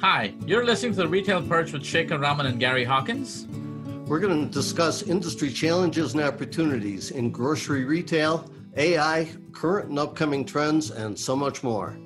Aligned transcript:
Hi, 0.00 0.32
you're 0.46 0.64
listening 0.64 0.92
to 0.92 1.02
the 1.02 1.08
Retail 1.08 1.42
Perch 1.42 1.74
with 1.74 1.82
Shekar 1.82 2.18
Raman 2.18 2.46
and 2.46 2.58
Gary 2.58 2.84
Hawkins. 2.84 3.46
We're 4.06 4.18
going 4.18 4.46
to 4.46 4.50
discuss 4.50 5.02
industry 5.02 5.50
challenges 5.50 6.14
and 6.14 6.22
opportunities 6.22 7.10
in 7.10 7.30
grocery 7.30 7.84
retail, 7.84 8.50
AI, 8.78 9.28
current 9.52 9.90
and 9.90 9.98
upcoming 9.98 10.46
trends, 10.46 10.90
and 10.90 11.18
so 11.18 11.36
much 11.36 11.62
more. 11.62 11.98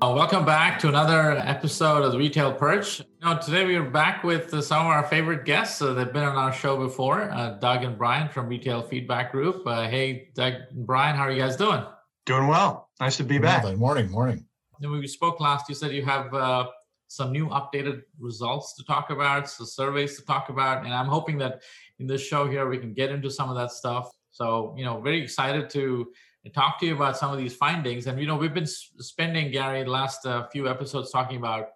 Uh, 0.00 0.14
welcome 0.16 0.46
back 0.46 0.78
to 0.78 0.88
another 0.88 1.32
episode 1.32 2.02
of 2.02 2.12
the 2.12 2.18
Retail 2.18 2.54
Perch. 2.54 3.00
You 3.00 3.04
know, 3.22 3.38
today 3.38 3.66
we 3.66 3.76
are 3.76 3.84
back 3.84 4.24
with 4.24 4.54
uh, 4.54 4.62
some 4.62 4.86
of 4.86 4.90
our 4.90 5.02
favorite 5.02 5.44
guests. 5.44 5.82
Uh, 5.82 5.92
they've 5.92 6.10
been 6.10 6.24
on 6.24 6.36
our 6.36 6.52
show 6.54 6.78
before, 6.78 7.30
uh, 7.30 7.58
Doug 7.58 7.84
and 7.84 7.98
Brian 7.98 8.30
from 8.30 8.48
Retail 8.48 8.80
Feedback 8.80 9.32
Group. 9.32 9.66
Uh, 9.66 9.86
hey, 9.86 10.30
Doug 10.34 10.54
and 10.70 10.86
Brian, 10.86 11.14
how 11.14 11.24
are 11.24 11.30
you 11.30 11.42
guys 11.42 11.56
doing? 11.56 11.84
Doing 12.24 12.46
well. 12.46 12.88
Nice 13.00 13.18
to 13.18 13.24
be 13.24 13.36
back. 13.36 13.64
Morning, 13.76 14.10
morning. 14.10 14.46
When 14.88 14.98
we 14.98 15.06
spoke 15.08 15.40
last, 15.40 15.68
you 15.68 15.74
said 15.74 15.92
you 15.92 16.04
have 16.06 16.32
uh, 16.32 16.66
some 17.10 17.32
new 17.32 17.48
updated 17.48 18.02
results 18.20 18.72
to 18.76 18.84
talk 18.84 19.10
about, 19.10 19.50
some 19.50 19.66
surveys 19.66 20.16
to 20.16 20.24
talk 20.24 20.48
about, 20.48 20.84
and 20.84 20.94
I'm 20.94 21.08
hoping 21.08 21.38
that 21.38 21.60
in 21.98 22.06
this 22.06 22.24
show 22.24 22.48
here 22.48 22.68
we 22.68 22.78
can 22.78 22.92
get 22.92 23.10
into 23.10 23.28
some 23.28 23.50
of 23.50 23.56
that 23.56 23.72
stuff. 23.72 24.12
So, 24.30 24.72
you 24.78 24.84
know, 24.84 25.00
very 25.00 25.20
excited 25.20 25.68
to 25.70 26.12
talk 26.54 26.78
to 26.78 26.86
you 26.86 26.94
about 26.94 27.16
some 27.16 27.32
of 27.32 27.38
these 27.38 27.56
findings. 27.56 28.06
And 28.06 28.20
you 28.20 28.28
know, 28.28 28.36
we've 28.36 28.54
been 28.54 28.66
spending 28.66 29.50
Gary 29.50 29.82
the 29.82 29.90
last 29.90 30.24
uh, 30.24 30.46
few 30.52 30.68
episodes 30.68 31.10
talking 31.10 31.36
about 31.36 31.70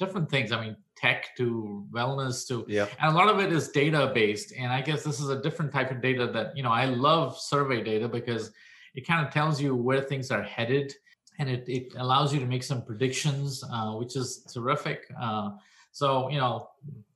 different 0.00 0.28
things. 0.28 0.50
I 0.50 0.60
mean, 0.60 0.76
tech 0.96 1.36
to 1.36 1.86
wellness 1.92 2.48
to, 2.48 2.64
Yeah. 2.66 2.86
and 3.00 3.14
a 3.14 3.16
lot 3.16 3.28
of 3.28 3.38
it 3.38 3.52
is 3.52 3.68
data 3.68 4.10
based. 4.12 4.52
And 4.58 4.72
I 4.72 4.82
guess 4.82 5.04
this 5.04 5.20
is 5.20 5.28
a 5.28 5.40
different 5.40 5.72
type 5.72 5.92
of 5.92 6.02
data 6.02 6.26
that 6.32 6.56
you 6.56 6.64
know 6.64 6.72
I 6.72 6.86
love 6.86 7.38
survey 7.38 7.80
data 7.84 8.08
because 8.08 8.50
it 8.96 9.06
kind 9.06 9.24
of 9.24 9.32
tells 9.32 9.60
you 9.60 9.76
where 9.76 10.00
things 10.02 10.32
are 10.32 10.42
headed 10.42 10.92
and 11.40 11.48
it, 11.48 11.64
it 11.66 11.94
allows 11.96 12.34
you 12.34 12.38
to 12.38 12.46
make 12.46 12.62
some 12.62 12.82
predictions, 12.82 13.64
uh, 13.72 13.92
which 13.92 14.14
is 14.14 14.44
terrific. 14.52 15.10
Uh, 15.20 15.52
so, 15.90 16.28
you 16.28 16.38
know, 16.38 16.68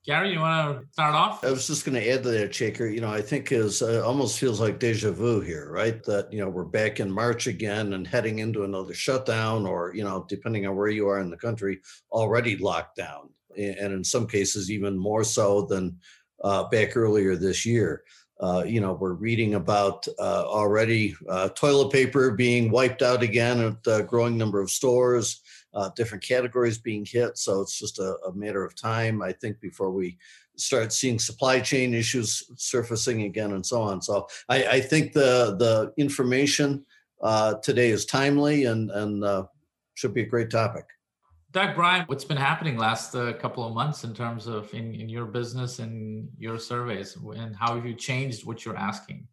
Gary, 0.07 0.33
you 0.33 0.41
want 0.41 0.81
to 0.81 0.93
start 0.93 1.15
off? 1.15 1.45
I 1.45 1.51
was 1.51 1.67
just 1.67 1.85
going 1.85 1.95
to 1.95 2.11
add 2.11 2.23
to 2.23 2.31
that, 2.31 2.51
Shekar. 2.51 2.93
You 2.93 3.01
know, 3.03 3.11
I 3.11 3.21
think 3.21 3.53
is 3.53 3.83
uh, 3.83 4.03
almost 4.05 4.39
feels 4.39 4.61
like 4.61 4.79
deja 4.79 5.13
vu 5.13 5.41
here, 5.41 5.71
right? 5.71 6.03
That 6.05 6.33
you 6.33 6.41
know 6.41 6.49
we're 6.49 6.65
back 6.65 7.01
in 7.01 7.11
March 7.11 7.47
again 7.47 7.93
and 7.93 8.07
heading 8.07 8.41
into 8.41 8.65
another 8.65 8.93
shutdown, 8.93 9.67
or 9.67 9.95
you 9.95 10.05
know, 10.05 10.27
depending 10.29 10.67
on 10.67 10.77
where 10.77 10.89
you 10.89 11.09
are 11.09 11.21
in 11.21 11.31
the 11.31 11.39
country, 11.39 11.81
already 12.11 12.57
locked 12.59 12.97
down, 12.97 13.31
and 13.57 13.95
in 13.95 14.05
some 14.05 14.27
cases 14.27 14.71
even 14.71 14.99
more 14.99 15.25
so 15.25 15.65
than 15.65 15.97
uh, 16.43 16.65
back 16.69 16.99
earlier 16.99 17.37
this 17.37 17.65
year. 17.65 18.05
Uh, 18.41 18.65
you 18.67 18.81
know, 18.81 18.95
we're 18.95 19.13
reading 19.13 19.55
about 19.55 20.07
uh, 20.19 20.45
already 20.47 21.15
uh, 21.29 21.49
toilet 21.51 21.93
paper 21.93 22.33
being 22.33 22.71
wiped 22.71 23.03
out 23.03 23.23
again 23.23 23.61
at 23.61 23.93
a 23.93 24.03
growing 24.03 24.37
number 24.37 24.61
of 24.61 24.71
stores, 24.71 25.41
uh, 25.73 25.89
different 25.97 26.23
categories 26.23 26.79
being 26.79 27.05
hit. 27.05 27.39
So 27.39 27.61
it's 27.61 27.79
just 27.79 27.99
a, 27.99 28.17
a 28.27 28.33
matter 28.35 28.65
of 28.65 28.75
time, 28.75 29.23
I 29.23 29.33
think, 29.33 29.61
before 29.61 29.93
we 29.93 30.19
start 30.57 30.93
seeing 30.93 31.19
supply 31.19 31.61
chain 31.61 31.95
issues 31.95 32.43
surfacing 32.57 33.23
again 33.23 33.53
and 33.53 33.65
so 33.65 33.83
on. 33.83 34.03
So 34.03 34.27
I, 34.49 34.67
I 34.67 34.81
think 34.81 35.13
the 35.13 35.57
the 35.59 35.93
information 35.97 36.85
uh, 37.23 37.55
today 37.55 37.91
is 37.91 38.05
timely 38.05 38.65
and 38.65 38.91
and 38.91 39.47
should 39.95 40.15
be 40.15 40.23
a 40.23 40.27
great 40.27 40.51
topic. 40.51 40.94
Doug, 41.55 41.77
Brian, 41.77 42.05
what's 42.09 42.25
been 42.25 42.37
happening 42.37 42.77
last 42.77 43.15
uh, 43.15 43.33
couple 43.35 43.65
of 43.65 43.73
months 43.73 44.03
in 44.03 44.13
terms 44.13 44.49
of 44.49 44.75
in, 44.75 44.93
in 44.93 45.09
your 45.09 45.25
business 45.25 45.79
and 45.79 46.29
your 46.37 46.59
surveys 46.59 47.17
and 47.37 47.55
how 47.55 47.77
have 47.77 47.87
you 47.87 47.95
changed 47.95 48.45
what 48.45 48.65
you're 48.65 48.77
asking? 48.77 49.25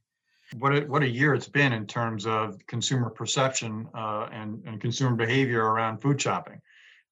What 0.59 0.77
a, 0.77 0.81
what 0.81 1.01
a 1.01 1.09
year 1.09 1.33
it's 1.33 1.47
been 1.47 1.73
in 1.73 1.87
terms 1.87 2.27
of 2.27 2.59
consumer 2.67 3.09
perception 3.09 3.87
uh, 3.95 4.29
and, 4.31 4.61
and 4.67 4.79
consumer 4.79 5.15
behavior 5.15 5.65
around 5.65 5.97
food 5.97 6.21
shopping. 6.21 6.61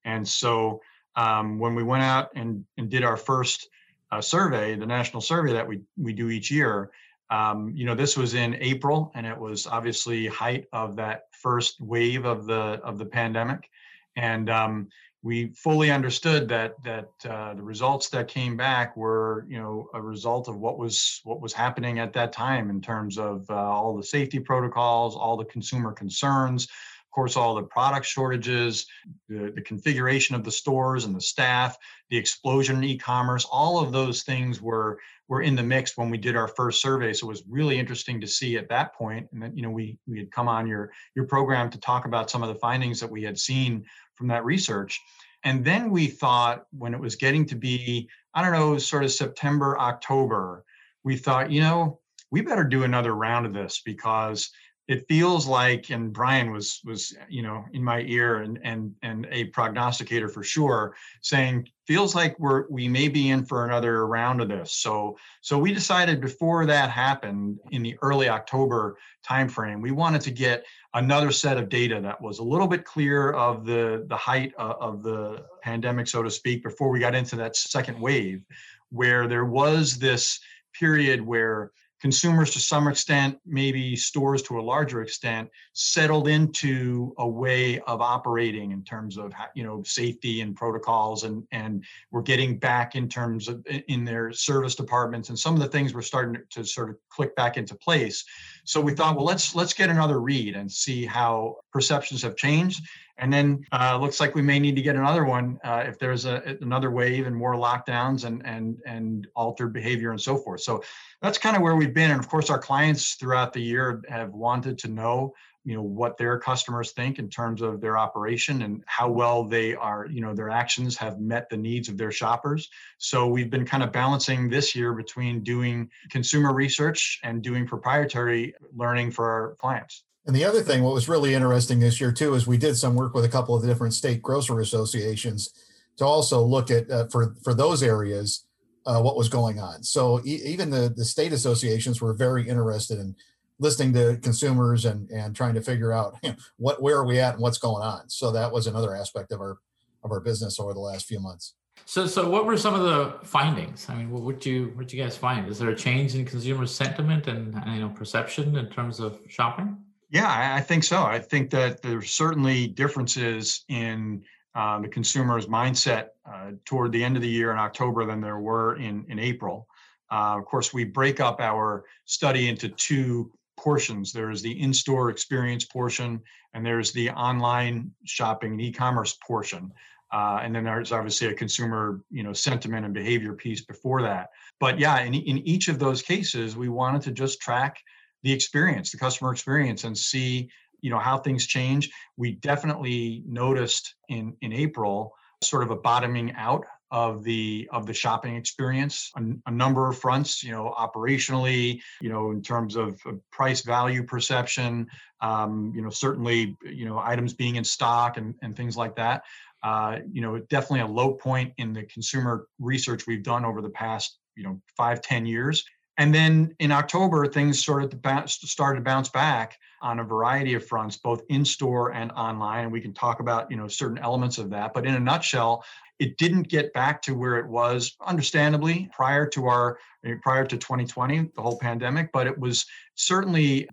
And 0.06 0.28
so 0.28 0.80
um, 1.16 1.58
when 1.58 1.74
we 1.74 1.81
went 1.81 2.03
out 2.03 2.30
and, 2.36 2.64
and 2.78 2.88
did 2.88 3.03
our 3.03 3.18
first 3.18 3.68
uh, 4.12 4.22
survey, 4.22 4.75
the 4.75 4.86
national 4.86 5.22
survey 5.22 5.53
that 5.53 5.68
we, 5.68 5.81
we 5.98 6.14
do 6.14 6.30
each 6.30 6.52
year, 6.52 6.92
um, 7.31 7.72
you 7.74 7.84
know, 7.84 7.96
this 7.96 8.16
was 8.16 8.36
in 8.36 8.53
April 8.59 9.12
and 9.16 9.25
it 9.25 9.38
was 9.38 9.66
obviously 9.66 10.28
height 10.28 10.68
of 10.72 10.96
that 10.98 11.24
first 11.31 11.81
wave 11.81 12.25
of 12.25 12.46
the 12.46 12.80
of 12.84 13.00
the 13.00 13.06
pandemic. 13.06 13.72
And 14.19 14.50
um, 14.50 14.90
we 15.22 15.47
fully 15.53 15.91
understood 15.91 16.47
that 16.50 16.81
that 16.84 17.09
uh, 17.30 17.53
the 17.53 17.63
results 17.63 18.09
that 18.09 18.28
came 18.28 18.56
back 18.56 18.96
were 18.96 19.46
you 19.50 19.57
know 19.57 19.90
a 19.94 20.02
result 20.02 20.47
of 20.47 20.57
what 20.57 20.78
was 20.78 21.22
what 21.24 21.41
was 21.41 21.53
happening 21.53 22.00
at 22.00 22.13
that 22.13 22.31
time 22.31 22.69
in 22.69 22.81
terms 22.81 23.18
of 23.18 23.46
uh, 23.50 23.53
all 23.53 23.96
the 23.96 24.03
safety 24.03 24.40
protocols 24.40 25.16
all 25.16 25.38
the 25.38 25.46
consumer 25.46 25.91
concerns 25.91 26.66
of 26.66 27.12
course 27.12 27.35
all 27.35 27.56
the 27.56 27.63
product 27.63 28.06
shortages 28.06 28.85
the, 29.28 29.52
the 29.56 29.62
configuration 29.62 30.36
of 30.36 30.44
the 30.44 30.51
stores 30.51 31.03
and 31.06 31.16
the 31.16 31.22
staff 31.22 31.78
the 32.09 32.18
explosion 32.18 32.78
in 32.78 32.84
e-commerce 32.84 33.46
all 33.51 33.80
of 33.80 33.91
those 33.91 34.24
things 34.24 34.62
were 34.62 35.00
were 35.28 35.41
in 35.41 35.56
the 35.56 35.62
mix 35.62 35.97
when 35.97 36.09
we 36.09 36.18
did 36.18 36.36
our 36.36 36.47
first 36.47 36.81
survey 36.81 37.12
so 37.12 37.28
it 37.28 37.30
was 37.30 37.44
really 37.50 37.78
interesting 37.78 38.22
to 38.22 38.28
see 38.28 38.57
at 38.57 38.69
that 38.69 38.96
point. 38.96 39.28
and 39.34 39.41
then 39.41 39.56
you 39.56 39.63
know 39.63 39.69
we 39.69 39.97
we 40.07 40.18
had 40.18 40.31
come 40.31 40.47
on 40.47 40.66
your 40.66 40.91
your 41.13 41.25
program 41.25 41.69
to 41.69 41.80
talk 41.80 42.06
about 42.06 42.30
some 42.30 42.41
of 42.41 42.47
the 42.47 42.59
findings 42.59 43.01
that 43.01 43.12
we 43.12 43.22
had 43.22 43.38
seen 43.38 43.84
from 44.19 44.28
that 44.28 44.46
research. 44.46 45.02
And 45.46 45.63
then 45.63 45.90
we 45.90 46.07
thought 46.07 46.66
when 46.78 46.94
it 46.94 47.00
was 47.00 47.16
getting 47.16 47.46
to 47.46 47.56
be, 47.56 48.09
I 48.35 48.44
don't 48.44 48.52
know, 48.52 48.78
sort 48.78 49.06
of 49.06 49.12
September, 49.12 49.80
October, 49.80 50.66
we 51.06 51.16
thought, 51.16 51.50
you 51.50 51.62
know, 51.62 52.02
we 52.30 52.41
better 52.41 52.66
do 52.66 52.84
another 52.84 53.16
round 53.16 53.46
of 53.46 53.53
this 53.53 53.81
because 53.84 54.52
it 54.89 55.07
feels 55.07 55.47
like 55.47 55.91
and 55.91 56.11
brian 56.11 56.51
was 56.51 56.81
was 56.83 57.16
you 57.29 57.44
know 57.44 57.63
in 57.73 57.83
my 57.83 58.01
ear 58.01 58.38
and 58.38 58.59
and 58.63 58.94
and 59.03 59.27
a 59.31 59.45
prognosticator 59.45 60.27
for 60.27 60.44
sure 60.44 60.95
saying 61.22 61.66
feels 61.89 62.13
like 62.13 62.38
we're 62.39 62.66
we 62.69 62.88
may 62.88 63.07
be 63.07 63.29
in 63.29 63.44
for 63.44 63.66
another 63.66 64.05
round 64.05 64.41
of 64.41 64.47
this. 64.47 64.73
So 64.73 65.17
so 65.41 65.57
we 65.57 65.73
decided 65.73 66.22
before 66.22 66.67
that 66.67 66.91
happened 66.91 67.59
in 67.72 67.81
the 67.81 67.97
early 68.03 68.29
october 68.29 68.97
timeframe 69.27 69.81
we 69.81 69.89
wanted 69.89 70.22
to 70.22 70.31
get 70.31 70.66
another 70.94 71.31
set 71.31 71.57
of 71.57 71.67
data 71.67 72.00
that 72.01 72.21
was 72.21 72.38
a 72.38 72.44
little 72.44 72.67
bit 72.67 72.85
clear 72.85 73.31
of 73.31 73.66
the 73.66 74.06
the 74.07 74.16
height 74.16 74.53
of, 74.59 74.75
of 74.79 75.03
the 75.03 75.44
pandemic 75.63 76.07
so 76.07 76.21
to 76.21 76.29
speak 76.29 76.63
before 76.63 76.89
we 76.89 77.00
got 77.00 77.16
into 77.16 77.35
that 77.35 77.56
second 77.56 78.00
wave 78.00 78.44
where 78.91 79.27
there 79.27 79.45
was 79.45 79.97
this 79.97 80.39
period 80.73 81.19
where 81.19 81.71
consumers 82.00 82.52
to 82.52 82.60
some 82.60 82.88
extent, 82.88 83.38
maybe 83.46 83.96
stores 83.96 84.42
to 84.44 84.60
a 84.60 84.62
larger 84.62 85.02
extent, 85.02 85.50
settled 85.74 86.28
into 86.28 87.14
a 87.18 87.28
way 87.28 87.80
of 87.82 88.02
operating 88.02 88.72
in 88.72 88.84
terms 88.84 89.18
of 89.18 89.34
you 89.56 89.64
know 89.64 89.84
safety 89.84 90.42
and 90.42 90.56
protocols, 90.56 91.24
and 91.24 91.44
and 91.52 91.84
we're 92.12 92.22
getting 92.22 92.58
back 92.58 92.96
in 92.96 93.08
terms 93.08 93.48
of 93.48 93.66
in 93.88 94.06
their 94.06 94.32
service 94.32 94.76
departments, 94.76 95.30
and 95.30 95.38
some 95.38 95.54
of 95.54 95.60
the 95.60 95.68
things 95.68 95.94
were 95.94 96.02
starting 96.02 96.42
to 96.50 96.64
sort 96.64 96.90
of 96.90 96.98
click 97.10 97.36
back 97.36 97.58
into 97.58 97.76
place. 97.76 98.24
So 98.64 98.81
we 98.81 98.94
thought, 98.94 99.16
well, 99.16 99.25
let's 99.25 99.56
let's 99.56 99.74
get 99.74 99.90
another 99.90 100.20
read 100.20 100.56
and 100.56 100.72
see 100.72 101.06
how 101.06 101.58
perceptions 101.72 102.22
have 102.24 102.36
changed. 102.36 102.81
And 103.18 103.34
then 103.34 103.66
uh, 103.74 103.97
looks 104.00 104.22
like 104.22 104.34
we 104.34 104.42
may 104.42 104.59
need 104.59 104.78
to 104.78 104.81
get 104.81 104.96
another 104.96 105.25
one 105.25 105.59
uh, 105.66 105.84
if 105.86 106.00
there's 106.00 106.25
a, 106.25 106.58
another 106.62 106.90
wave 106.90 107.28
and 107.28 107.36
more 107.36 107.56
lockdowns 107.56 108.24
and 108.25 108.46
and 108.46 108.78
and 108.86 109.28
altered 109.36 109.74
behavior 109.74 110.12
and 110.12 110.22
so 110.22 110.38
forth. 110.38 110.62
So 110.62 110.84
that's 111.22 111.38
kind 111.38 111.56
of 111.56 111.62
where 111.62 111.75
we've 111.75 111.94
been. 111.94 112.12
And 112.12 112.19
of 112.19 112.30
course, 112.30 112.50
our 112.50 112.59
clients 112.59 113.16
throughout 113.16 113.52
the 113.52 113.62
year 113.62 114.02
have 114.08 114.34
wanted 114.34 114.78
to 114.80 114.88
know 114.88 115.34
you 115.64 115.75
know 115.75 115.81
what 115.81 116.18
their 116.18 116.40
customers 116.40 116.92
think 116.92 117.20
in 117.20 117.30
terms 117.30 117.62
of 117.62 117.81
their 117.81 117.97
operation 117.97 118.62
and 118.62 118.84
how 118.86 119.09
well 119.09 119.44
they 119.44 119.75
are 119.75 120.08
you 120.08 120.22
know 120.22 120.34
their 120.34 120.50
actions 120.50 120.96
have 120.96 121.20
met 121.20 121.50
the 121.50 121.58
needs 121.58 121.90
of 121.90 121.97
their 121.97 122.12
shoppers 122.12 122.70
so 122.97 123.28
we've 123.28 123.50
been 123.50 123.66
kind 123.66 123.84
of 123.84 123.92
balancing 123.92 124.50
this 124.50 124.75
year 124.75 124.94
between 124.94 125.44
doing 125.44 125.90
consumer 126.09 126.54
research 126.54 127.19
and 127.24 127.42
doing 127.42 127.68
proprietary 127.68 128.54
learning 128.75 129.12
for 129.12 129.30
our 129.30 129.56
clients 129.56 130.04
and 130.25 130.36
the 130.36 130.45
other 130.45 130.62
thing, 130.62 130.83
what 130.83 130.94
was 130.94 131.10
really 131.10 131.33
interesting 131.33 131.80
this 131.80 132.00
year 132.00 132.12
too, 132.12 132.36
is 132.36 132.45
we 132.45 132.57
did 132.57 132.78
some 132.78 132.94
work 132.94 133.16
with 133.16 133.25
a 133.25 133.30
couple 133.30 133.56
of 133.56 133.63
the 133.63 133.68
different 133.68 133.95
state 133.95 134.22
grocery 134.22 134.62
associations 134.62 135.50
to 135.98 136.06
also 136.06 136.44
look 136.44 136.69
at 136.69 136.89
uh, 136.92 137.07
for 137.07 137.36
for 137.44 137.56
those 137.56 137.81
areas 137.81 138.45
uh, 138.86 139.01
what 139.01 139.18
was 139.18 139.28
going 139.28 139.60
on. 139.60 139.81
So 139.81 140.19
e- 140.24 140.42
even 140.45 140.69
the 140.69 140.94
the 140.95 141.06
state 141.06 141.33
associations 141.33 142.01
were 142.01 142.13
very 142.13 142.48
interested 142.48 143.00
in 143.00 143.16
listening 143.59 143.94
to 143.94 144.17
consumers 144.21 144.85
and 144.85 145.09
and 145.11 145.35
trying 145.35 145.53
to 145.53 145.61
figure 145.61 145.91
out 145.91 146.17
you 146.23 146.29
know, 146.29 146.35
what 146.57 146.81
where 146.81 146.97
are 146.97 147.06
we 147.06 147.19
at 147.19 147.33
and 147.33 147.41
what's 147.41 147.57
going 147.57 147.83
on. 147.83 148.09
So 148.09 148.31
that 148.31 148.51
was 148.51 148.67
another 148.67 148.95
aspect 148.95 149.31
of 149.31 149.39
our 149.39 149.57
of 150.03 150.11
our 150.11 150.19
business 150.19 150.59
over 150.59 150.73
the 150.73 150.79
last 150.79 151.06
few 151.06 151.19
months. 151.19 151.56
So, 151.85 152.06
so 152.06 152.29
what 152.29 152.45
were 152.45 152.57
some 152.57 152.75
of 152.75 152.83
the 152.83 153.25
findings? 153.25 153.89
I 153.89 153.95
mean, 153.95 154.11
what 154.11 154.21
would 154.23 154.45
you 154.45 154.71
what 154.75 154.91
you 154.94 155.01
guys 155.01 155.17
find? 155.17 155.47
Is 155.47 155.59
there 155.59 155.69
a 155.69 155.75
change 155.75 156.15
in 156.15 156.25
consumer 156.25 156.65
sentiment 156.65 157.27
and 157.27 157.53
you 157.67 157.79
know 157.81 157.89
perception 157.89 158.56
in 158.56 158.69
terms 158.69 159.00
of 159.00 159.19
shopping? 159.27 159.77
Yeah, 160.11 160.56
I 160.56 160.61
think 160.61 160.83
so. 160.83 161.03
I 161.03 161.19
think 161.19 161.51
that 161.51 161.81
there's 161.81 162.11
certainly 162.11 162.67
differences 162.67 163.63
in 163.67 164.23
uh, 164.56 164.79
the 164.79 164.88
consumer's 164.88 165.45
mindset 165.45 166.07
uh, 166.31 166.51
toward 166.65 166.91
the 166.91 167.03
end 167.03 167.15
of 167.15 167.21
the 167.21 167.29
year 167.29 167.51
in 167.51 167.59
October 167.59 168.06
than 168.06 168.19
there 168.19 168.39
were 168.39 168.75
in, 168.77 169.06
in 169.07 169.19
April. 169.19 169.67
Uh, 170.11 170.35
of 170.38 170.45
course, 170.45 170.73
we 170.73 170.83
break 170.83 171.19
up 171.19 171.39
our 171.39 171.85
study 172.06 172.50
into 172.50 172.69
two 172.69 173.31
portions. 173.63 174.11
There's 174.11 174.41
the 174.41 174.61
in-store 174.65 175.09
experience 175.09 175.65
portion, 175.65 176.21
and 176.53 176.65
there's 176.65 176.91
the 176.94 177.09
online 177.11 177.91
shopping 178.06 178.51
and 178.53 178.61
e-commerce 178.61 179.17
portion. 179.27 179.71
Uh, 180.11 180.39
and 180.41 180.56
then 180.56 180.63
there's 180.63 180.91
obviously 180.91 181.27
a 181.27 181.33
consumer, 181.33 182.01
you 182.09 182.23
know, 182.23 182.33
sentiment 182.33 182.85
and 182.85 182.94
behavior 182.94 183.33
piece 183.33 183.61
before 183.61 184.01
that. 184.01 184.29
But 184.59 184.79
yeah, 184.79 185.01
in, 185.01 185.13
in 185.13 185.38
each 185.39 185.67
of 185.67 185.77
those 185.77 186.01
cases, 186.01 186.56
we 186.56 186.69
wanted 186.69 187.01
to 187.03 187.11
just 187.11 187.39
track 187.41 187.77
the 188.23 188.31
experience, 188.31 188.91
the 188.91 188.97
customer 188.97 189.31
experience, 189.31 189.83
and 189.83 189.95
see, 189.95 190.50
you 190.81 190.89
know, 190.89 191.00
how 191.00 191.17
things 191.17 191.45
change. 191.45 191.91
We 192.17 192.31
definitely 192.31 193.23
noticed 193.27 193.95
in 194.07 194.35
in 194.41 194.51
April 194.51 195.13
sort 195.41 195.63
of 195.63 195.71
a 195.71 195.75
bottoming 195.75 196.33
out 196.35 196.65
of 196.91 197.24
the 197.24 197.68
of 197.71 197.86
the 197.86 197.94
shopping 197.94 198.36
experience 198.36 199.12
on 199.15 199.41
a 199.45 199.51
number 199.51 199.89
of 199.89 199.97
fronts 199.97 200.44
you 200.44 200.51
know 200.51 200.74
operationally 200.77 201.80
you 202.01 202.09
know 202.09 202.31
in 202.31 202.41
terms 202.41 202.75
of 202.75 203.00
price 203.31 203.62
value 203.62 204.03
perception 204.03 204.88
um, 205.21 205.71
you 205.75 205.81
know 205.81 205.89
certainly 205.89 206.57
you 206.63 206.86
know 206.86 207.00
items 207.00 207.33
being 207.33 207.56
in 207.56 207.63
stock 207.63 208.18
and, 208.18 208.36
and 208.41 208.56
things 208.56 208.77
like 208.77 208.95
that. 208.95 209.24
Uh, 209.62 210.00
you 210.09 210.21
know 210.21 210.39
definitely 210.50 210.80
a 210.80 210.88
low 210.88 211.13
point 211.13 211.51
in 211.57 211.74
the 211.74 211.83
consumer 211.83 212.47
research 212.59 213.06
we've 213.07 213.24
done 213.24 213.44
over 213.44 213.62
the 213.62 213.69
past 213.69 214.19
you 214.38 214.44
know 214.44 214.59
five 214.77 215.01
ten 215.01 215.25
years 215.25 215.65
and 216.00 216.16
then 216.16 216.56
in 216.60 216.72
October, 216.72 217.28
things 217.28 217.62
to 217.62 217.90
bounce, 218.01 218.36
started 218.36 218.80
to 218.80 218.84
bounce 218.84 219.10
back 219.10 219.60
on 219.81 220.00
a 220.00 220.04
variety 220.04 220.54
of 220.54 220.66
fronts, 220.66 220.96
both 220.96 221.22
in 221.28 221.44
store 221.44 221.92
and 221.92 222.10
online. 222.13 222.63
And 222.63 222.72
we 222.72 222.80
can 222.80 222.94
talk 222.94 223.19
about 223.19 223.51
you 223.51 223.57
know 223.57 223.68
certain 223.68 223.98
elements 223.98 224.38
of 224.38 224.50
that. 224.51 224.74
But 224.74 224.86
in 224.86 224.96
a 224.96 225.00
nutshell, 225.00 225.66
it 226.00 226.18
didn't 226.18 226.44
get 226.44 226.72
back 226.72 227.01
to 227.01 227.13
where 227.13 227.36
it 227.36 227.46
was, 227.46 227.98
understandably, 228.07 228.90
prior 228.94 229.28
to 229.28 229.48
our 229.48 229.78
eh, 230.06 230.16
prior 230.24 230.46
to 230.46 230.57
2020, 230.57 231.31
the 231.36 231.42
whole 231.42 231.60
pandemic. 231.60 232.12
But 232.13 232.28
it 232.28 232.40
was 232.40 232.66
certainly, 232.95 233.68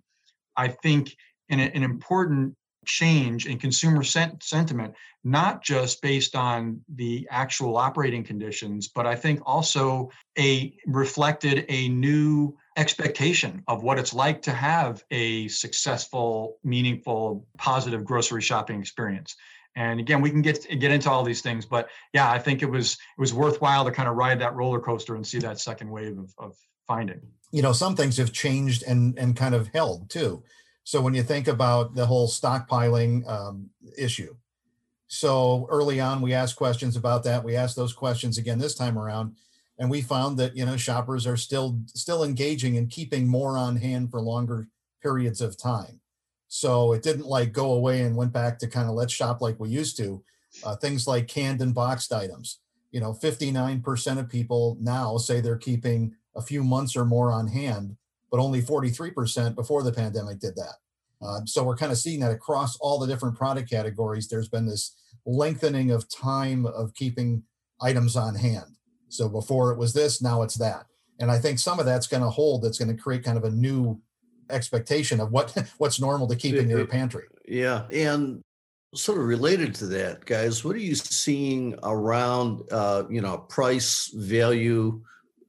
I 0.57 0.67
think, 0.67 1.17
an, 1.49 1.61
an 1.61 1.85
important 1.85 2.57
change 2.87 3.47
in 3.47 3.59
consumer 3.59 4.03
sent- 4.03 4.43
sentiment, 4.43 4.95
not 5.25 5.63
just 5.63 6.01
based 6.01 6.35
on 6.35 6.81
the 6.95 7.27
actual 7.31 7.77
operating 7.77 8.25
conditions, 8.25 8.89
but 8.89 9.07
I 9.07 9.15
think 9.15 9.41
also 9.45 10.11
a 10.39 10.75
reflected 10.87 11.67
a 11.69 11.89
new 11.89 12.57
expectation 12.77 13.63
of 13.69 13.83
what 13.83 13.99
it's 13.99 14.15
like 14.15 14.41
to 14.43 14.53
have 14.53 15.03
a 15.11 15.49
successful, 15.49 16.59
meaningful, 16.65 17.47
positive 17.59 18.05
grocery 18.05 18.43
shopping 18.43 18.81
experience. 18.81 19.37
And 19.75 20.01
again, 20.01 20.23
we 20.23 20.31
can 20.31 20.41
get 20.41 20.67
get 20.81 20.91
into 20.91 21.11
all 21.11 21.23
these 21.23 21.43
things, 21.43 21.67
but 21.67 21.89
yeah, 22.15 22.31
I 22.31 22.39
think 22.39 22.63
it 22.63 22.71
was 22.71 22.95
it 22.95 23.21
was 23.21 23.35
worthwhile 23.35 23.85
to 23.85 23.91
kind 23.91 24.09
of 24.09 24.17
ride 24.17 24.39
that 24.41 24.55
roller 24.55 24.81
coaster 24.81 25.17
and 25.17 25.27
see 25.27 25.39
that 25.41 25.61
second 25.61 25.91
wave 25.91 26.19
of, 26.19 26.33
of 26.39 26.57
finding. 26.87 27.21
You 27.51 27.63
know, 27.63 27.73
some 27.73 27.95
things 27.95 28.17
have 28.17 28.33
changed 28.33 28.85
and 28.85 29.19
and 29.19 29.37
kind 29.37 29.55
of 29.55 29.69
held 29.69 30.09
too. 30.09 30.43
So 30.87 31.01
when 31.01 31.15
you 31.15 31.25
think 31.25 31.49
about 31.49 31.97
the 31.97 32.07
whole 32.07 32.29
stockpiling 32.29 33.29
um, 33.29 33.71
issue, 33.99 34.37
so 35.09 35.67
early 35.69 35.99
on 35.99 36.21
we 36.21 36.33
asked 36.33 36.55
questions 36.55 36.95
about 36.95 37.25
that. 37.25 37.43
We 37.43 37.57
asked 37.57 37.75
those 37.75 37.93
questions 37.93 38.39
again 38.39 38.61
this 38.61 38.77
time 38.77 38.97
around, 38.97 39.35
and 39.81 39.91
we 39.91 40.01
found 40.01 40.39
that 40.39 40.57
you 40.57 40.65
know 40.65 40.77
shoppers 40.77 41.27
are 41.27 41.37
still 41.37 41.81
still 41.89 42.23
engaging 42.23 42.77
and 42.77 42.89
keeping 42.89 43.27
more 43.27 43.59
on 43.59 43.75
hand 43.75 44.13
for 44.13 44.21
longer 44.21 44.69
periods 45.03 45.41
of 45.41 45.59
time. 45.59 46.01
So 46.47 46.93
it 46.93 47.03
didn't 47.03 47.27
like 47.27 47.53
go 47.53 47.73
away 47.73 48.03
and 48.03 48.15
went 48.15 48.33
back 48.33 48.57
to 48.61 48.69
kind 48.69 48.89
of 48.89 48.95
let's 48.95 49.13
shop 49.13 49.41
like 49.41 49.59
we 49.59 49.69
used 49.69 49.97
to. 49.97 50.23
Uh, 50.63 50.77
things 50.77 51.09
like 51.09 51.27
canned 51.27 51.63
and 51.63 51.75
boxed 51.75 52.13
items. 52.13 52.61
You 52.93 53.01
know, 53.01 53.13
59% 53.13 54.19
of 54.21 54.29
people 54.29 54.79
now 54.81 55.17
say 55.17 55.41
they're 55.41 55.57
keeping 55.57 56.15
a 56.37 56.41
few 56.41 56.63
months 56.63 56.95
or 56.95 57.05
more 57.05 57.33
on 57.33 57.49
hand, 57.49 57.97
but 58.37 58.43
only 58.43 58.61
43% 58.61 59.55
before 59.55 59.83
the 59.83 59.93
pandemic 59.93 60.41
did 60.41 60.57
that. 60.57 60.75
Uh, 61.23 61.41
so 61.47 61.65
we're 61.65 61.77
kind 61.77 61.91
of 61.91 61.97
seeing 61.97 62.21
that 62.21 62.31
across 62.31 62.77
all 62.81 62.99
the 62.99 63.07
different 63.07 63.35
product 63.35 63.71
categories. 63.71 64.29
There's 64.29 64.51
been 64.51 64.67
this 64.67 64.95
lengthening 65.25 65.91
of 65.91 66.07
time 66.11 66.67
of 66.67 66.93
keeping 66.93 67.45
items 67.81 68.15
on 68.15 68.35
hand. 68.35 68.77
So 69.09 69.31
before 69.31 69.73
it 69.73 69.79
was 69.79 69.95
this, 69.95 70.21
now 70.21 70.43
it's 70.43 70.57
that. 70.57 70.85
And 71.19 71.31
I 71.31 71.39
think 71.39 71.59
some 71.59 71.81
of 71.81 71.87
that's 71.87 72.07
going 72.07 72.23
to 72.23 72.29
hold. 72.29 72.63
That's 72.63 72.77
going 72.77 72.95
to 72.95 73.03
create 73.03 73.25
kind 73.25 73.39
of 73.39 73.45
a 73.45 73.51
new 73.51 74.03
expectation 74.51 75.19
of 75.19 75.33
what 75.33 75.57
what's 75.79 75.99
normal 75.99 76.29
to 76.29 76.37
keep 76.37 76.57
in 76.57 76.69
your 76.69 76.87
pantry. 76.87 77.25
Yeah, 77.49 77.87
and 77.91 78.43
sort 78.95 79.19
of 79.19 79.25
related 79.25 79.75
to 79.77 79.87
that, 79.87 80.27
guys, 80.27 80.63
what 80.63 80.77
are 80.77 80.81
you 80.81 80.95
seeing 80.95 81.75
around 81.83 82.61
uh, 82.71 83.05
you 83.09 83.23
know 83.23 83.39
price, 83.39 84.11
value, 84.15 85.01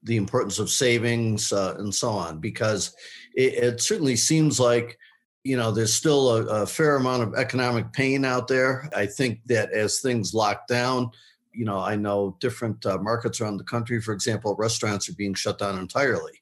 the 0.07 0.18
importance 0.18 0.59
of 0.59 0.69
savings, 0.69 1.51
uh, 1.51 1.75
and 1.77 1.94
so 1.94 2.09
on? 2.09 2.39
Because 2.39 2.95
it, 3.36 3.54
it, 3.54 3.81
certainly 3.81 4.15
seems 4.15 4.59
like 4.59 4.98
you 5.44 5.56
know 5.57 5.71
there's 5.71 5.94
still 5.94 6.30
a, 6.30 6.63
a 6.63 6.65
fair 6.65 6.95
amount 6.95 7.24
of 7.24 7.36
economic 7.36 7.94
pain 7.94 8.25
out 8.25 8.48
there. 8.48 8.89
I 8.95 9.06
think 9.06 9.39
that 9.48 9.71
as 9.71 10.00
things 10.00 10.33
lock 10.33 10.68
down. 10.68 11.12
You 11.54 11.65
know, 11.65 11.80
I 11.80 11.95
know 11.95 12.38
different 12.39 12.86
uh, 12.86 13.00
markets 13.00 13.42
around 13.42 13.57
the 13.57 13.63
country, 13.63 14.00
for 14.00 14.13
example, 14.13 14.56
restaurants 14.59 15.09
are 15.09 15.15
being 15.15 15.33
shut 15.33 15.57
down 15.57 15.80
entirely, 15.80 16.33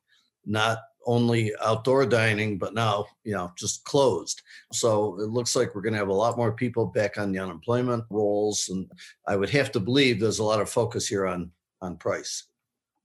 not 0.45 0.79
only 1.05 1.53
outdoor 1.63 2.05
dining, 2.05 2.57
but 2.57 2.73
now, 2.73 3.05
you 3.23 3.33
know, 3.33 3.51
just 3.57 3.85
closed. 3.85 4.41
So 4.73 5.19
it 5.21 5.29
looks 5.29 5.55
like 5.55 5.73
we're 5.73 5.81
going 5.81 5.93
to 5.93 5.99
have 5.99 6.09
a 6.09 6.13
lot 6.13 6.35
more 6.35 6.51
people 6.51 6.87
back 6.87 7.17
on 7.17 7.31
the 7.31 7.39
unemployment 7.39 8.03
rolls. 8.09 8.67
And 8.69 8.91
I 9.27 9.35
would 9.35 9.51
have 9.51 9.71
to 9.73 9.79
believe 9.79 10.19
there's 10.19 10.39
a 10.39 10.43
lot 10.43 10.61
of 10.61 10.69
focus 10.69 11.07
here 11.07 11.25
on 11.27 11.51
on 11.81 11.97
price. 11.97 12.43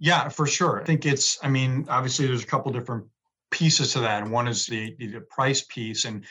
Yeah, 0.01 0.31
for 0.31 0.47
sure. 0.47 0.81
I 0.81 0.85
think 0.85 1.05
it's, 1.05 1.39
I 1.45 1.49
mean, 1.49 1.87
obviously 1.89 2.27
there's 2.27 2.43
a 2.43 2.47
couple 2.47 2.73
different 2.73 3.05
pieces 3.51 3.93
to 3.93 4.01
that. 4.01 4.23
And 4.23 4.33
one 4.33 4.49
is 4.49 4.67
the, 4.67 4.97
the 4.99 5.21
price 5.21 5.63
piece. 5.63 6.07
And 6.07 6.25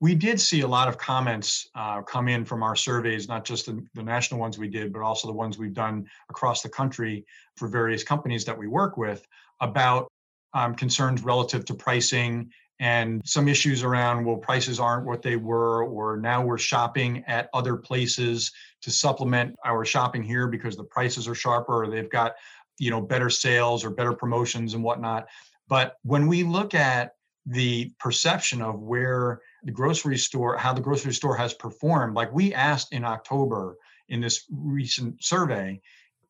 we 0.00 0.14
did 0.14 0.40
see 0.40 0.60
a 0.60 0.68
lot 0.68 0.86
of 0.86 0.96
comments 0.96 1.68
uh, 1.74 2.02
come 2.02 2.28
in 2.28 2.44
from 2.44 2.62
our 2.62 2.76
surveys, 2.76 3.28
not 3.28 3.44
just 3.44 3.66
the, 3.66 3.84
the, 3.94 4.02
national 4.02 4.38
ones 4.38 4.58
we 4.58 4.68
did, 4.68 4.92
but 4.92 5.02
also 5.02 5.26
the 5.26 5.34
ones 5.34 5.58
we've 5.58 5.74
done 5.74 6.06
across 6.30 6.62
the 6.62 6.68
country 6.68 7.26
for 7.56 7.66
various 7.66 8.04
companies 8.04 8.44
that 8.44 8.56
we 8.56 8.68
work 8.68 8.96
with 8.96 9.26
about 9.60 10.06
um, 10.54 10.74
concerns 10.74 11.24
relative 11.24 11.64
to 11.64 11.74
pricing 11.74 12.50
and 12.78 13.22
some 13.24 13.48
issues 13.48 13.82
around 13.82 14.24
well 14.24 14.36
prices 14.36 14.78
aren't 14.78 15.06
what 15.06 15.22
they 15.22 15.36
were 15.36 15.84
or 15.84 16.18
now 16.18 16.44
we're 16.44 16.58
shopping 16.58 17.24
at 17.26 17.48
other 17.54 17.76
places 17.76 18.52
to 18.82 18.90
supplement 18.90 19.56
our 19.64 19.84
shopping 19.84 20.22
here 20.22 20.46
because 20.46 20.76
the 20.76 20.84
prices 20.84 21.26
are 21.26 21.34
sharper 21.34 21.84
or 21.84 21.88
they've 21.88 22.10
got 22.10 22.34
you 22.78 22.90
know 22.90 23.00
better 23.00 23.30
sales 23.30 23.84
or 23.84 23.90
better 23.90 24.12
promotions 24.12 24.74
and 24.74 24.82
whatnot 24.82 25.26
but 25.68 25.96
when 26.02 26.26
we 26.26 26.42
look 26.42 26.74
at 26.74 27.12
the 27.46 27.92
perception 27.98 28.60
of 28.60 28.80
where 28.80 29.40
the 29.64 29.72
grocery 29.72 30.18
store 30.18 30.56
how 30.56 30.72
the 30.72 30.80
grocery 30.80 31.14
store 31.14 31.36
has 31.36 31.54
performed 31.54 32.14
like 32.14 32.32
we 32.32 32.52
asked 32.54 32.92
in 32.92 33.04
october 33.04 33.76
in 34.08 34.20
this 34.20 34.44
recent 34.50 35.22
survey 35.22 35.80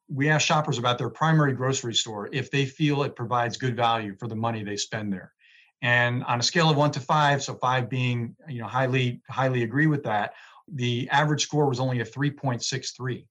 we 0.08 0.28
asked 0.28 0.46
shoppers 0.46 0.78
about 0.78 0.98
their 0.98 1.10
primary 1.10 1.52
grocery 1.52 1.94
store 1.94 2.28
if 2.32 2.50
they 2.50 2.64
feel 2.64 3.02
it 3.02 3.16
provides 3.16 3.56
good 3.56 3.76
value 3.76 4.14
for 4.18 4.28
the 4.28 4.36
money 4.36 4.62
they 4.62 4.76
spend 4.76 5.12
there. 5.12 5.32
And 5.82 6.24
on 6.24 6.40
a 6.40 6.42
scale 6.42 6.70
of 6.70 6.76
one 6.76 6.90
to 6.92 7.00
five, 7.00 7.42
so 7.42 7.54
five 7.54 7.90
being 7.90 8.34
you 8.48 8.60
know 8.60 8.66
highly 8.66 9.20
highly 9.28 9.62
agree 9.62 9.86
with 9.86 10.04
that, 10.04 10.34
the 10.72 11.08
average 11.10 11.42
score 11.42 11.68
was 11.68 11.80
only 11.80 12.00
a 12.00 12.04
3.63. 12.04 13.26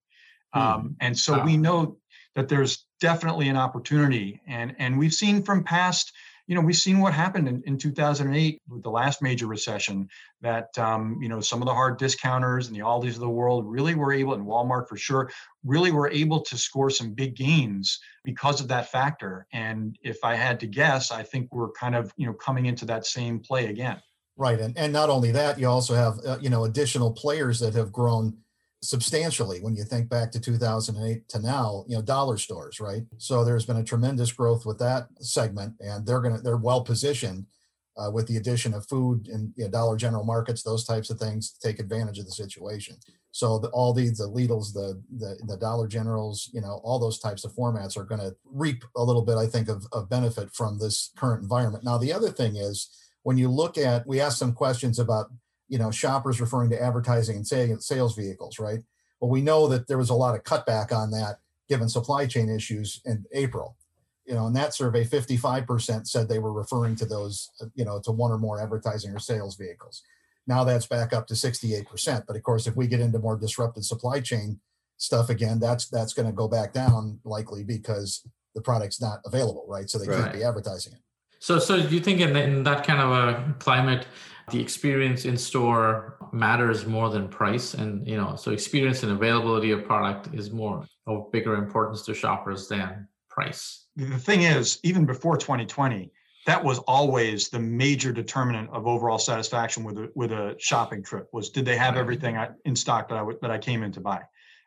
Hmm. 0.54 0.60
Um, 0.60 0.96
and 1.02 1.18
so 1.18 1.38
wow. 1.38 1.46
we 1.46 1.58
know 1.58 1.98
that 2.36 2.50
there's 2.50 2.86
definitely 3.00 3.50
an 3.50 3.58
opportunity, 3.58 4.42
and 4.48 4.76
and 4.80 4.98
we've 4.98 5.14
seen 5.14 5.44
from 5.44 5.64
past 5.64 6.12
you 6.48 6.54
know, 6.54 6.62
we've 6.62 6.76
seen 6.76 7.00
what 7.00 7.14
happened 7.14 7.48
in, 7.48 7.64
in 7.66 7.78
2008 7.78 8.62
with 8.70 8.84
the 8.84 8.90
last 8.90 9.22
major 9.22 9.48
recession 9.48 10.08
that, 10.42 10.78
um, 10.78 11.18
you 11.20 11.28
know, 11.28 11.40
some 11.40 11.62
of 11.62 11.66
the 11.66 11.74
hard 11.74 11.98
discounters 11.98 12.68
and 12.68 12.76
the 12.76 12.84
Aldis 12.84 13.16
of 13.16 13.22
the 13.22 13.30
world 13.30 13.66
really 13.68 13.96
were 13.96 14.14
able, 14.14 14.36
and 14.36 14.46
Walmart 14.46 14.88
for 14.88 14.98
sure, 14.98 15.32
really 15.64 15.92
were 15.92 16.10
able 16.10 16.42
to 16.42 16.58
score 16.58 16.90
some 16.90 17.14
big 17.14 17.36
gains 17.36 18.00
because 18.24 18.62
of 18.62 18.68
that 18.68 18.92
factor. 18.92 19.48
And 19.54 19.98
if 20.04 20.24
I 20.24 20.36
had 20.36 20.60
to 20.60 20.68
guess, 20.68 21.12
I 21.12 21.24
think 21.24 21.50
we're 21.52 21.72
kind 21.72 21.96
of, 21.96 22.14
you 22.16 22.28
know, 22.28 22.34
coming 22.34 22.68
into 22.68 22.86
that 22.86 23.08
same 23.08 23.40
play 23.40 23.66
again. 23.68 24.00
Right. 24.38 24.60
And, 24.60 24.78
and 24.78 24.94
not 24.94 25.10
only 25.10 25.32
that, 25.32 25.58
you 25.58 25.68
also 25.68 25.96
have, 25.96 26.20
uh, 26.26 26.38
you 26.42 26.50
know, 26.50 26.66
additional 26.66 27.12
players 27.12 27.60
that 27.62 27.74
have 27.74 27.92
grown 27.92 28.38
substantially 28.82 29.60
when 29.62 29.76
you 29.76 29.84
think 29.84 30.10
back 30.10 30.32
to 30.32 30.40
2008 30.40 31.28
to 31.28 31.40
now 31.40 31.84
you 31.88 31.96
know 31.96 32.02
dollar 32.02 32.38
stores 32.38 32.80
right? 32.80 33.04
So 33.18 33.44
there's 33.44 33.66
been 33.66 33.78
a 33.78 33.84
tremendous 33.84 34.32
growth 34.32 34.66
with 34.66 34.80
that 34.80 35.08
segment 35.20 35.76
and 35.80 36.06
they're 36.06 36.22
going 36.22 36.36
to 36.36 36.42
they're 36.42 36.58
well 36.58 36.84
positioned 36.84 37.46
uh, 37.98 38.12
with 38.12 38.28
the 38.28 38.38
addition 38.38 38.74
of 38.74 38.88
food 38.88 39.28
and 39.30 39.54
you 39.56 39.64
know, 39.64 39.72
dollar 39.72 39.96
general 39.96 40.24
markets 40.24 40.64
those 40.64 40.86
types 40.86 41.10
of 41.10 41.18
things 41.18 41.52
to 41.52 41.60
take 41.68 41.80
advantage 41.80 42.20
of 42.20 42.26
the 42.26 42.32
situation. 42.32 42.98
So 43.32 43.60
the, 43.60 43.70
all 43.70 43.94
these 43.94 44.18
the 44.18 44.30
lidls 44.30 44.74
the, 44.74 45.02
the 45.18 45.38
the 45.46 45.58
dollar 45.58 45.88
generals 45.88 46.50
you 46.54 46.62
know 46.62 46.80
all 46.84 47.00
those 47.00 47.20
types 47.20 47.44
of 47.44 47.54
formats 47.54 47.98
are 47.98 48.04
going 48.04 48.22
to 48.22 48.36
reap 48.46 48.84
a 48.96 49.04
little 49.04 49.24
bit 49.24 49.36
i 49.36 49.46
think 49.46 49.68
of, 49.68 49.86
of 49.92 50.10
benefit 50.10 50.54
from 50.54 50.80
this 50.80 51.12
current 51.18 51.42
environment. 51.42 51.84
Now 51.84 51.98
the 51.98 52.14
other 52.14 52.30
thing 52.30 52.56
is 52.56 52.90
when 53.24 53.38
you 53.38 53.50
look 53.50 53.78
at 53.78 54.06
we 54.06 54.22
asked 54.22 54.38
some 54.38 54.54
questions 54.54 55.00
about 55.00 55.32
you 55.68 55.78
know, 55.78 55.92
shoppers 55.92 56.40
referring 56.42 56.70
to 56.70 56.82
advertising 56.82 57.38
and 57.38 57.48
sales 57.84 58.16
vehicles, 58.16 58.60
right? 58.60 58.80
Well, 59.20 59.32
we 59.32 59.42
know 59.42 59.68
that 59.68 59.88
there 59.88 59.98
was 59.98 60.10
a 60.10 60.16
lot 60.16 60.36
of 60.36 60.44
cutback 60.44 60.92
on 60.92 61.12
that 61.12 61.38
given 61.68 61.90
supply 61.90 62.28
chain 62.28 62.50
issues 62.50 63.02
in 63.06 63.26
April. 63.34 63.76
You 64.26 64.36
know, 64.36 64.48
in 64.48 64.54
that 64.54 64.74
survey, 64.74 65.04
55% 65.04 66.08
said 66.08 66.28
they 66.28 66.40
were 66.40 66.54
referring 66.54 66.96
to 66.98 67.06
those, 67.06 67.52
uh, 67.62 67.66
you 67.76 67.86
know, 67.86 68.00
to 68.02 68.12
one 68.12 68.32
or 68.32 68.38
more 68.38 68.62
advertising 68.62 69.12
or 69.14 69.20
sales 69.20 69.56
vehicles. 69.56 70.04
Now 70.48 70.64
that's 70.64 70.86
back 70.86 71.14
up 71.14 71.28
to 71.28 71.34
68%. 71.34 72.26
But 72.28 72.36
of 72.36 72.44
course, 72.44 72.68
if 72.68 72.76
we 72.76 72.88
get 72.88 73.00
into 73.00 73.20
more 73.20 73.38
disrupted 73.38 73.86
supply 73.86 74.20
chain 74.22 74.60
stuff 74.98 75.30
again, 75.30 75.60
that's 75.60 75.88
that's 75.90 76.14
going 76.14 76.28
to 76.28 76.32
go 76.34 76.48
back 76.48 76.74
down 76.74 77.20
likely 77.24 77.64
because 77.64 78.28
the 78.54 78.62
product's 78.62 79.02
not 79.02 79.20
available, 79.26 79.66
right? 79.68 79.90
So 79.90 79.98
they 79.98 80.08
Right. 80.08 80.22
can't 80.22 80.34
be 80.34 80.44
advertising 80.44 80.94
it. 80.94 81.00
So, 81.46 81.60
so 81.60 81.80
do 81.80 81.94
you 81.94 82.02
think 82.02 82.22
in, 82.22 82.36
in 82.36 82.64
that 82.64 82.88
kind 82.88 83.00
of 83.00 83.12
a 83.12 83.54
climate, 83.60 84.08
the 84.50 84.60
experience 84.60 85.26
in 85.26 85.38
store 85.38 86.18
matters 86.34 86.88
more 86.88 87.12
than 87.12 87.28
price? 87.28 87.76
And 87.76 88.08
you 88.08 88.18
know, 88.18 88.36
so 88.36 88.50
experience 88.50 89.04
and 89.04 89.12
availability 89.12 89.70
of 89.70 89.86
product 89.86 90.34
is 90.34 90.50
more 90.50 90.88
of 91.06 91.32
bigger 91.32 91.54
importance 91.54 92.02
to 92.08 92.16
shoppers 92.16 92.68
than 92.68 93.08
price. 93.30 93.86
The 93.96 94.18
thing 94.18 94.42
is, 94.42 94.80
even 94.82 95.06
before 95.06 95.38
2020, 95.38 96.12
that 96.48 96.64
was 96.64 96.80
always 96.80 97.50
the 97.50 97.60
major 97.60 98.12
determinant 98.12 98.72
of 98.72 98.88
overall 98.88 99.20
satisfaction 99.20 99.84
with 99.84 100.00
a 100.00 100.10
with 100.16 100.32
a 100.32 100.56
shopping 100.58 101.04
trip. 101.04 101.30
Was 101.32 101.52
did 101.52 101.64
they 101.64 101.78
have 101.78 101.96
everything 101.96 102.38
I, 102.38 102.50
in 102.66 102.76
stock 102.76 103.08
that 103.10 103.20
I 103.20 103.26
that 103.44 103.52
I 103.52 103.60
came 103.60 103.84
in 103.84 103.92
to 103.92 104.02
buy? 104.02 104.24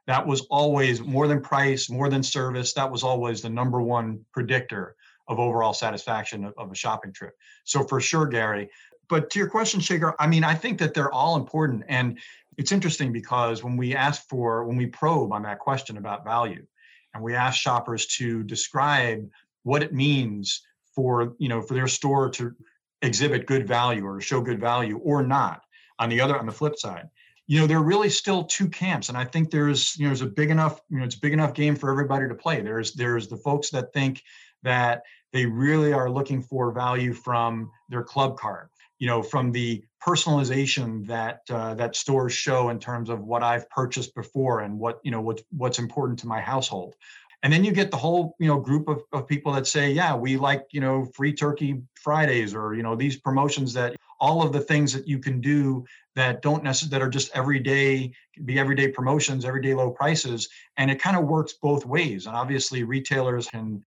That 0.06 0.24
was 0.24 0.42
always 0.42 1.00
more 1.00 1.26
than 1.26 1.40
price, 1.40 1.90
more 1.90 2.08
than 2.08 2.22
service. 2.22 2.72
That 2.74 2.92
was 2.92 3.02
always 3.02 3.42
the 3.42 3.50
number 3.50 3.82
one 3.82 4.24
predictor 4.32 4.94
of 5.28 5.38
overall 5.38 5.72
satisfaction 5.72 6.44
of, 6.44 6.54
of 6.56 6.72
a 6.72 6.74
shopping 6.74 7.12
trip. 7.12 7.34
So 7.64 7.84
for 7.84 8.00
sure, 8.00 8.26
Gary. 8.26 8.68
But 9.08 9.30
to 9.30 9.38
your 9.38 9.48
question, 9.48 9.80
Shekar, 9.80 10.14
I 10.18 10.26
mean, 10.26 10.44
I 10.44 10.54
think 10.54 10.78
that 10.78 10.94
they're 10.94 11.12
all 11.12 11.36
important, 11.36 11.84
and 11.88 12.18
it's 12.58 12.72
interesting 12.72 13.12
because 13.12 13.62
when 13.62 13.76
we 13.76 13.94
ask 13.94 14.28
for 14.28 14.64
when 14.64 14.76
we 14.76 14.86
probe 14.86 15.32
on 15.32 15.42
that 15.42 15.60
question 15.60 15.96
about 15.96 16.24
value, 16.24 16.66
and 17.14 17.22
we 17.22 17.34
ask 17.34 17.58
shoppers 17.58 18.06
to 18.06 18.42
describe 18.42 19.28
what 19.62 19.82
it 19.82 19.94
means 19.94 20.62
for 20.94 21.34
you 21.38 21.48
know 21.48 21.62
for 21.62 21.74
their 21.74 21.88
store 21.88 22.28
to 22.30 22.54
exhibit 23.02 23.46
good 23.46 23.66
value 23.66 24.04
or 24.04 24.20
show 24.20 24.40
good 24.40 24.60
value 24.60 24.98
or 24.98 25.22
not 25.22 25.62
on 25.98 26.08
the 26.08 26.20
other 26.20 26.38
on 26.38 26.46
the 26.46 26.52
flip 26.52 26.76
side 26.76 27.08
you 27.48 27.58
know 27.58 27.66
there 27.66 27.78
are 27.78 27.82
really 27.82 28.10
still 28.10 28.44
two 28.44 28.68
camps 28.68 29.08
and 29.08 29.18
i 29.18 29.24
think 29.24 29.50
there's 29.50 29.96
you 29.96 30.04
know 30.04 30.10
there's 30.10 30.22
a 30.22 30.26
big 30.26 30.50
enough 30.50 30.80
you 30.90 30.98
know 30.98 31.04
it's 31.04 31.16
a 31.16 31.20
big 31.20 31.32
enough 31.32 31.54
game 31.54 31.74
for 31.74 31.90
everybody 31.90 32.28
to 32.28 32.34
play. 32.34 32.60
There's 32.60 32.92
there's 32.92 33.26
the 33.26 33.38
folks 33.38 33.70
that 33.70 33.92
think 33.92 34.22
that 34.62 35.02
they 35.32 35.46
really 35.46 35.92
are 35.92 36.10
looking 36.10 36.42
for 36.42 36.70
value 36.72 37.12
from 37.12 37.70
their 37.88 38.04
club 38.04 38.38
card 38.38 38.68
you 38.98 39.06
know 39.06 39.22
from 39.22 39.50
the 39.50 39.82
personalization 40.04 41.06
that 41.06 41.40
uh, 41.50 41.74
that 41.74 41.96
stores 41.96 42.32
show 42.32 42.68
in 42.68 42.78
terms 42.78 43.08
of 43.08 43.20
what 43.20 43.42
i've 43.42 43.68
purchased 43.70 44.14
before 44.14 44.60
and 44.60 44.78
what 44.78 45.00
you 45.02 45.10
know 45.10 45.20
what 45.20 45.40
what's 45.50 45.78
important 45.78 46.18
to 46.18 46.26
my 46.26 46.40
household 46.40 46.94
and 47.42 47.52
then 47.52 47.64
you 47.64 47.72
get 47.72 47.90
the 47.90 47.96
whole 47.96 48.34
you 48.38 48.48
know 48.48 48.58
group 48.58 48.88
of, 48.88 49.02
of 49.12 49.26
people 49.26 49.52
that 49.52 49.66
say 49.66 49.90
yeah 49.90 50.14
we 50.14 50.36
like 50.36 50.66
you 50.70 50.80
know 50.80 51.04
free 51.14 51.32
turkey 51.32 51.82
fridays 51.94 52.54
or 52.54 52.74
you 52.74 52.82
know 52.82 52.96
these 52.96 53.16
promotions 53.16 53.72
that 53.72 53.96
all 54.20 54.42
of 54.42 54.52
the 54.52 54.60
things 54.60 54.92
that 54.92 55.06
you 55.06 55.18
can 55.18 55.40
do 55.40 55.84
that 56.16 56.42
don't 56.42 56.64
necessarily 56.64 56.90
that 56.90 57.06
are 57.06 57.10
just 57.10 57.30
everyday 57.34 58.12
be 58.44 58.58
everyday 58.58 58.88
promotions 58.88 59.44
everyday 59.44 59.74
low 59.74 59.90
prices. 59.90 60.48
And 60.76 60.90
it 60.90 61.00
kind 61.00 61.16
of 61.16 61.26
works 61.26 61.54
both 61.54 61.86
ways. 61.86 62.26
And 62.26 62.34
obviously 62.34 62.82
retailers 62.82 63.48
can 63.48 63.84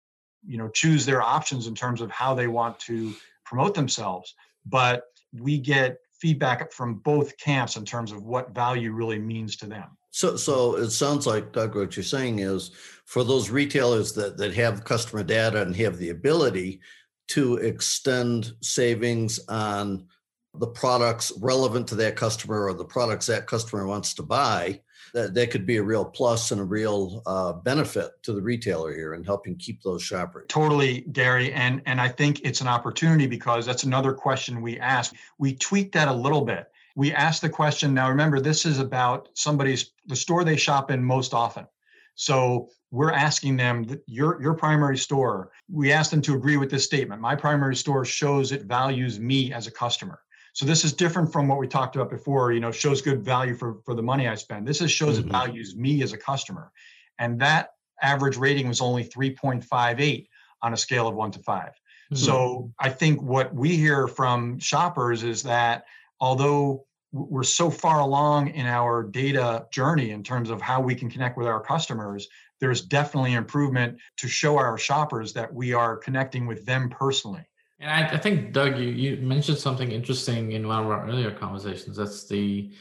you 0.46 0.58
know 0.58 0.68
choose 0.68 1.06
their 1.06 1.22
options 1.22 1.66
in 1.66 1.74
terms 1.74 2.00
of 2.00 2.10
how 2.10 2.34
they 2.34 2.48
want 2.48 2.78
to 2.80 3.14
promote 3.44 3.74
themselves. 3.74 4.34
But 4.64 5.04
we 5.32 5.58
get 5.58 5.98
feedback 6.12 6.72
from 6.72 6.94
both 6.94 7.36
camps 7.38 7.76
in 7.76 7.84
terms 7.84 8.10
of 8.10 8.24
what 8.24 8.54
value 8.54 8.92
really 8.92 9.18
means 9.18 9.56
to 9.56 9.66
them 9.66 9.96
So, 10.16 10.35
so 10.37 10.76
it 10.76 10.88
sounds 10.92 11.26
like 11.26 11.52
Doug, 11.52 11.75
what 11.75 11.94
you're 11.94 12.02
saying 12.02 12.38
is 12.38 12.70
for 13.04 13.23
those 13.23 13.50
retailers 13.50 14.14
that, 14.14 14.38
that 14.38 14.54
have 14.54 14.82
customer 14.82 15.23
data 15.23 15.61
and 15.61 15.76
have 15.76 15.99
the 15.99 16.08
ability 16.08 16.80
to 17.28 17.56
extend 17.56 18.52
savings 18.62 19.38
on 19.50 20.06
the 20.54 20.68
products 20.68 21.35
relevant 21.38 21.87
to 21.88 21.96
that 21.96 22.16
customer 22.16 22.64
or 22.64 22.73
the 22.73 22.82
products 22.82 23.26
that 23.26 23.46
customer 23.46 23.87
wants 23.87 24.14
to 24.14 24.23
buy, 24.23 24.80
that, 25.12 25.35
that 25.35 25.50
could 25.50 25.66
be 25.66 25.76
a 25.76 25.82
real 25.82 26.06
plus 26.06 26.50
and 26.50 26.62
a 26.62 26.64
real 26.64 27.23
uh, 27.26 27.52
benefit 27.52 28.12
to 28.23 28.32
the 28.32 28.40
retailer 28.40 28.94
here 28.94 29.12
in 29.12 29.23
helping 29.23 29.54
keep 29.56 29.82
those 29.82 30.02
shoppers. 30.02 30.46
Totally, 30.49 31.02
Gary, 31.12 31.52
and 31.52 31.82
and 31.85 32.00
I 32.00 32.08
think 32.08 32.40
it's 32.42 32.62
an 32.62 32.68
opportunity 32.68 33.26
because 33.26 33.66
that's 33.66 33.85
another 33.85 34.14
question 34.14 34.62
we 34.62 34.78
ask. 34.78 35.14
We 35.37 35.54
tweak 35.56 35.92
that 35.92 36.08
a 36.08 36.14
little 36.14 36.42
bit. 36.42 36.68
We 36.96 37.12
asked 37.12 37.42
the 37.42 37.48
question. 37.50 37.94
Now, 37.94 38.08
remember, 38.08 38.40
this 38.40 38.64
is 38.64 38.78
about 38.80 39.28
somebody's 39.34 39.92
the 40.06 40.16
store 40.16 40.42
they 40.42 40.56
shop 40.56 40.90
in 40.90 41.04
most 41.04 41.34
often. 41.34 41.66
So 42.14 42.70
we're 42.90 43.12
asking 43.12 43.56
them 43.58 43.84
that 43.84 44.00
your 44.06 44.40
your 44.42 44.54
primary 44.54 44.96
store. 44.96 45.52
We 45.70 45.92
asked 45.92 46.10
them 46.10 46.22
to 46.22 46.34
agree 46.34 46.56
with 46.56 46.70
this 46.70 46.84
statement. 46.84 47.20
My 47.20 47.36
primary 47.36 47.76
store 47.76 48.04
shows 48.06 48.50
it 48.50 48.64
values 48.64 49.20
me 49.20 49.52
as 49.52 49.66
a 49.66 49.70
customer. 49.70 50.20
So 50.54 50.64
this 50.64 50.84
is 50.86 50.94
different 50.94 51.30
from 51.30 51.46
what 51.48 51.58
we 51.58 51.68
talked 51.68 51.96
about 51.96 52.08
before. 52.08 52.52
You 52.52 52.60
know, 52.60 52.72
shows 52.72 53.02
good 53.02 53.22
value 53.22 53.54
for 53.54 53.76
for 53.84 53.94
the 53.94 54.02
money 54.02 54.26
I 54.26 54.34
spend. 54.34 54.66
This 54.66 54.80
is 54.80 54.90
shows 54.90 55.18
it 55.18 55.26
Mhm. 55.26 55.32
values 55.32 55.76
me 55.76 56.02
as 56.02 56.14
a 56.14 56.18
customer, 56.18 56.72
and 57.18 57.38
that 57.40 57.72
average 58.00 58.38
rating 58.38 58.68
was 58.68 58.80
only 58.80 59.04
3.58 59.04 60.28
on 60.62 60.72
a 60.72 60.76
scale 60.76 61.06
of 61.08 61.14
one 61.14 61.30
to 61.32 61.38
five. 61.40 61.72
So 62.14 62.72
I 62.78 62.88
think 62.88 63.20
what 63.20 63.52
we 63.52 63.76
hear 63.76 64.06
from 64.06 64.58
shoppers 64.60 65.24
is 65.24 65.42
that 65.42 65.84
although 66.20 66.85
we're 67.16 67.42
so 67.42 67.70
far 67.70 68.00
along 68.00 68.49
in 68.49 68.66
our 68.66 69.02
data 69.02 69.66
journey 69.73 70.11
in 70.11 70.23
terms 70.23 70.50
of 70.50 70.61
how 70.61 70.80
we 70.80 70.94
can 70.94 71.11
connect 71.11 71.37
with 71.38 71.46
our 71.46 71.61
customers, 71.61 72.28
there's 72.61 72.82
definitely 72.82 73.35
improvement 73.35 73.99
to 74.18 74.28
show 74.28 74.56
our 74.56 74.78
shoppers 74.78 75.32
that 75.32 75.52
we 75.52 75.73
are 75.73 75.96
connecting 75.96 76.46
with 76.46 76.64
them 76.66 76.88
personally. 76.88 77.44
And 77.78 77.90
I, 77.90 78.08
I 78.14 78.18
think 78.18 78.52
Doug, 78.52 78.78
you, 78.78 78.88
you 78.88 79.16
mentioned 79.16 79.58
something 79.58 79.90
interesting 79.90 80.52
in 80.52 80.66
one 80.66 80.80
of 80.80 80.87
our 80.87 81.06
earlier 81.06 81.30
conversations. 81.30 81.96
That's 81.96 82.26
the 82.26 82.73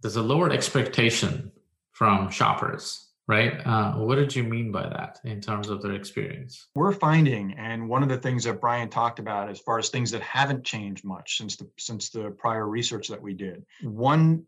there's 0.00 0.16
a 0.16 0.22
lowered 0.22 0.52
expectation 0.52 1.52
from 1.92 2.28
shoppers, 2.30 3.11
right? 3.28 3.60
Uh, 3.64 3.94
what 3.94 4.16
did 4.16 4.34
you 4.34 4.42
mean 4.42 4.72
by 4.72 4.82
that 4.82 5.20
in 5.24 5.40
terms 5.40 5.68
of 5.68 5.82
their 5.82 5.92
experience? 5.92 6.68
We're 6.74 6.92
finding, 6.92 7.52
and 7.54 7.88
one 7.88 8.02
of 8.02 8.08
the 8.08 8.18
things 8.18 8.44
that 8.44 8.60
Brian 8.60 8.88
talked 8.88 9.18
about 9.18 9.48
as 9.48 9.60
far 9.60 9.78
as 9.78 9.88
things 9.88 10.10
that 10.10 10.22
haven't 10.22 10.64
changed 10.64 11.04
much 11.04 11.36
since 11.36 11.56
the 11.56 11.68
since 11.78 12.10
the 12.10 12.30
prior 12.30 12.68
research 12.68 13.08
that 13.08 13.20
we 13.20 13.34
did. 13.34 13.64
One 13.82 14.44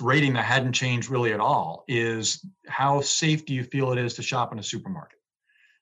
rating 0.00 0.34
that 0.34 0.44
hadn't 0.44 0.72
changed 0.72 1.10
really 1.10 1.32
at 1.32 1.40
all 1.40 1.84
is 1.88 2.44
how 2.66 3.00
safe 3.00 3.46
do 3.46 3.54
you 3.54 3.64
feel 3.64 3.92
it 3.92 3.98
is 3.98 4.14
to 4.14 4.22
shop 4.22 4.52
in 4.52 4.58
a 4.58 4.62
supermarket? 4.62 5.18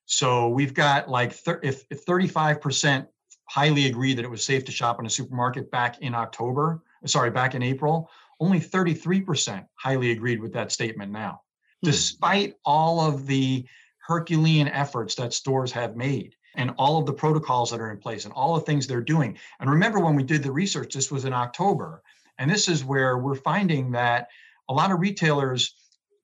So 0.06 0.48
we've 0.48 0.74
got 0.74 1.08
like 1.08 1.32
thir- 1.32 1.60
if, 1.62 1.84
if 1.90 2.04
35% 2.04 3.06
highly 3.46 3.86
agreed 3.86 4.18
that 4.18 4.24
it 4.24 4.30
was 4.30 4.44
safe 4.44 4.64
to 4.66 4.72
shop 4.72 5.00
in 5.00 5.06
a 5.06 5.10
supermarket 5.10 5.70
back 5.70 6.00
in 6.00 6.14
October, 6.14 6.82
sorry, 7.06 7.30
back 7.30 7.54
in 7.54 7.62
April, 7.62 8.10
only 8.40 8.60
33% 8.60 9.66
highly 9.74 10.10
agreed 10.10 10.40
with 10.40 10.52
that 10.52 10.72
statement 10.72 11.12
now, 11.12 11.40
Hmm. 11.84 11.90
despite 11.90 12.56
all 12.64 13.00
of 13.00 13.26
the 13.26 13.64
Herculean 14.06 14.68
efforts 14.68 15.14
that 15.14 15.32
stores 15.32 15.72
have 15.72 15.96
made 15.96 16.36
and 16.56 16.70
all 16.78 16.98
of 16.98 17.06
the 17.06 17.12
protocols 17.12 17.70
that 17.70 17.80
are 17.80 17.90
in 17.90 17.98
place 17.98 18.24
and 18.24 18.34
all 18.34 18.54
the 18.54 18.60
things 18.60 18.86
they're 18.86 19.00
doing. 19.00 19.38
And 19.60 19.70
remember 19.70 19.98
when 20.00 20.14
we 20.14 20.22
did 20.22 20.42
the 20.42 20.52
research, 20.52 20.94
this 20.94 21.10
was 21.10 21.24
in 21.24 21.32
October. 21.32 22.02
And 22.38 22.50
this 22.50 22.68
is 22.68 22.84
where 22.84 23.18
we're 23.18 23.34
finding 23.34 23.90
that 23.92 24.28
a 24.68 24.74
lot 24.74 24.92
of 24.92 25.00
retailers 25.00 25.74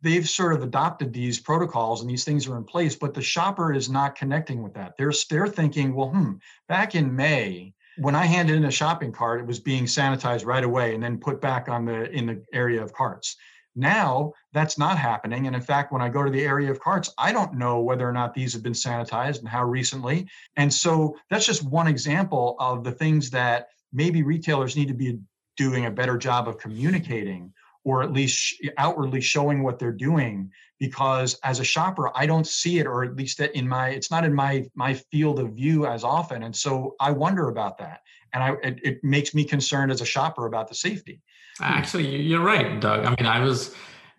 they've 0.03 0.29
sort 0.29 0.55
of 0.55 0.63
adopted 0.63 1.13
these 1.13 1.39
protocols 1.39 2.01
and 2.01 2.09
these 2.09 2.25
things 2.25 2.47
are 2.47 2.57
in 2.57 2.65
place, 2.65 2.97
but 2.97 3.13
the 3.13 3.23
shopper 3.23 3.73
is 3.73 3.91
not 3.91 4.17
connecting 4.17 4.63
with 4.63 4.75
that. 4.75 4.95
They're 4.97 5.13
they're 5.29 5.47
thinking, 5.47 5.95
well, 5.95 6.09
hmm, 6.09 6.33
back 6.69 6.95
in 6.95 7.15
May, 7.15 7.75
when 7.99 8.15
I 8.15 8.25
handed 8.25 8.57
in 8.57 8.65
a 8.65 8.71
shopping 8.71 9.13
cart, 9.13 9.41
it 9.41 9.47
was 9.47 9.61
being 9.61 9.85
sanitized 9.85 10.47
right 10.47 10.65
away 10.65 10.95
and 10.95 11.03
then 11.03 11.19
put 11.19 11.41
back 11.41 11.69
on 11.69 11.85
the 11.85 12.11
in 12.11 12.27
the 12.27 12.43
area 12.53 12.83
of 12.83 12.93
carts. 12.93 13.37
Now 13.81 14.33
that's 14.53 14.79
not 14.79 14.99
happening. 14.99 15.47
And 15.47 15.57
in 15.57 15.63
fact, 15.63 15.93
when 15.93 16.03
I 16.03 16.09
go 16.09 16.23
to 16.23 16.31
the 16.31 16.45
area 16.45 16.71
of 16.71 16.81
carts, 16.81 17.13
I 17.19 17.33
don't 17.33 17.55
know 17.55 17.81
whether 17.81 18.09
or 18.09 18.13
not 18.13 18.35
these 18.35 18.53
have 18.53 18.63
been 18.63 18.73
sanitized 18.73 19.41
and 19.41 19.49
how 19.49 19.65
recently. 19.65 20.29
And 20.57 20.73
so 20.73 21.17
that's 21.31 21.47
just 21.47 21.65
one 21.65 21.89
example 21.89 22.57
of 22.61 22.85
the 22.85 22.93
things 22.93 23.31
that 23.31 23.69
maybe 23.93 24.23
retailers 24.23 24.77
need 24.77 24.89
to 24.89 24.95
be 24.95 25.19
doing 25.57 25.87
a 25.87 25.91
better 25.91 26.17
job 26.17 26.47
of 26.47 26.59
communicating 26.59 27.53
or 27.85 28.03
at 28.03 28.13
least 28.13 28.55
outwardly 28.77 29.21
showing 29.21 29.63
what 29.63 29.79
they're 29.79 29.93
doing 29.93 30.51
because 30.79 31.39
as 31.45 31.61
a 31.61 31.65
shopper 31.65 32.11
i 32.17 32.27
don't 32.27 32.47
see 32.47 32.79
it 32.79 32.87
or 32.87 33.05
at 33.05 33.17
least 33.17 33.41
in 33.41 33.69
my 33.69 33.89
it's 33.89 34.11
not 34.11 34.25
in 34.25 34.35
my 34.35 34.65
my 34.75 34.95
field 34.95 35.39
of 35.39 35.53
view 35.53 35.87
as 35.87 36.05
often 36.05 36.43
and 36.43 36.55
so 36.55 36.95
i 37.01 37.11
wonder 37.11 37.49
about 37.49 37.79
that 37.79 38.01
and 38.33 38.43
i 38.43 38.51
it, 38.63 38.79
it 38.83 39.05
makes 39.05 39.35
me 39.35 39.45
concerned 39.45 39.91
as 39.93 40.01
a 40.01 40.05
shopper 40.07 40.47
about 40.47 40.69
the 40.69 40.75
safety 40.75 41.21
Actually, 41.63 42.07
you- 42.09 42.21
you're 42.21 42.41
right, 42.55 42.81
Doug. 42.81 43.05
I 43.05 43.11
mean, 43.11 43.27
I 43.27 43.41
was 43.41 43.75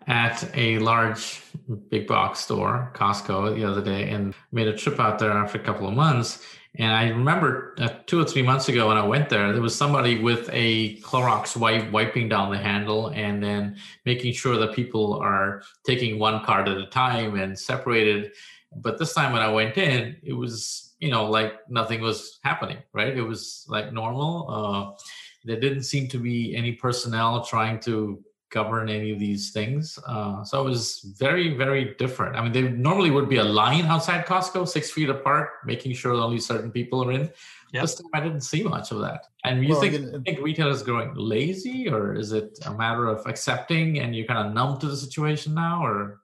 at 0.06 0.48
a 0.54 0.78
large 0.78 1.42
big 1.90 2.06
box 2.06 2.38
store, 2.40 2.92
Costco, 2.94 3.56
the 3.56 3.64
other 3.64 3.82
day, 3.82 4.10
and 4.10 4.32
made 4.52 4.68
a 4.68 4.76
trip 4.76 5.00
out 5.00 5.18
there 5.18 5.32
after 5.32 5.58
a 5.58 5.60
couple 5.62 5.88
of 5.88 5.94
months. 5.94 6.44
And 6.76 6.92
I 6.92 7.08
remember 7.08 7.74
uh, 7.78 7.88
two 8.06 8.20
or 8.20 8.24
three 8.24 8.42
months 8.42 8.68
ago 8.68 8.86
when 8.88 8.96
I 8.96 9.04
went 9.04 9.28
there, 9.28 9.52
there 9.52 9.60
was 9.60 9.74
somebody 9.74 10.20
with 10.20 10.48
a 10.52 10.96
Clorox 11.00 11.56
wipe 11.56 11.90
wiping 11.90 12.28
down 12.28 12.50
the 12.52 12.58
handle 12.58 13.08
and 13.08 13.42
then 13.42 13.76
making 14.06 14.34
sure 14.34 14.56
that 14.58 14.72
people 14.72 15.20
are 15.20 15.62
taking 15.84 16.20
one 16.20 16.44
card 16.44 16.68
at 16.68 16.78
a 16.78 16.86
time 16.86 17.34
and 17.36 17.58
separated. 17.58 18.32
But 18.76 18.98
this 18.98 19.14
time 19.14 19.32
when 19.32 19.42
I 19.42 19.50
went 19.52 19.76
in, 19.76 20.16
it 20.22 20.32
was, 20.34 20.91
you 21.02 21.10
know, 21.10 21.24
like 21.28 21.68
nothing 21.68 22.00
was 22.00 22.38
happening, 22.44 22.78
right? 22.92 23.14
It 23.16 23.22
was 23.22 23.66
like 23.68 23.92
normal. 23.92 24.32
Uh, 24.48 25.02
there 25.44 25.58
didn't 25.58 25.82
seem 25.82 26.06
to 26.08 26.18
be 26.18 26.54
any 26.54 26.72
personnel 26.72 27.44
trying 27.44 27.80
to 27.80 28.22
govern 28.50 28.88
any 28.88 29.10
of 29.10 29.18
these 29.18 29.50
things. 29.50 29.98
Uh, 30.06 30.44
so 30.44 30.60
it 30.60 30.68
was 30.70 31.00
very, 31.18 31.56
very 31.56 31.96
different. 31.98 32.36
I 32.36 32.42
mean, 32.42 32.52
they 32.52 32.68
normally 32.68 33.10
would 33.10 33.28
be 33.28 33.38
a 33.38 33.44
line 33.44 33.86
outside 33.86 34.26
Costco, 34.26 34.68
six 34.68 34.92
feet 34.92 35.08
apart, 35.08 35.48
making 35.66 35.94
sure 35.94 36.12
only 36.12 36.38
certain 36.38 36.70
people 36.70 37.02
are 37.04 37.10
in. 37.10 37.28
Yep. 37.72 37.82
This 37.82 37.94
time 37.96 38.10
I 38.14 38.20
didn't 38.20 38.42
see 38.42 38.62
much 38.62 38.92
of 38.92 39.00
that. 39.00 39.26
And 39.42 39.64
you 39.64 39.70
well, 39.70 39.80
think, 39.80 40.24
think 40.24 40.38
retailers 40.40 40.84
growing 40.84 41.14
lazy, 41.16 41.88
or 41.88 42.14
is 42.14 42.30
it 42.30 42.60
a 42.64 42.72
matter 42.72 43.08
of 43.08 43.26
accepting 43.26 43.98
and 43.98 44.14
you're 44.14 44.26
kind 44.26 44.46
of 44.46 44.54
numb 44.54 44.78
to 44.78 44.86
the 44.86 44.96
situation 44.96 45.54
now, 45.54 45.84
or? 45.84 46.21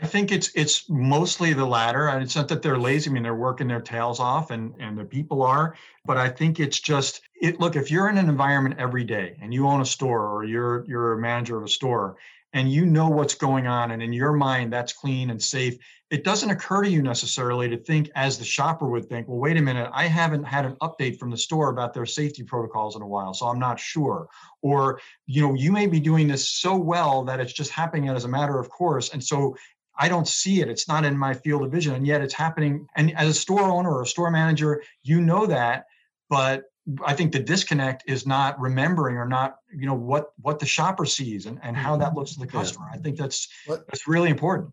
I 0.00 0.06
think 0.06 0.30
it's 0.30 0.50
it's 0.54 0.88
mostly 0.90 1.52
the 1.54 1.64
latter. 1.64 2.08
And 2.08 2.22
it's 2.22 2.36
not 2.36 2.48
that 2.48 2.62
they're 2.62 2.78
lazy. 2.78 3.10
I 3.10 3.12
mean, 3.12 3.22
they're 3.22 3.34
working 3.34 3.68
their 3.68 3.80
tails 3.80 4.20
off, 4.20 4.50
and 4.50 4.74
and 4.78 4.98
the 4.98 5.04
people 5.04 5.42
are. 5.42 5.74
But 6.04 6.18
I 6.18 6.28
think 6.28 6.60
it's 6.60 6.80
just 6.80 7.22
it. 7.40 7.60
Look, 7.60 7.76
if 7.76 7.90
you're 7.90 8.08
in 8.08 8.18
an 8.18 8.28
environment 8.28 8.76
every 8.78 9.04
day 9.04 9.36
and 9.40 9.54
you 9.54 9.66
own 9.66 9.80
a 9.80 9.86
store 9.86 10.26
or 10.26 10.44
you're 10.44 10.84
you're 10.86 11.14
a 11.14 11.18
manager 11.18 11.56
of 11.56 11.64
a 11.64 11.68
store 11.68 12.16
and 12.52 12.70
you 12.70 12.86
know 12.86 13.08
what's 13.08 13.34
going 13.34 13.66
on, 13.66 13.90
and 13.90 14.02
in 14.02 14.12
your 14.12 14.32
mind 14.32 14.72
that's 14.72 14.92
clean 14.92 15.30
and 15.30 15.42
safe, 15.42 15.78
it 16.10 16.24
doesn't 16.24 16.50
occur 16.50 16.84
to 16.84 16.90
you 16.90 17.02
necessarily 17.02 17.68
to 17.68 17.76
think 17.76 18.10
as 18.14 18.38
the 18.38 18.44
shopper 18.44 18.86
would 18.86 19.08
think. 19.08 19.26
Well, 19.26 19.38
wait 19.38 19.56
a 19.56 19.62
minute, 19.62 19.90
I 19.92 20.06
haven't 20.06 20.44
had 20.44 20.64
an 20.64 20.76
update 20.76 21.18
from 21.18 21.30
the 21.30 21.36
store 21.36 21.70
about 21.70 21.92
their 21.92 22.06
safety 22.06 22.44
protocols 22.44 22.94
in 22.96 23.02
a 23.02 23.06
while, 23.06 23.34
so 23.34 23.46
I'm 23.46 23.58
not 23.58 23.80
sure. 23.80 24.28
Or 24.62 25.00
you 25.26 25.42
know, 25.42 25.54
you 25.54 25.72
may 25.72 25.86
be 25.86 26.00
doing 26.00 26.28
this 26.28 26.48
so 26.48 26.76
well 26.76 27.24
that 27.24 27.40
it's 27.40 27.52
just 27.52 27.70
happening 27.70 28.08
as 28.08 28.24
a 28.24 28.28
matter 28.28 28.58
of 28.58 28.68
course, 28.68 29.10
and 29.10 29.22
so 29.22 29.56
I 29.98 30.08
don't 30.08 30.28
see 30.28 30.60
it. 30.60 30.68
It's 30.68 30.88
not 30.88 31.04
in 31.04 31.16
my 31.16 31.34
field 31.34 31.62
of 31.62 31.72
vision, 31.72 31.94
and 31.94 32.06
yet 32.06 32.20
it's 32.20 32.34
happening. 32.34 32.86
And 32.96 33.16
as 33.16 33.28
a 33.28 33.34
store 33.34 33.62
owner 33.62 33.90
or 33.90 34.02
a 34.02 34.06
store 34.06 34.30
manager, 34.30 34.82
you 35.02 35.20
know 35.20 35.46
that, 35.46 35.86
but 36.28 36.64
I 37.04 37.14
think 37.14 37.32
the 37.32 37.40
disconnect 37.40 38.04
is 38.06 38.26
not 38.26 38.58
remembering 38.60 39.16
or 39.16 39.26
not, 39.26 39.56
you 39.74 39.86
know, 39.86 39.94
what 39.94 40.32
what 40.40 40.58
the 40.58 40.66
shopper 40.66 41.04
sees 41.04 41.46
and, 41.46 41.58
and 41.62 41.76
how 41.76 41.96
that 41.96 42.08
mm-hmm. 42.08 42.18
looks 42.18 42.34
to 42.34 42.40
the 42.40 42.46
customer. 42.46 42.86
I 42.92 42.98
think 42.98 43.16
that's 43.16 43.48
that's 43.66 44.06
really 44.06 44.30
important. 44.30 44.72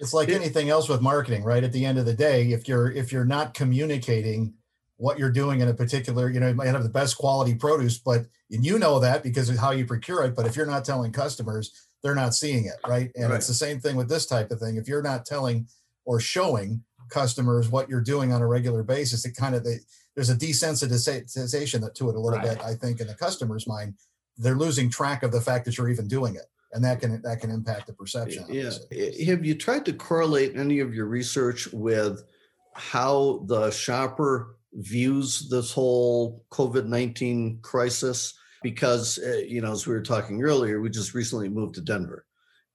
It's 0.00 0.12
like 0.12 0.28
anything 0.28 0.70
else 0.70 0.88
with 0.88 1.00
marketing, 1.00 1.44
right? 1.44 1.62
At 1.62 1.72
the 1.72 1.84
end 1.84 1.98
of 1.98 2.06
the 2.06 2.14
day, 2.14 2.50
if 2.50 2.66
you're 2.66 2.90
if 2.90 3.12
you're 3.12 3.24
not 3.24 3.54
communicating 3.54 4.54
what 4.96 5.18
you're 5.18 5.30
doing 5.30 5.60
in 5.60 5.68
a 5.68 5.74
particular, 5.74 6.30
you 6.30 6.40
know, 6.40 6.48
you 6.48 6.54
might 6.54 6.66
have 6.66 6.82
the 6.82 6.88
best 6.88 7.16
quality 7.18 7.54
produce, 7.54 7.98
but 7.98 8.26
and 8.50 8.64
you 8.64 8.78
know 8.78 8.98
that 8.98 9.22
because 9.22 9.48
of 9.48 9.58
how 9.58 9.70
you 9.70 9.86
procure 9.86 10.24
it. 10.24 10.34
But 10.34 10.46
if 10.46 10.56
you're 10.56 10.66
not 10.66 10.84
telling 10.84 11.12
customers, 11.12 11.88
they're 12.04 12.14
not 12.14 12.34
seeing 12.34 12.66
it, 12.66 12.76
right? 12.86 13.10
And 13.16 13.30
right. 13.30 13.36
it's 13.36 13.48
the 13.48 13.54
same 13.54 13.80
thing 13.80 13.96
with 13.96 14.10
this 14.10 14.26
type 14.26 14.50
of 14.50 14.60
thing. 14.60 14.76
If 14.76 14.86
you're 14.86 15.02
not 15.02 15.24
telling 15.24 15.66
or 16.04 16.20
showing 16.20 16.84
customers 17.08 17.70
what 17.70 17.88
you're 17.88 18.02
doing 18.02 18.30
on 18.30 18.42
a 18.42 18.46
regular 18.46 18.82
basis, 18.82 19.24
it 19.24 19.34
kind 19.34 19.54
of 19.54 19.64
they, 19.64 19.76
there's 20.14 20.28
a 20.28 20.36
desensitization 20.36 21.94
to 21.94 22.08
it 22.10 22.14
a 22.14 22.20
little 22.20 22.38
right. 22.38 22.58
bit. 22.58 22.60
I 22.60 22.74
think 22.74 23.00
in 23.00 23.06
the 23.06 23.14
customer's 23.14 23.66
mind, 23.66 23.94
they're 24.36 24.54
losing 24.54 24.90
track 24.90 25.22
of 25.22 25.32
the 25.32 25.40
fact 25.40 25.64
that 25.64 25.78
you're 25.78 25.88
even 25.88 26.06
doing 26.06 26.34
it, 26.34 26.44
and 26.72 26.84
that 26.84 27.00
can 27.00 27.22
that 27.22 27.40
can 27.40 27.50
impact 27.50 27.86
the 27.86 27.94
perception. 27.94 28.44
Yeah. 28.50 28.70
Have 29.26 29.44
you 29.44 29.54
tried 29.54 29.86
to 29.86 29.94
correlate 29.94 30.56
any 30.56 30.80
of 30.80 30.94
your 30.94 31.06
research 31.06 31.72
with 31.72 32.22
how 32.74 33.44
the 33.46 33.70
shopper 33.70 34.56
views 34.74 35.48
this 35.48 35.72
whole 35.72 36.44
COVID 36.50 36.84
nineteen 36.84 37.60
crisis? 37.62 38.34
Because 38.64 39.18
uh, 39.18 39.42
you 39.46 39.60
know 39.60 39.70
as 39.70 39.86
we 39.86 39.92
were 39.94 40.02
talking 40.02 40.42
earlier 40.42 40.80
we 40.80 40.90
just 40.90 41.14
recently 41.14 41.48
moved 41.48 41.76
to 41.76 41.80
denver. 41.80 42.24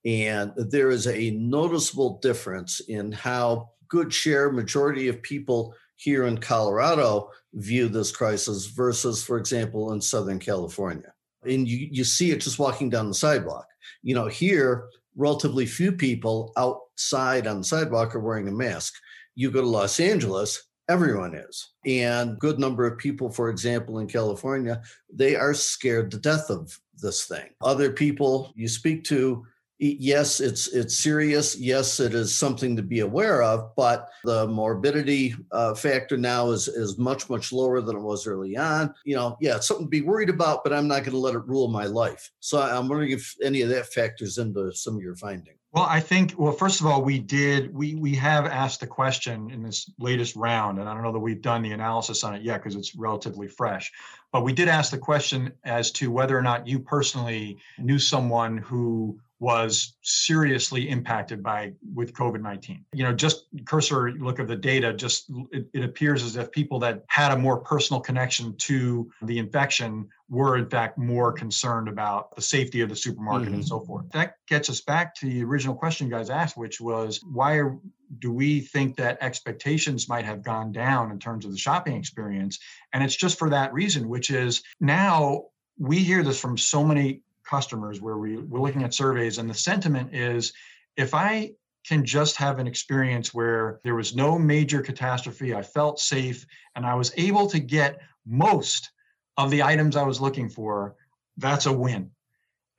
And 0.06 0.54
there 0.56 0.92
is 0.92 1.08
a 1.08 1.32
noticeable 1.32 2.20
difference 2.22 2.80
in 2.80 3.12
how 3.12 3.72
good 3.90 4.14
share 4.14 4.50
majority 4.50 5.10
of 5.10 5.22
people 5.22 5.76
here 5.98 6.28
in 6.28 6.38
colorado 6.38 7.32
view 7.56 7.90
this 7.90 8.12
crisis 8.12 8.68
versus 8.68 9.22
for 9.22 9.38
example 9.38 9.92
in 9.92 10.00
southern 10.00 10.40
california. 10.40 11.12
And 11.44 11.68
you, 11.68 11.90
you 11.92 12.04
see 12.04 12.32
it 12.32 12.42
just 12.42 12.60
walking 12.60 12.90
down 12.90 13.08
the 13.08 13.14
sidewalk. 13.14 13.66
You 14.04 14.16
know 14.16 14.28
here 14.28 14.90
relatively 15.18 15.66
few 15.66 15.92
people 15.92 16.54
outside 16.56 17.48
on 17.48 17.58
the 17.58 17.64
sidewalk 17.64 18.16
are 18.16 18.20
wearing 18.20 18.48
a 18.48 18.52
mask. 18.52 18.94
You 19.36 19.50
go 19.52 19.62
to 19.62 19.68
los 19.68 20.00
angeles 20.00 20.69
everyone 20.90 21.36
is. 21.36 21.70
And 21.86 22.38
good 22.40 22.60
number 22.60 22.86
of 22.86 22.98
people 22.98 23.30
for 23.30 23.50
example 23.50 24.00
in 24.00 24.08
california 24.08 24.82
they 25.14 25.36
are 25.36 25.54
scared 25.54 26.12
to 26.12 26.18
death 26.18 26.50
of 26.50 26.78
this 26.98 27.26
thing. 27.26 27.50
Other 27.62 27.92
people 27.92 28.52
you 28.56 28.68
speak 28.68 29.06
to 29.06 29.46
yes 29.82 30.42
it's 30.42 30.68
it's 30.68 30.98
serious. 30.98 31.58
Yes 31.58 32.02
it 32.02 32.14
is 32.14 32.36
something 32.36 32.76
to 32.76 32.82
be 32.82 33.00
aware 33.00 33.42
of 33.42 33.74
but 33.78 34.10
the 34.26 34.48
morbidity 34.48 35.36
uh, 35.54 35.74
factor 35.76 36.18
now 36.18 36.50
is 36.50 36.68
is 36.68 36.98
much 36.98 37.30
much 37.30 37.54
lower 37.54 37.80
than 37.80 37.96
it 37.96 38.02
was 38.02 38.28
early 38.28 38.58
on. 38.58 38.94
You 39.06 39.16
know 39.16 39.38
yeah 39.40 39.56
it's 39.56 39.68
something 39.68 39.86
to 39.86 39.90
be 39.90 40.02
worried 40.02 40.30
about 40.30 40.64
but 40.64 40.74
i'm 40.74 40.88
not 40.88 41.04
going 41.04 41.12
to 41.12 41.18
let 41.18 41.36
it 41.36 41.48
rule 41.48 41.70
my 41.70 41.86
life. 41.86 42.30
So 42.40 42.60
i'm 42.60 42.90
wondering 42.90 43.12
if 43.12 43.36
any 43.42 43.62
of 43.62 43.70
that 43.70 43.94
factors 43.94 44.40
into 44.40 44.74
some 44.74 44.96
of 44.96 45.02
your 45.02 45.16
findings 45.16 45.59
well, 45.72 45.86
I 45.88 46.00
think 46.00 46.34
well, 46.38 46.52
first 46.52 46.80
of 46.80 46.88
all, 46.88 47.04
we 47.04 47.20
did 47.20 47.74
we 47.74 47.94
we 47.94 48.16
have 48.16 48.48
asked 48.48 48.80
the 48.80 48.88
question 48.88 49.52
in 49.52 49.62
this 49.62 49.90
latest 50.00 50.36
round, 50.36 50.80
and 50.80 50.90
I 50.90 50.94
don't 50.94 51.04
know 51.04 51.12
that 51.12 51.20
we've 51.20 51.42
done 51.42 51.62
the 51.62 51.72
analysis 51.74 52.24
on 52.24 52.34
it 52.34 52.42
yet 52.42 52.58
because 52.58 52.76
it's 52.76 52.96
relatively 52.96 53.48
fresh. 53.48 53.92
But 54.32 54.44
we 54.44 54.52
did 54.52 54.68
ask 54.68 54.90
the 54.90 54.98
question 54.98 55.54
as 55.64 55.92
to 55.94 56.12
whether 56.12 56.38
or 56.38 56.42
not 56.42 56.68
you 56.68 56.80
personally 56.80 57.60
knew 57.78 58.00
someone 58.00 58.58
who 58.58 59.20
was 59.40 59.94
seriously 60.02 60.90
impacted 60.90 61.42
by 61.42 61.72
with 61.94 62.14
COVID-19. 62.14 62.82
You 62.94 63.04
know, 63.04 63.14
just 63.14 63.46
cursor 63.66 64.12
look 64.12 64.40
of 64.40 64.48
the 64.48 64.56
data, 64.56 64.94
just 64.94 65.32
it, 65.52 65.68
it, 65.74 65.84
appears 65.84 66.24
as 66.24 66.36
if 66.36 66.52
people 66.52 66.78
that 66.80 67.06
had 67.08 67.32
a 67.32 67.38
more 67.38 67.58
personal 67.58 68.02
connection 68.02 68.56
to 68.58 69.10
the 69.22 69.38
infection 69.38 70.10
were 70.30 70.58
in 70.58 70.70
fact 70.70 70.98
more 70.98 71.32
concerned 71.32 71.88
about 71.88 72.36
the 72.36 72.42
safety 72.42 72.82
of 72.82 72.90
the 72.90 72.96
supermarket 72.96 73.48
mm-hmm. 73.48 73.56
and 73.56 73.68
so 73.68 73.80
forth. 73.80 74.10
That 74.12 74.36
gets 74.48 74.70
us 74.70 74.82
back 74.82 75.16
to 75.16 75.26
the 75.26 75.44
original 75.44 75.76
question 75.76 76.08
you 76.08 76.14
guys 76.14 76.30
asked, 76.30 76.56
which 76.56 76.80
was 76.80 77.20
why 77.24 77.56
are, 77.56 77.78
do 78.20 78.32
we 78.32 78.62
think 78.62 78.96
that 78.98 79.18
expectations 79.22 80.08
might 80.08 80.26
have 80.26 80.44
gone 80.44 80.72
down 80.72 81.12
in 81.12 81.20
terms 81.20 81.46
of 81.46 81.52
the 81.52 81.58
shopping 81.58 81.96
experience? 81.96 82.60
And 82.94 83.04
it's 83.04 83.16
just 83.16 83.40
for 83.40 83.50
that 83.50 83.74
reason, 83.74 84.08
which 84.08 84.30
is 84.30 84.62
now 84.80 85.46
we 85.78 86.00
hear 86.00 86.24
this 86.24 86.40
from 86.40 86.58
so 86.58 86.84
many 86.84 87.24
customers 87.44 88.00
where 88.00 88.18
we, 88.18 88.38
we're 88.38 88.62
looking 88.62 88.84
at 88.84 88.94
surveys 88.94 89.40
and 89.40 89.50
the 89.50 89.56
sentiment 89.56 90.14
is 90.14 90.54
if 90.96 91.14
I 91.16 91.54
can 91.88 92.06
just 92.06 92.36
have 92.36 92.60
an 92.60 92.68
experience 92.68 93.34
where 93.34 93.80
there 93.84 93.96
was 93.96 94.16
no 94.16 94.38
major 94.38 94.82
catastrophe, 94.82 95.56
I 95.56 95.64
felt 95.64 96.00
safe, 96.00 96.46
and 96.76 96.86
I 96.86 96.94
was 96.94 97.12
able 97.18 97.48
to 97.48 97.60
get 97.60 98.00
most 98.28 98.92
of 99.40 99.50
the 99.50 99.64
items 99.64 99.96
I 99.96 100.04
was 100.04 100.20
looking 100.20 100.50
for, 100.50 100.96
that's 101.38 101.66
a 101.66 101.72
win. 101.74 102.12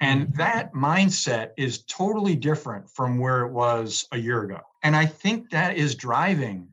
And 0.00 0.28
mm-hmm. 0.28 0.36
that 0.36 0.74
mindset 0.74 1.50
is 1.56 1.84
totally 1.84 2.36
different 2.36 2.88
from 2.88 3.18
where 3.18 3.46
it 3.46 3.50
was 3.50 4.06
a 4.12 4.18
year 4.18 4.42
ago. 4.42 4.60
And 4.82 4.94
I 4.94 5.06
think 5.06 5.50
that 5.50 5.76
is 5.76 5.94
driving 5.94 6.68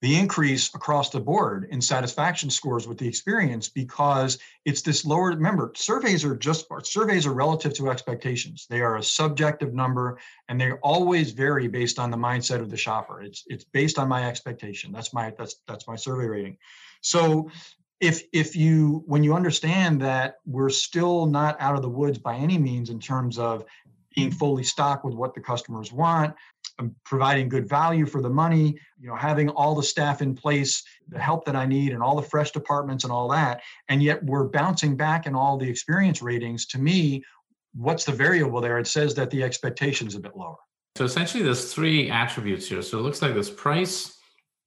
the 0.00 0.18
increase 0.18 0.74
across 0.74 1.10
the 1.10 1.20
board 1.20 1.68
in 1.70 1.80
satisfaction 1.80 2.50
scores 2.50 2.88
with 2.88 2.98
the 2.98 3.06
experience 3.06 3.68
because 3.68 4.36
it's 4.64 4.82
this 4.82 5.04
lower 5.04 5.28
remember 5.28 5.70
surveys 5.76 6.24
are 6.24 6.34
just 6.34 6.66
surveys 6.82 7.24
are 7.24 7.32
relative 7.32 7.72
to 7.72 7.88
expectations 7.88 8.66
they 8.68 8.80
are 8.80 8.96
a 8.96 9.02
subjective 9.02 9.72
number 9.72 10.18
and 10.48 10.60
they 10.60 10.72
always 10.82 11.30
vary 11.30 11.68
based 11.68 12.00
on 12.00 12.10
the 12.10 12.16
mindset 12.16 12.60
of 12.60 12.68
the 12.68 12.76
shopper 12.76 13.22
it's 13.22 13.44
it's 13.46 13.62
based 13.62 13.96
on 13.96 14.08
my 14.08 14.28
expectation 14.28 14.90
that's 14.90 15.14
my 15.14 15.32
that's 15.38 15.62
that's 15.68 15.86
my 15.86 15.94
survey 15.94 16.26
rating 16.26 16.56
so 17.00 17.48
if 18.02 18.24
if 18.32 18.54
you 18.54 19.02
when 19.06 19.22
you 19.22 19.34
understand 19.34 20.02
that 20.02 20.36
we're 20.44 20.68
still 20.68 21.24
not 21.24 21.56
out 21.60 21.76
of 21.76 21.82
the 21.82 21.88
woods 21.88 22.18
by 22.18 22.34
any 22.34 22.58
means 22.58 22.90
in 22.90 23.00
terms 23.00 23.38
of 23.38 23.64
being 24.14 24.28
mm-hmm. 24.28 24.36
fully 24.36 24.64
stocked 24.64 25.04
with 25.06 25.14
what 25.14 25.32
the 25.32 25.40
customers 25.40 25.90
want 25.92 26.34
um, 26.78 26.94
providing 27.04 27.48
good 27.48 27.68
value 27.68 28.06
for 28.06 28.20
the 28.20 28.28
money, 28.30 28.76
you 28.98 29.08
know, 29.08 29.14
having 29.14 29.48
all 29.50 29.74
the 29.74 29.82
staff 29.82 30.22
in 30.22 30.34
place, 30.34 30.82
the 31.08 31.18
help 31.18 31.44
that 31.44 31.54
I 31.54 31.66
need, 31.66 31.92
and 31.92 32.02
all 32.02 32.16
the 32.16 32.22
fresh 32.22 32.50
departments 32.50 33.04
and 33.04 33.12
all 33.12 33.28
that. 33.28 33.62
And 33.88 34.02
yet 34.02 34.22
we're 34.24 34.44
bouncing 34.44 34.96
back 34.96 35.26
in 35.26 35.34
all 35.34 35.56
the 35.56 35.68
experience 35.68 36.22
ratings. 36.22 36.66
To 36.66 36.78
me, 36.78 37.22
what's 37.74 38.04
the 38.04 38.12
variable 38.12 38.60
there? 38.60 38.78
It 38.78 38.86
says 38.86 39.14
that 39.14 39.30
the 39.30 39.42
expectation 39.42 40.06
is 40.06 40.14
a 40.14 40.20
bit 40.20 40.36
lower. 40.36 40.56
So 40.96 41.04
essentially, 41.04 41.42
there's 41.42 41.72
three 41.72 42.10
attributes 42.10 42.68
here. 42.68 42.82
So 42.82 42.98
it 42.98 43.02
looks 43.02 43.22
like 43.22 43.34
there's 43.34 43.50
price, 43.50 44.18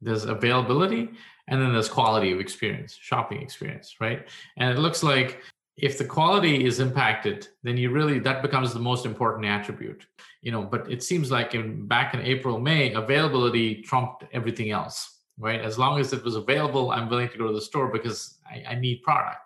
there's 0.01 0.25
availability, 0.25 1.09
and 1.47 1.61
then 1.61 1.71
there's 1.73 1.89
quality 1.89 2.31
of 2.31 2.39
experience, 2.39 2.97
shopping 2.99 3.41
experience, 3.41 3.95
right? 3.99 4.27
And 4.57 4.75
it 4.75 4.81
looks 4.81 5.03
like 5.03 5.41
if 5.77 5.97
the 5.97 6.05
quality 6.05 6.65
is 6.65 6.79
impacted 6.79 7.47
then 7.63 7.75
you 7.75 7.89
really 7.89 8.19
that 8.19 8.41
becomes 8.41 8.73
the 8.73 8.79
most 8.79 9.05
important 9.05 9.45
attribute 9.45 10.05
you 10.41 10.51
know? 10.51 10.61
But 10.61 10.89
it 10.91 11.03
seems 11.03 11.31
like 11.31 11.53
in 11.55 11.85
back 11.87 12.13
in 12.13 12.21
april 12.21 12.59
may 12.59 12.93
availability 12.93 13.81
trumped 13.81 14.23
everything 14.33 14.71
else 14.71 15.11
right? 15.37 15.59
As 15.59 15.77
long 15.77 15.99
as 15.99 16.13
it 16.13 16.23
was 16.23 16.35
available 16.35 16.91
i'm 16.91 17.09
willing 17.09 17.29
to 17.29 17.37
go 17.37 17.47
to 17.47 17.53
the 17.53 17.61
store 17.61 17.89
because 17.89 18.37
i, 18.49 18.63
I 18.69 18.75
need 18.75 19.01
product. 19.03 19.41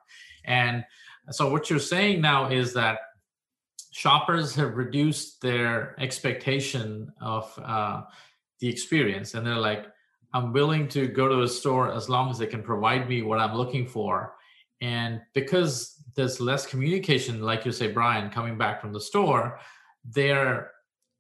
And 0.46 0.84
so 1.32 1.50
what 1.52 1.70
you're 1.70 1.80
saying 1.80 2.22
now 2.22 2.50
is 2.50 2.74
that 2.74 3.00
shoppers 3.92 4.56
have 4.56 4.78
reduced 4.78 5.42
their 5.42 6.00
expectation 6.00 7.12
of 7.22 7.52
uh, 7.64 8.04
the 8.60 8.68
experience 8.68 9.34
and 9.34 9.46
they're 9.46 9.56
like 9.56 9.88
i'm 10.34 10.54
willing 10.54 10.88
to 10.88 11.08
go 11.08 11.28
to 11.28 11.42
a 11.42 11.48
store 11.48 11.92
as 11.92 12.10
long 12.10 12.30
as 12.30 12.38
they 12.38 12.48
can 12.48 12.64
provide 12.64 13.08
me 13.08 13.22
what 13.22 13.40
i'm 13.40 13.56
looking 13.56 13.86
for 13.86 14.34
and 14.82 15.22
because 15.34 16.00
there's 16.16 16.40
less 16.40 16.66
communication, 16.66 17.42
like 17.42 17.66
you 17.66 17.72
say, 17.72 17.92
Brian, 17.92 18.30
coming 18.30 18.58
back 18.58 18.82
from 18.82 18.94
the 18.94 19.00
store, 19.00 19.60
their 20.04 20.72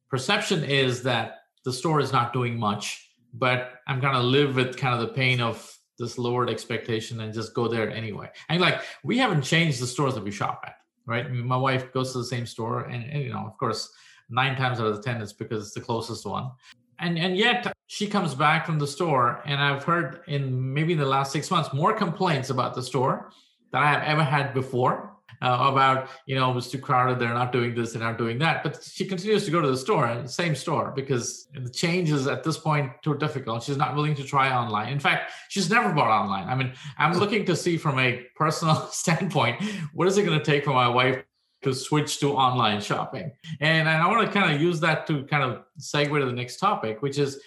perception 0.10 0.64
is 0.64 1.04
that 1.04 1.36
the 1.66 1.74
store 1.74 2.00
is 2.00 2.12
not 2.12 2.34
doing 2.34 2.58
much, 2.58 3.12
but 3.34 3.74
I'm 3.88 4.00
gonna 4.00 4.24
live 4.24 4.56
with 4.56 4.78
kind 4.78 4.94
of 4.94 5.02
the 5.02 5.14
pain 5.14 5.42
of 5.42 5.74
this 5.98 6.18
lowered 6.18 6.50
expectation 6.50 7.20
and 7.22 7.34
just 7.34 7.54
go 7.54 7.68
there 7.68 7.92
anyway. 7.92 8.30
And 8.48 8.62
like 8.62 8.82
we 9.04 9.18
haven't 9.18 9.42
changed 9.42 9.82
the 9.82 9.88
stores 9.88 10.16
that 10.16 10.24
we 10.24 10.32
shop 10.32 10.64
at, 10.66 10.76
right? 11.06 11.26
I 11.26 11.30
mean, 11.30 11.46
my 11.46 11.58
wife 11.58 11.92
goes 11.92 12.14
to 12.14 12.20
the 12.20 12.26
same 12.26 12.46
store, 12.46 12.86
and, 12.86 13.04
and 13.04 13.22
you 13.22 13.34
know, 13.34 13.46
of 13.46 13.58
course, 13.58 13.92
nine 14.30 14.56
times 14.56 14.80
out 14.80 14.88
of 14.88 15.04
ten 15.04 15.22
it's 15.22 15.34
because 15.34 15.66
it's 15.66 15.74
the 15.74 15.82
closest 15.82 16.26
one. 16.26 16.52
And 17.00 17.18
and 17.18 17.38
yet 17.38 17.72
she 17.88 18.08
comes 18.08 18.36
back 18.36 18.66
from 18.66 18.80
the 18.80 18.88
store, 18.88 19.42
and 19.46 19.62
I've 19.62 19.84
heard 19.84 20.22
in 20.28 20.74
maybe 20.74 20.94
in 20.94 21.00
the 21.00 21.06
last 21.06 21.32
six 21.32 21.50
months 21.50 21.74
more 21.74 21.94
complaints 21.94 22.50
about 22.50 22.76
the 22.76 22.84
store 22.84 23.32
that 23.72 23.82
I 23.82 23.88
have 23.92 24.04
ever 24.04 24.24
had 24.24 24.54
before 24.54 25.10
uh, 25.42 25.70
about 25.72 26.10
you 26.26 26.36
know 26.36 26.52
it 26.52 26.56
was 26.56 26.70
too 26.70 26.80
crowded 26.80 27.20
they're 27.20 27.34
not 27.34 27.52
doing 27.52 27.74
this 27.74 27.94
they're 27.94 28.02
not 28.02 28.18
doing 28.18 28.38
that. 28.40 28.64
But 28.64 28.84
she 28.84 29.06
continues 29.06 29.46
to 29.46 29.52
go 29.52 29.62
to 29.62 29.70
the 29.70 29.78
store 29.78 30.28
same 30.28 30.56
store 30.56 30.92
because 30.96 31.48
the 31.54 31.70
change 31.70 32.12
is 32.12 32.28
at 32.28 32.44
this 32.44 32.58
point 32.58 32.92
too 33.04 33.18
difficult. 33.18 33.64
She's 33.64 33.78
not 33.78 33.96
willing 33.96 34.16
to 34.16 34.24
try 34.24 34.52
online. 34.52 34.92
In 34.92 35.00
fact 35.00 35.32
she's 35.50 35.70
never 35.70 35.94
bought 35.94 36.12
online. 36.12 36.48
I 36.48 36.56
mean 36.56 36.74
i'm 36.98 37.14
looking 37.14 37.46
to 37.46 37.56
see 37.56 37.78
from 37.78 38.00
a 38.00 38.26
personal 38.36 38.88
standpoint 38.92 39.64
what 39.94 40.08
is 40.08 40.18
it 40.18 40.24
going 40.24 40.38
to 40.38 40.46
take 40.46 40.66
for 40.66 40.74
my 40.74 40.88
wife 40.88 41.24
to 41.62 41.74
switch 41.74 42.20
to 42.20 42.34
online 42.34 42.82
shopping 42.82 43.32
and, 43.60 43.90
i 43.90 44.08
want 44.08 44.26
to 44.26 44.32
kind 44.32 44.54
of 44.54 44.62
use 44.62 44.80
that 44.80 45.06
to 45.06 45.24
kind 45.26 45.44
of 45.44 45.64
segue 45.80 46.20
to 46.20 46.26
the 46.26 46.32
next 46.32 46.58
topic 46.58 47.02
which 47.02 47.18
is 47.18 47.40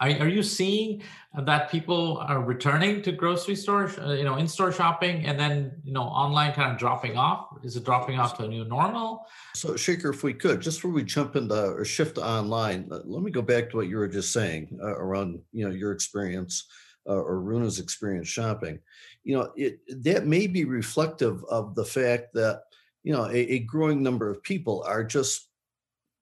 are, 0.00 0.28
you 0.28 0.42
seeing 0.42 1.02
that 1.42 1.70
people 1.70 2.18
are 2.26 2.40
returning 2.40 3.02
to 3.02 3.12
grocery 3.12 3.54
stores, 3.54 3.98
uh, 3.98 4.12
you 4.12 4.24
know, 4.24 4.36
in-store 4.36 4.72
shopping, 4.72 5.26
and 5.26 5.38
then 5.38 5.72
you 5.84 5.92
know, 5.92 6.02
online 6.02 6.54
kind 6.54 6.72
of 6.72 6.78
dropping 6.78 7.18
off? 7.18 7.48
Is 7.62 7.76
it 7.76 7.84
dropping 7.84 8.18
off 8.18 8.36
to 8.38 8.44
a 8.44 8.48
new 8.48 8.64
normal? 8.64 9.26
So, 9.54 9.74
Shekar, 9.74 10.14
if 10.14 10.22
we 10.22 10.32
could, 10.32 10.60
just 10.60 10.78
before 10.78 10.90
we 10.90 11.04
jump 11.04 11.36
into 11.36 11.72
or 11.72 11.84
shift 11.84 12.14
to 12.14 12.26
online, 12.26 12.86
let 12.88 13.22
me 13.22 13.30
go 13.30 13.42
back 13.42 13.70
to 13.70 13.76
what 13.76 13.88
you 13.88 13.98
were 13.98 14.08
just 14.08 14.32
saying 14.32 14.78
uh, 14.82 14.96
around, 14.96 15.40
you 15.52 15.68
know, 15.68 15.74
your 15.74 15.92
experience 15.92 16.66
uh, 17.06 17.12
or 17.12 17.40
Runa's 17.40 17.78
experience 17.78 18.28
shopping. 18.28 18.78
You 19.22 19.36
know, 19.36 19.52
it 19.54 19.80
that 20.02 20.26
may 20.26 20.46
be 20.46 20.64
reflective 20.64 21.44
of 21.44 21.74
the 21.74 21.84
fact 21.84 22.32
that 22.34 22.62
you 23.02 23.12
know 23.12 23.26
a, 23.26 23.36
a 23.36 23.58
growing 23.60 24.02
number 24.02 24.30
of 24.30 24.42
people 24.42 24.84
are 24.86 25.04
just 25.04 25.48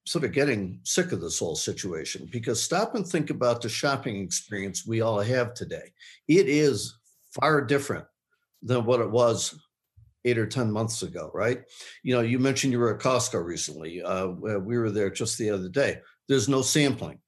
sort 0.09 0.25
of 0.25 0.33
getting 0.33 0.81
sick 0.85 1.13
of 1.13 1.21
this 1.21 1.39
whole 1.39 1.55
situation 1.55 2.27
because 2.33 2.63
stop 2.63 2.95
and 2.95 3.07
think 3.07 3.29
about 3.29 3.61
the 3.61 3.69
shopping 3.69 4.23
experience 4.23 4.87
we 4.87 5.03
all 5.03 5.21
have 5.21 5.53
today. 5.53 5.93
It 6.27 6.49
is 6.49 6.97
far 7.39 7.61
different 7.61 8.07
than 8.63 8.87
what 8.87 9.01
it 9.01 9.11
was 9.11 9.55
eight 10.25 10.39
or 10.39 10.47
10 10.47 10.73
months 10.73 11.03
ago, 11.03 11.31
right? 11.35 11.63
You 12.03 12.15
know, 12.15 12.23
you 12.23 12.39
mentioned 12.39 12.73
you 12.73 12.79
were 12.79 12.95
at 12.95 13.01
Costco 13.01 13.45
recently. 13.45 14.03
Uh, 14.03 14.29
we 14.29 14.79
were 14.79 14.91
there 14.91 15.11
just 15.11 15.37
the 15.37 15.51
other 15.51 15.69
day. 15.69 16.01
There's 16.27 16.49
no 16.49 16.63
sampling. 16.63 17.19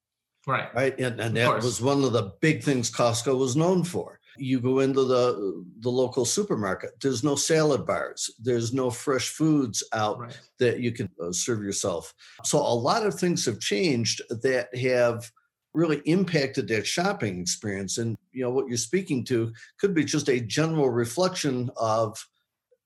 Right. 0.46 0.74
Right. 0.74 0.98
And, 0.98 1.20
and 1.20 1.36
that 1.36 1.62
was 1.62 1.82
one 1.82 2.02
of 2.02 2.12
the 2.12 2.32
big 2.40 2.62
things 2.62 2.90
Costco 2.90 3.38
was 3.38 3.56
known 3.56 3.84
for 3.84 4.19
you 4.40 4.60
go 4.60 4.80
into 4.80 5.04
the 5.04 5.64
the 5.80 5.90
local 5.90 6.24
supermarket 6.24 6.90
there's 7.00 7.22
no 7.22 7.36
salad 7.36 7.86
bars 7.86 8.30
there's 8.38 8.72
no 8.72 8.90
fresh 8.90 9.28
foods 9.28 9.84
out 9.92 10.18
right. 10.18 10.40
that 10.58 10.80
you 10.80 10.92
can 10.92 11.08
uh, 11.22 11.30
serve 11.30 11.62
yourself 11.62 12.14
so 12.44 12.58
a 12.58 12.74
lot 12.74 13.04
of 13.06 13.14
things 13.14 13.44
have 13.44 13.60
changed 13.60 14.22
that 14.42 14.74
have 14.74 15.30
really 15.74 15.98
impacted 16.06 16.66
that 16.66 16.86
shopping 16.86 17.40
experience 17.40 17.98
and 17.98 18.16
you 18.32 18.42
know 18.42 18.50
what 18.50 18.66
you're 18.66 18.76
speaking 18.76 19.24
to 19.24 19.52
could 19.78 19.94
be 19.94 20.04
just 20.04 20.28
a 20.28 20.40
general 20.40 20.90
reflection 20.90 21.70
of 21.76 22.26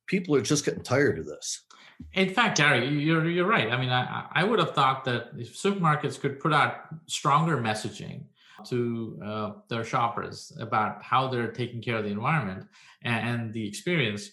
people 0.06 0.34
are 0.34 0.42
just 0.42 0.64
getting 0.64 0.82
tired 0.82 1.18
of 1.18 1.26
this 1.26 1.64
in 2.12 2.34
fact, 2.34 2.58
Gary, 2.58 2.88
you're 2.88 3.28
you're 3.28 3.46
right. 3.46 3.70
I 3.70 3.80
mean, 3.80 3.88
I 3.88 4.26
I 4.32 4.42
would 4.44 4.58
have 4.58 4.74
thought 4.74 5.04
that 5.04 5.28
if 5.38 5.56
supermarkets 5.56 6.20
could 6.20 6.40
put 6.40 6.52
out 6.52 6.74
stronger 7.06 7.56
messaging 7.56 8.24
to 8.66 9.20
uh, 9.24 9.52
their 9.68 9.84
shoppers 9.84 10.56
about 10.60 11.02
how 11.02 11.28
they're 11.28 11.52
taking 11.52 11.82
care 11.82 11.96
of 11.96 12.04
the 12.04 12.10
environment 12.10 12.66
and, 13.02 13.28
and, 13.28 13.52
the 13.52 13.66
experience. 13.66 14.30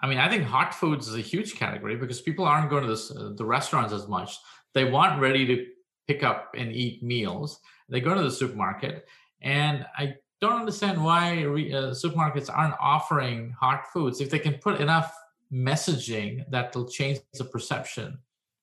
I 0.00 0.06
mean, 0.06 0.18
I 0.18 0.28
think 0.28 0.44
hot 0.44 0.74
foods 0.74 1.08
is 1.08 1.14
a 1.14 1.20
huge 1.20 1.54
category 1.54 1.96
because 1.96 2.20
people 2.20 2.44
aren't 2.44 2.70
going 2.70 2.82
to 2.82 2.88
this, 2.88 3.10
uh, 3.10 3.32
the 3.36 3.44
restaurants 3.44 3.92
as 3.92 4.08
much. 4.08 4.36
They 4.74 4.84
want 4.84 5.20
ready 5.20 5.46
to 5.46 5.66
pick 6.06 6.22
up 6.22 6.54
and 6.56 6.72
eat 6.72 7.02
meals. 7.02 7.60
They 7.88 8.00
go 8.00 8.14
to 8.14 8.22
the 8.22 8.30
supermarket, 8.30 9.06
and 9.40 9.86
I 9.96 10.16
don't 10.40 10.60
understand 10.60 11.02
why 11.02 11.42
re, 11.42 11.72
uh, 11.72 11.90
supermarkets 11.92 12.50
aren't 12.52 12.74
offering 12.80 13.54
hot 13.58 13.84
foods 13.92 14.20
if 14.20 14.28
they 14.28 14.38
can 14.38 14.54
put 14.54 14.80
enough 14.80 15.14
messaging 15.52 16.44
that 16.50 16.74
will 16.74 16.88
change 16.88 17.20
the 17.34 17.44
perception 17.44 18.18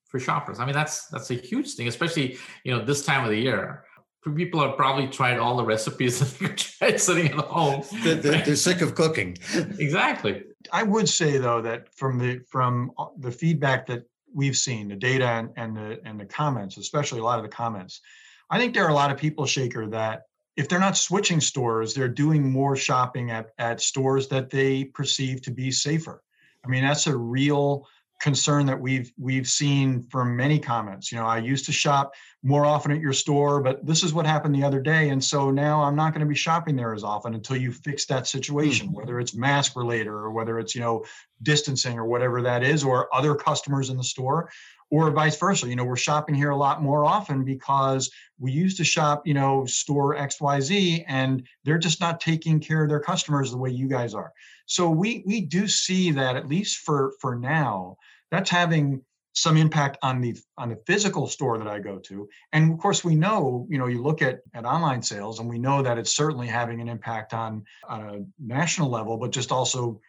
for 0.08 0.20
shoppers. 0.20 0.60
I 0.60 0.66
mean, 0.66 0.76
that's 0.76 1.08
that's 1.08 1.32
a 1.32 1.36
huge 1.36 1.74
thing, 1.74 1.88
especially 1.88 2.38
you 2.64 2.72
know 2.72 2.84
this 2.86 3.06
time 3.06 3.24
of 3.24 3.32
the 3.32 3.40
year 3.40 3.86
people 4.32 4.62
have 4.62 4.78
probably 4.78 5.08
tried 5.08 5.38
all 5.38 5.58
the 5.58 5.64
recipes 5.64 6.22
and 6.42 6.58
tried 6.58 7.00
sitting 7.00 7.28
at 7.28 7.36
home. 7.36 7.84
They're, 8.04 8.16
they're, 8.16 8.56
sick 8.56 8.82
of 8.82 8.96
cooking. 8.96 9.38
exactly. 9.80 10.44
I 10.72 10.84
would 10.84 11.10
say 11.10 11.38
though 11.38 11.62
that 11.62 11.94
from 11.94 12.18
the 12.18 12.40
from 12.50 12.92
the 13.18 13.32
feedback 13.32 13.86
that 13.88 14.04
we've 14.34 14.58
seen, 14.58 14.88
the 14.88 14.96
data 14.96 15.26
and, 15.26 15.50
and 15.58 15.76
the 15.76 16.00
and 16.06 16.20
the 16.20 16.26
comments, 16.26 16.78
especially 16.78 17.20
a 17.20 17.24
lot 17.24 17.38
of 17.38 17.44
the 17.44 17.50
comments, 17.50 18.02
I 18.50 18.58
think 18.58 18.74
there 18.74 18.86
are 18.86 18.90
a 18.90 18.96
lot 18.96 19.12
of 19.12 19.18
people, 19.18 19.46
Shekar, 19.46 19.92
that 19.92 20.24
if 20.56 20.70
they're 20.70 20.80
not 20.80 20.98
switching 20.98 21.42
stores, 21.42 21.94
they're 21.94 22.08
doing 22.08 22.52
more 22.52 22.76
shopping 22.76 23.32
at, 23.32 23.50
at 23.58 23.82
stores 23.82 24.28
that 24.28 24.50
they 24.50 24.86
perceive 24.86 25.42
to 25.42 25.52
be 25.52 25.72
safer. 25.72 26.22
I 26.64 26.68
mean, 26.68 26.84
that's 26.84 27.08
a 27.08 27.18
real 27.18 27.88
concern 28.22 28.66
that 28.66 28.80
we've 28.80 29.12
we've 29.20 29.48
seen 29.48 30.02
from 30.04 30.36
many 30.36 30.58
comments 30.58 31.12
you 31.12 31.18
know 31.18 31.26
i 31.26 31.38
used 31.38 31.66
to 31.66 31.72
shop 31.74 32.14
more 32.42 32.66
often 32.66 32.92
at 32.92 33.00
your 33.00 33.12
store 33.12 33.62
but 33.62 33.86
this 33.86 34.02
is 34.02 34.14
what 34.14 34.26
happened 34.26 34.56
the 34.56 34.64
other 34.64 34.80
day 34.80 35.10
and 35.10 35.22
so 35.22 35.52
now 35.52 35.84
i'm 35.84 35.96
not 35.96 36.14
going 36.14 36.22
to 36.22 36.26
be 36.26 36.36
shopping 36.36 36.76
there 36.76 36.94
as 36.94 37.04
often 37.04 37.34
until 37.34 37.58
you 37.58 37.72
fix 37.72 38.06
that 38.06 38.26
situation 38.26 38.88
mm-hmm. 38.88 38.96
whether 38.98 39.20
it's 39.20 39.36
mask 39.36 39.76
related 39.76 40.08
or 40.08 40.32
whether 40.32 40.58
it's 40.58 40.74
you 40.74 40.82
know 40.82 41.04
distancing 41.44 41.98
or 41.98 42.06
whatever 42.06 42.42
that 42.42 42.64
is 42.64 42.84
or 42.84 43.14
other 43.14 43.36
customers 43.36 43.90
in 43.90 43.98
the 43.98 44.04
store 44.04 44.50
or 44.90 45.10
vice 45.12 45.38
versa 45.38 45.68
you 45.68 45.76
know 45.76 45.84
we're 45.84 45.96
shopping 45.96 46.36
here 46.36 46.52
a 46.52 46.56
lot 46.56 46.82
more 46.82 47.06
often 47.06 47.44
because 47.44 48.12
we 48.40 48.52
used 48.52 48.78
to 48.78 48.84
shop 48.84 49.26
you 49.26 49.34
know 49.34 49.66
store 49.66 50.16
xyz 50.16 51.04
and 51.08 51.46
they're 51.64 51.78
just 51.78 52.00
not 52.00 52.20
taking 52.20 52.60
care 52.60 52.84
of 52.84 52.90
their 52.90 53.00
customers 53.00 53.52
the 53.52 53.58
way 53.58 53.70
you 53.70 53.88
guys 53.88 54.14
are 54.14 54.32
so 54.66 54.90
we 54.90 55.24
we 55.26 55.42
do 55.42 55.68
see 55.68 56.12
that 56.12 56.36
at 56.36 56.48
least 56.48 56.78
for 56.80 57.14
for 57.20 57.36
now 57.36 57.98
that's 58.32 58.50
having 58.50 59.02
some 59.34 59.58
impact 59.58 59.98
on 60.04 60.22
the 60.22 60.36
on 60.58 60.70
the 60.70 60.80
physical 60.86 61.28
store 61.28 61.58
that 61.58 61.68
I 61.68 61.80
go 61.80 61.98
to. 61.98 62.30
And 62.52 62.72
of 62.72 62.80
course, 62.80 63.04
we 63.04 63.16
know, 63.16 63.66
you 63.70 63.80
know, 63.80 63.88
you 63.88 64.02
look 64.02 64.22
at 64.22 64.42
at 64.54 64.66
online 64.66 65.02
sales, 65.02 65.40
and 65.40 65.50
we 65.50 65.58
know 65.58 65.82
that 65.82 65.98
it's 65.98 66.16
certainly 66.16 66.48
having 66.48 66.82
an 66.82 66.88
impact 66.88 67.34
on, 67.34 67.66
on 67.90 68.02
a 68.02 68.26
national 68.40 68.90
level, 68.90 69.18
but 69.18 69.32
just 69.32 69.52
also 69.52 70.00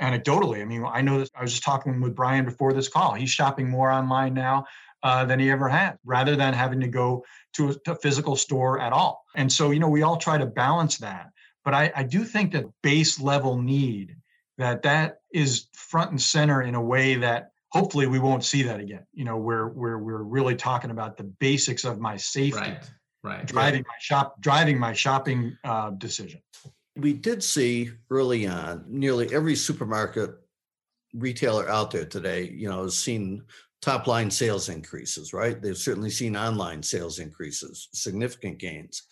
anecdotally. 0.00 0.60
I 0.60 0.64
mean, 0.64 0.84
I 0.84 1.00
know 1.00 1.18
that 1.18 1.30
I 1.34 1.42
was 1.42 1.52
just 1.52 1.62
talking 1.62 2.00
with 2.00 2.14
Brian 2.14 2.44
before 2.44 2.72
this 2.72 2.88
call. 2.88 3.14
He's 3.14 3.30
shopping 3.30 3.68
more 3.68 3.90
online 3.90 4.34
now 4.34 4.64
uh, 5.02 5.24
than 5.24 5.40
he 5.40 5.50
ever 5.50 5.68
had, 5.68 5.98
rather 6.04 6.36
than 6.36 6.52
having 6.52 6.80
to 6.80 6.88
go 6.88 7.24
to 7.54 7.70
a, 7.70 7.90
a, 7.90 7.94
physical 7.96 8.36
store 8.36 8.80
at 8.80 8.92
all. 8.92 9.24
And 9.34 9.50
so, 9.50 9.70
you 9.70 9.80
know, 9.80 9.88
we 9.88 10.02
all 10.02 10.16
try 10.16 10.36
to 10.38 10.46
balance 10.46 10.98
that. 10.98 11.30
But 11.64 11.74
I, 11.74 11.92
I 11.96 12.02
do 12.02 12.24
think 12.24 12.52
that 12.52 12.66
base 12.82 13.20
level 13.20 13.60
need 13.60 14.16
that 14.58 14.82
that 14.82 15.20
is 15.32 15.66
front 15.72 16.10
and 16.10 16.20
center 16.20 16.62
in 16.62 16.74
a 16.74 16.82
way 16.82 17.14
that 17.16 17.50
hopefully 17.70 18.06
we 18.06 18.18
won't 18.18 18.44
see 18.44 18.62
that 18.62 18.78
again 18.78 19.04
you 19.12 19.24
know 19.24 19.36
where 19.36 19.68
where 19.68 19.98
we're 19.98 20.22
really 20.22 20.54
talking 20.54 20.90
about 20.90 21.16
the 21.16 21.24
basics 21.24 21.84
of 21.84 21.98
my 21.98 22.16
safety 22.16 22.58
right 22.60 22.90
right 23.22 23.46
driving 23.46 23.84
my 23.88 23.94
shop 24.00 24.40
driving 24.40 24.78
my 24.78 24.92
shopping 24.92 25.56
uh, 25.64 25.90
decision 25.90 26.40
we 27.00 27.12
did 27.12 27.42
see 27.42 27.90
early 28.10 28.46
on 28.46 28.84
nearly 28.88 29.32
every 29.34 29.54
supermarket 29.54 30.30
retailer 31.14 31.68
out 31.68 31.90
there 31.90 32.04
today 32.04 32.48
you 32.54 32.68
know 32.68 32.84
has 32.84 32.96
seen 32.96 33.42
top 33.82 34.06
line 34.06 34.30
sales 34.30 34.68
increases 34.68 35.32
right 35.32 35.60
they've 35.60 35.76
certainly 35.76 36.10
seen 36.10 36.36
online 36.36 36.82
sales 36.82 37.18
increases 37.18 37.88
significant 37.92 38.58
gains 38.58 39.02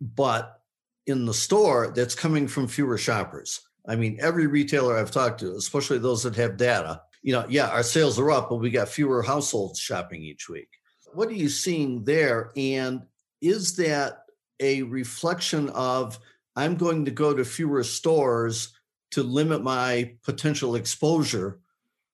but 0.00 0.60
in 1.06 1.26
the 1.26 1.34
store 1.34 1.92
that's 1.94 2.14
coming 2.14 2.46
from 2.46 2.68
fewer 2.68 2.98
shoppers 2.98 3.60
i 3.88 3.96
mean 3.96 4.16
every 4.20 4.46
retailer 4.46 4.96
i've 4.96 5.10
talked 5.10 5.40
to 5.40 5.54
especially 5.56 5.98
those 5.98 6.22
that 6.22 6.36
have 6.36 6.56
data 6.56 7.00
you 7.24 7.32
know, 7.32 7.46
yeah, 7.48 7.68
our 7.68 7.82
sales 7.82 8.18
are 8.18 8.30
up, 8.30 8.50
but 8.50 8.56
we 8.56 8.70
got 8.70 8.88
fewer 8.88 9.22
households 9.22 9.80
shopping 9.80 10.22
each 10.22 10.50
week. 10.50 10.68
What 11.14 11.28
are 11.28 11.32
you 11.32 11.48
seeing 11.48 12.04
there? 12.04 12.52
And 12.54 13.02
is 13.40 13.74
that 13.76 14.24
a 14.60 14.82
reflection 14.82 15.70
of 15.70 16.18
I'm 16.56 16.76
going 16.76 17.04
to 17.04 17.10
go 17.10 17.34
to 17.34 17.44
fewer 17.44 17.82
stores 17.82 18.72
to 19.12 19.22
limit 19.22 19.62
my 19.62 20.14
potential 20.24 20.76
exposure? 20.76 21.60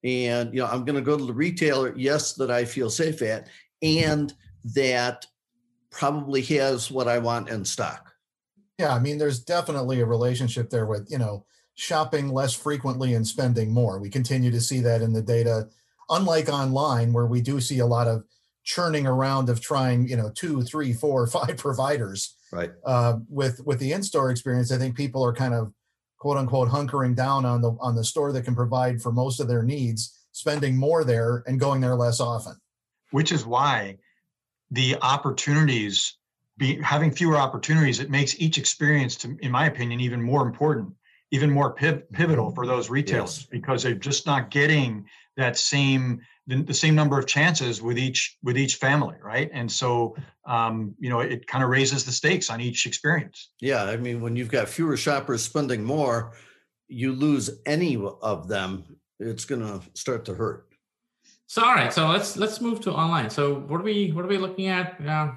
And 0.02 0.54
you 0.54 0.60
know, 0.60 0.66
I'm 0.66 0.84
going 0.84 0.96
to 0.96 1.02
go 1.02 1.16
to 1.16 1.24
the 1.24 1.32
retailer, 1.32 1.94
yes, 1.96 2.34
that 2.34 2.50
I 2.50 2.64
feel 2.64 2.90
safe 2.90 3.22
at, 3.22 3.48
and 3.82 4.32
that 4.74 5.26
probably 5.90 6.42
has 6.42 6.90
what 6.90 7.08
I 7.08 7.18
want 7.18 7.48
in 7.50 7.64
stock. 7.64 8.12
Yeah, 8.78 8.94
I 8.94 8.98
mean, 8.98 9.18
there's 9.18 9.40
definitely 9.40 10.00
a 10.00 10.06
relationship 10.06 10.70
there 10.70 10.86
with, 10.86 11.10
you 11.10 11.18
know, 11.18 11.44
shopping 11.74 12.28
less 12.28 12.54
frequently 12.54 13.14
and 13.14 13.26
spending 13.26 13.72
more. 13.72 13.98
We 13.98 14.08
continue 14.08 14.50
to 14.50 14.60
see 14.60 14.80
that 14.80 15.02
in 15.02 15.12
the 15.12 15.22
data, 15.22 15.68
unlike 16.08 16.48
online, 16.48 17.12
where 17.12 17.26
we 17.26 17.40
do 17.40 17.60
see 17.60 17.80
a 17.80 17.86
lot 17.86 18.06
of 18.06 18.24
churning 18.64 19.06
around 19.06 19.48
of 19.48 19.60
trying, 19.60 20.08
you 20.08 20.16
know, 20.16 20.30
two, 20.34 20.62
three, 20.62 20.92
four, 20.92 21.26
five 21.38 21.56
providers. 21.56 22.36
Right. 22.52 22.70
Uh, 22.84 23.18
with 23.28 23.64
with 23.64 23.78
the 23.78 23.92
in-store 23.92 24.30
experience, 24.30 24.72
I 24.72 24.78
think 24.78 24.96
people 24.96 25.24
are 25.24 25.32
kind 25.32 25.54
of 25.54 25.72
quote 26.18 26.36
unquote 26.36 26.68
hunkering 26.68 27.14
down 27.14 27.44
on 27.44 27.60
the 27.60 27.76
on 27.80 27.94
the 27.94 28.04
store 28.04 28.32
that 28.32 28.44
can 28.44 28.54
provide 28.54 29.00
for 29.00 29.12
most 29.12 29.40
of 29.40 29.48
their 29.48 29.62
needs, 29.62 30.18
spending 30.32 30.76
more 30.76 31.04
there 31.04 31.42
and 31.46 31.60
going 31.60 31.80
there 31.80 31.94
less 31.94 32.20
often. 32.20 32.56
Which 33.10 33.32
is 33.32 33.46
why 33.46 33.98
the 34.70 34.96
opportunities 35.02 36.16
be 36.56 36.80
having 36.82 37.10
fewer 37.10 37.36
opportunities, 37.36 38.00
it 38.00 38.10
makes 38.10 38.38
each 38.38 38.58
experience 38.58 39.16
to, 39.16 39.36
in 39.40 39.50
my 39.50 39.66
opinion, 39.66 40.00
even 40.00 40.22
more 40.22 40.42
important, 40.46 40.92
even 41.30 41.50
more 41.50 41.74
piv- 41.74 42.02
pivotal 42.12 42.50
for 42.54 42.66
those 42.66 42.90
retailers 42.90 43.38
Yes. 43.38 43.46
because 43.50 43.82
they're 43.82 43.94
just 43.94 44.26
not 44.26 44.50
getting 44.50 45.06
that 45.36 45.56
same 45.56 46.20
the, 46.50 46.62
the 46.62 46.74
same 46.74 46.94
number 46.94 47.18
of 47.18 47.26
chances 47.26 47.80
with 47.80 47.98
each 47.98 48.36
with 48.42 48.58
each 48.58 48.76
family, 48.76 49.16
right? 49.22 49.48
And 49.52 49.70
so 49.70 50.16
um, 50.46 50.94
you 50.98 51.08
know 51.08 51.20
it 51.20 51.46
kind 51.46 51.62
of 51.62 51.70
raises 51.70 52.04
the 52.04 52.12
stakes 52.12 52.50
on 52.50 52.60
each 52.60 52.86
experience. 52.86 53.50
Yeah, 53.60 53.84
I 53.84 53.96
mean, 53.96 54.20
when 54.20 54.36
you've 54.36 54.50
got 54.50 54.68
fewer 54.68 54.96
shoppers 54.96 55.42
spending 55.42 55.84
more, 55.84 56.32
you 56.88 57.12
lose 57.12 57.50
any 57.66 57.96
of 58.22 58.48
them, 58.48 58.84
it's 59.20 59.44
going 59.44 59.62
to 59.62 59.80
start 59.94 60.24
to 60.24 60.34
hurt. 60.34 60.66
So 61.46 61.62
all 61.62 61.74
right, 61.74 61.92
so 61.92 62.08
let's 62.08 62.36
let's 62.36 62.60
move 62.60 62.80
to 62.82 62.92
online. 62.92 63.30
So 63.30 63.54
what 63.54 63.80
are 63.80 63.84
we 63.84 64.10
what 64.10 64.24
are 64.24 64.28
we 64.28 64.38
looking 64.38 64.66
at 64.66 65.00
uh, 65.06 65.32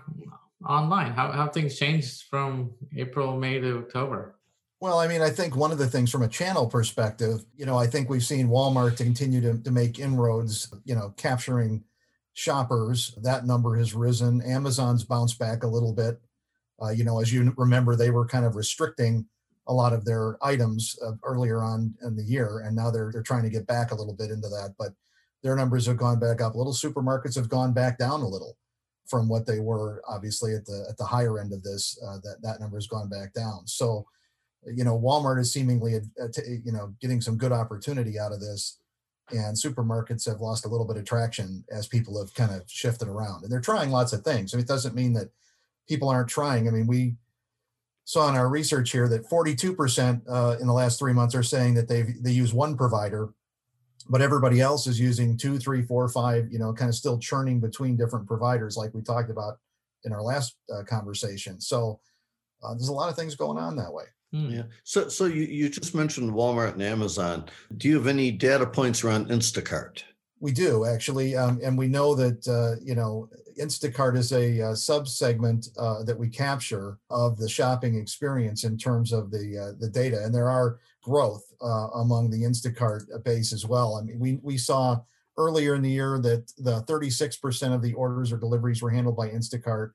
online? 0.68 1.12
How 1.12 1.32
how 1.32 1.48
things 1.48 1.78
changed 1.78 2.24
from 2.30 2.72
April, 2.98 3.38
May 3.38 3.60
to 3.60 3.80
October? 3.80 4.36
Well, 4.84 5.00
I 5.00 5.08
mean, 5.08 5.22
I 5.22 5.30
think 5.30 5.56
one 5.56 5.72
of 5.72 5.78
the 5.78 5.88
things 5.88 6.12
from 6.12 6.24
a 6.24 6.28
channel 6.28 6.68
perspective, 6.68 7.46
you 7.56 7.66
know, 7.66 7.78
I 7.78 7.88
think 7.88 8.10
we've 8.10 8.22
seen 8.22 8.50
Walmart 8.50 8.98
to 8.98 9.06
continue 9.06 9.40
to, 9.40 9.58
to 9.60 9.72
make 9.72 9.98
inroads, 9.98 10.74
you 10.84 10.94
know, 10.94 11.14
capturing 11.16 11.86
shoppers. 12.34 13.18
That 13.24 13.46
number 13.46 13.78
has 13.78 13.94
risen. 13.94 14.42
Amazon's 14.42 15.06
bounced 15.06 15.40
back 15.40 15.64
a 15.64 15.68
little 15.68 15.94
bit. 15.94 16.20
Uh, 16.82 16.90
you 16.90 17.06
know, 17.06 17.22
as 17.22 17.32
you 17.32 17.54
remember, 17.56 17.96
they 17.96 18.10
were 18.10 18.28
kind 18.28 18.44
of 18.44 18.58
restricting 18.58 19.26
a 19.68 19.74
lot 19.74 19.94
of 19.94 20.04
their 20.04 20.38
items 20.42 21.00
uh, 21.02 21.14
earlier 21.24 21.64
on 21.64 21.96
in 22.02 22.18
the 22.18 22.26
year, 22.26 22.60
and 22.66 22.76
now 22.76 22.92
they're 22.92 23.10
they're 23.14 23.24
trying 23.24 23.44
to 23.44 23.50
get 23.50 23.66
back 23.66 23.92
a 23.92 23.96
little 23.96 24.14
bit 24.14 24.32
into 24.32 24.50
that. 24.50 24.76
But 24.78 24.92
their 25.44 25.56
numbers 25.56 25.86
have 25.86 25.96
gone 25.96 26.20
back 26.20 26.42
up 26.42 26.56
little. 26.56 26.74
Supermarkets 26.74 27.36
have 27.36 27.48
gone 27.48 27.72
back 27.72 27.98
down 27.98 28.20
a 28.20 28.28
little 28.28 28.58
from 29.06 29.30
what 29.30 29.46
they 29.46 29.62
were 29.62 30.02
obviously 30.10 30.54
at 30.54 30.66
the 30.66 30.86
at 30.90 30.98
the 30.98 31.06
higher 31.06 31.40
end 31.40 31.54
of 31.54 31.64
this. 31.64 31.98
Uh, 32.06 32.18
that 32.24 32.42
that 32.42 32.60
number 32.60 32.76
has 32.76 32.88
gone 32.88 33.08
back 33.08 33.32
down. 33.32 33.66
So 33.66 34.06
you 34.72 34.84
know 34.84 34.98
walmart 34.98 35.40
is 35.40 35.52
seemingly 35.52 35.96
uh, 35.96 36.28
you 36.64 36.72
know 36.72 36.94
getting 37.02 37.22
some 37.22 37.38
good 37.38 37.52
opportunity 37.52 38.20
out 38.20 38.32
of 38.32 38.40
this 38.40 38.80
and 39.32 39.56
supermarkets 39.56 40.26
have 40.28 40.42
lost 40.42 40.66
a 40.66 40.68
little 40.68 40.86
bit 40.86 40.98
of 40.98 41.06
traction 41.06 41.64
as 41.72 41.88
people 41.88 42.20
have 42.20 42.34
kind 42.34 42.52
of 42.52 42.64
shifted 42.68 43.08
around 43.08 43.44
and 43.44 43.52
they're 43.52 43.62
trying 43.62 43.90
lots 43.90 44.12
of 44.12 44.22
things. 44.22 44.54
I 44.54 44.58
mean, 44.58 44.64
it 44.64 44.68
doesn't 44.68 44.96
mean 44.96 45.14
that 45.14 45.30
people 45.88 46.10
aren't 46.10 46.28
trying. 46.28 46.68
I 46.68 46.72
mean 46.72 46.88
we 46.88 47.16
saw 48.06 48.28
in 48.28 48.36
our 48.36 48.50
research 48.50 48.92
here 48.92 49.08
that 49.08 49.30
42% 49.30 50.22
uh, 50.30 50.58
in 50.60 50.68
the 50.68 50.74
last 50.74 51.00
three 51.00 51.14
months 51.14 51.36
are 51.36 51.44
saying 51.44 51.76
that 51.76 51.88
they 51.88 52.04
they 52.22 52.32
use 52.32 52.54
one 52.54 52.76
provider 52.76 53.34
but 54.10 54.22
everybody 54.22 54.60
else 54.60 54.88
is 54.88 55.00
using 55.00 55.38
two 55.38 55.58
three 55.58 55.82
four 55.82 56.08
five 56.10 56.52
you 56.52 56.60
know 56.60 56.74
kind 56.74 56.90
of 56.90 56.96
still 56.96 57.18
churning 57.18 57.60
between 57.60 57.96
different 57.96 58.28
providers 58.28 58.76
like 58.76 58.94
we 58.94 59.02
talked 59.02 59.30
about 59.30 59.60
in 60.06 60.14
our 60.14 60.22
last 60.22 60.56
uh, 60.74 60.84
conversation. 60.84 61.60
So 61.62 62.00
uh, 62.64 62.74
there's 62.74 62.90
a 62.90 62.94
lot 62.94 63.10
of 63.10 63.16
things 63.16 63.36
going 63.36 63.58
on 63.58 63.76
that 63.78 63.94
way. 63.94 64.06
Yeah. 64.34 64.64
So, 64.84 65.10
so 65.10 65.26
you, 65.26 65.44
you 65.44 65.70
just 65.70 65.94
mentioned 65.94 66.32
Walmart 66.32 66.74
and 66.74 66.82
Amazon. 66.82 67.46
Do 67.78 67.88
you 67.88 67.96
have 67.96 68.08
any 68.08 68.32
data 68.32 68.66
points 68.66 69.04
around 69.04 69.30
Instacart? 69.30 70.04
We 70.40 70.52
do 70.52 70.86
actually, 70.86 71.36
um, 71.36 71.60
and 71.64 71.78
we 71.78 71.88
know 71.88 72.16
that 72.16 72.46
uh, 72.48 72.84
you 72.84 72.96
know 72.96 73.30
Instacart 73.60 74.18
is 74.18 74.34
a 74.34 74.62
uh, 74.62 74.76
sub-segment 74.76 75.70
uh, 75.78 76.04
that 76.04 76.18
we 76.18 76.30
capture 76.30 76.98
of 77.12 77.38
the 77.38 77.48
shopping 77.48 77.96
experience 77.96 78.64
in 78.64 78.76
terms 78.76 79.14
of 79.14 79.30
the 79.30 79.58
uh, 79.58 79.78
the 79.80 79.88
data, 79.88 80.24
and 80.24 80.34
there 80.34 80.50
are 80.50 80.80
growth 81.04 81.46
uh, 81.62 81.88
among 81.96 82.32
the 82.32 82.42
Instacart 82.42 83.24
base 83.24 83.54
as 83.54 83.66
well. 83.66 83.98
I 83.98 84.02
mean, 84.02 84.20
we 84.20 84.40
we 84.42 84.58
saw 84.58 85.00
earlier 85.38 85.76
in 85.76 85.82
the 85.82 85.90
year 85.90 86.20
that 86.20 86.52
the 86.58 86.82
36% 86.84 87.74
of 87.74 87.82
the 87.82 87.94
orders 87.94 88.32
or 88.32 88.38
deliveries 88.38 88.82
were 88.82 88.90
handled 88.90 89.18
by 89.18 89.30
Instacart, 89.30 89.92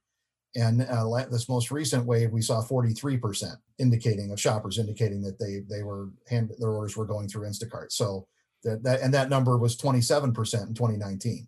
and 0.55 0.83
uh, 0.83 1.25
this 1.31 1.49
most 1.49 1.71
recent 1.71 2.07
wave 2.07 2.31
we 2.31 2.43
saw 2.43 2.63
43% 2.63 3.55
indicating 3.79 4.33
of 4.33 4.41
shoppers 4.41 4.79
indicating 4.79 5.23
that 5.23 5.39
they 5.39 5.63
they 5.69 5.83
were 5.83 6.11
hand 6.29 6.51
their 6.59 6.71
orders 6.71 6.97
were 6.97 7.07
going 7.07 7.29
through 7.29 7.47
Instacart. 7.47 7.93
So 7.93 8.27
that, 8.65 8.83
that 8.83 9.01
and 9.03 9.13
that 9.15 9.31
number 9.31 9.57
was 9.59 9.77
27% 9.77 10.27
in 10.29 10.75
2019 10.75 11.47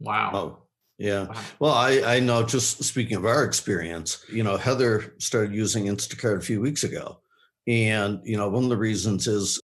Wow. 0.00 0.30
Oh, 0.32 0.58
yeah. 0.98 1.26
Wow. 1.26 1.40
Well, 1.58 1.72
I, 1.72 2.16
I 2.16 2.20
know 2.20 2.42
just 2.42 2.82
speaking 2.84 3.16
of 3.16 3.24
our 3.24 3.44
experience, 3.44 4.24
you 4.32 4.42
know, 4.42 4.56
Heather 4.56 5.14
started 5.18 5.54
using 5.54 5.86
Instacart 5.86 6.38
a 6.38 6.42
few 6.42 6.60
weeks 6.60 6.84
ago. 6.84 7.20
And, 7.66 8.20
you 8.24 8.36
know, 8.36 8.48
one 8.48 8.64
of 8.64 8.70
the 8.70 8.76
reasons 8.76 9.26
is 9.26 9.60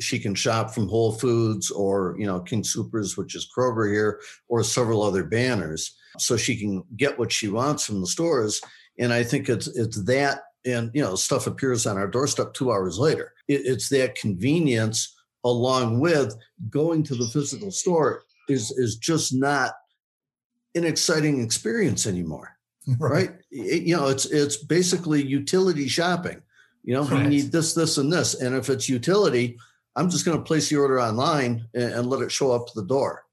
she 0.00 0.18
can 0.18 0.34
shop 0.34 0.70
from 0.70 0.88
Whole 0.88 1.12
Foods 1.12 1.70
or, 1.70 2.16
you 2.18 2.26
know, 2.26 2.40
King 2.40 2.64
Supers, 2.64 3.16
which 3.16 3.34
is 3.34 3.48
Kroger 3.56 3.92
here, 3.92 4.20
or 4.48 4.64
several 4.64 5.02
other 5.02 5.24
banners. 5.24 5.96
So 6.18 6.36
she 6.36 6.56
can 6.56 6.84
get 6.96 7.18
what 7.18 7.32
she 7.32 7.48
wants 7.48 7.84
from 7.86 8.00
the 8.00 8.06
stores. 8.06 8.60
And 8.98 9.12
I 9.12 9.22
think 9.22 9.48
it's 9.48 9.66
it's 9.68 10.02
that 10.04 10.40
and 10.64 10.90
you 10.94 11.02
know, 11.02 11.16
stuff 11.16 11.46
appears 11.46 11.86
on 11.86 11.96
our 11.96 12.06
doorstep 12.06 12.54
two 12.54 12.70
hours 12.70 12.98
later. 12.98 13.32
It, 13.48 13.62
it's 13.64 13.88
that 13.88 14.14
convenience 14.14 15.14
along 15.44 15.98
with 15.98 16.36
going 16.70 17.02
to 17.04 17.14
the 17.16 17.26
physical 17.28 17.70
store 17.70 18.22
is 18.48 18.70
is 18.72 18.96
just 18.96 19.34
not 19.34 19.72
an 20.74 20.84
exciting 20.84 21.42
experience 21.42 22.06
anymore 22.06 22.56
right. 22.98 23.30
It- 23.50 23.82
you 23.82 23.96
know 23.96 24.08
it's 24.08 24.26
it's 24.26 24.56
basically 24.56 25.22
utility 25.24 25.88
shopping. 25.88 26.42
You 26.84 26.94
know 26.94 27.02
we 27.02 27.22
need 27.28 27.52
this 27.52 27.74
this 27.74 27.98
and 27.98 28.12
this. 28.12 28.40
And 28.40 28.54
if 28.56 28.68
it's 28.70 28.88
utility 28.88 29.56
i'm 29.96 30.08
just 30.10 30.24
going 30.24 30.36
to 30.36 30.42
place 30.44 30.68
the 30.68 30.76
order 30.76 31.00
online 31.00 31.66
and, 31.74 31.92
and 31.92 32.06
let 32.06 32.22
it 32.22 32.32
show 32.32 32.50
up 32.50 32.66
to 32.66 32.72
the 32.80 32.86
door 32.86 33.24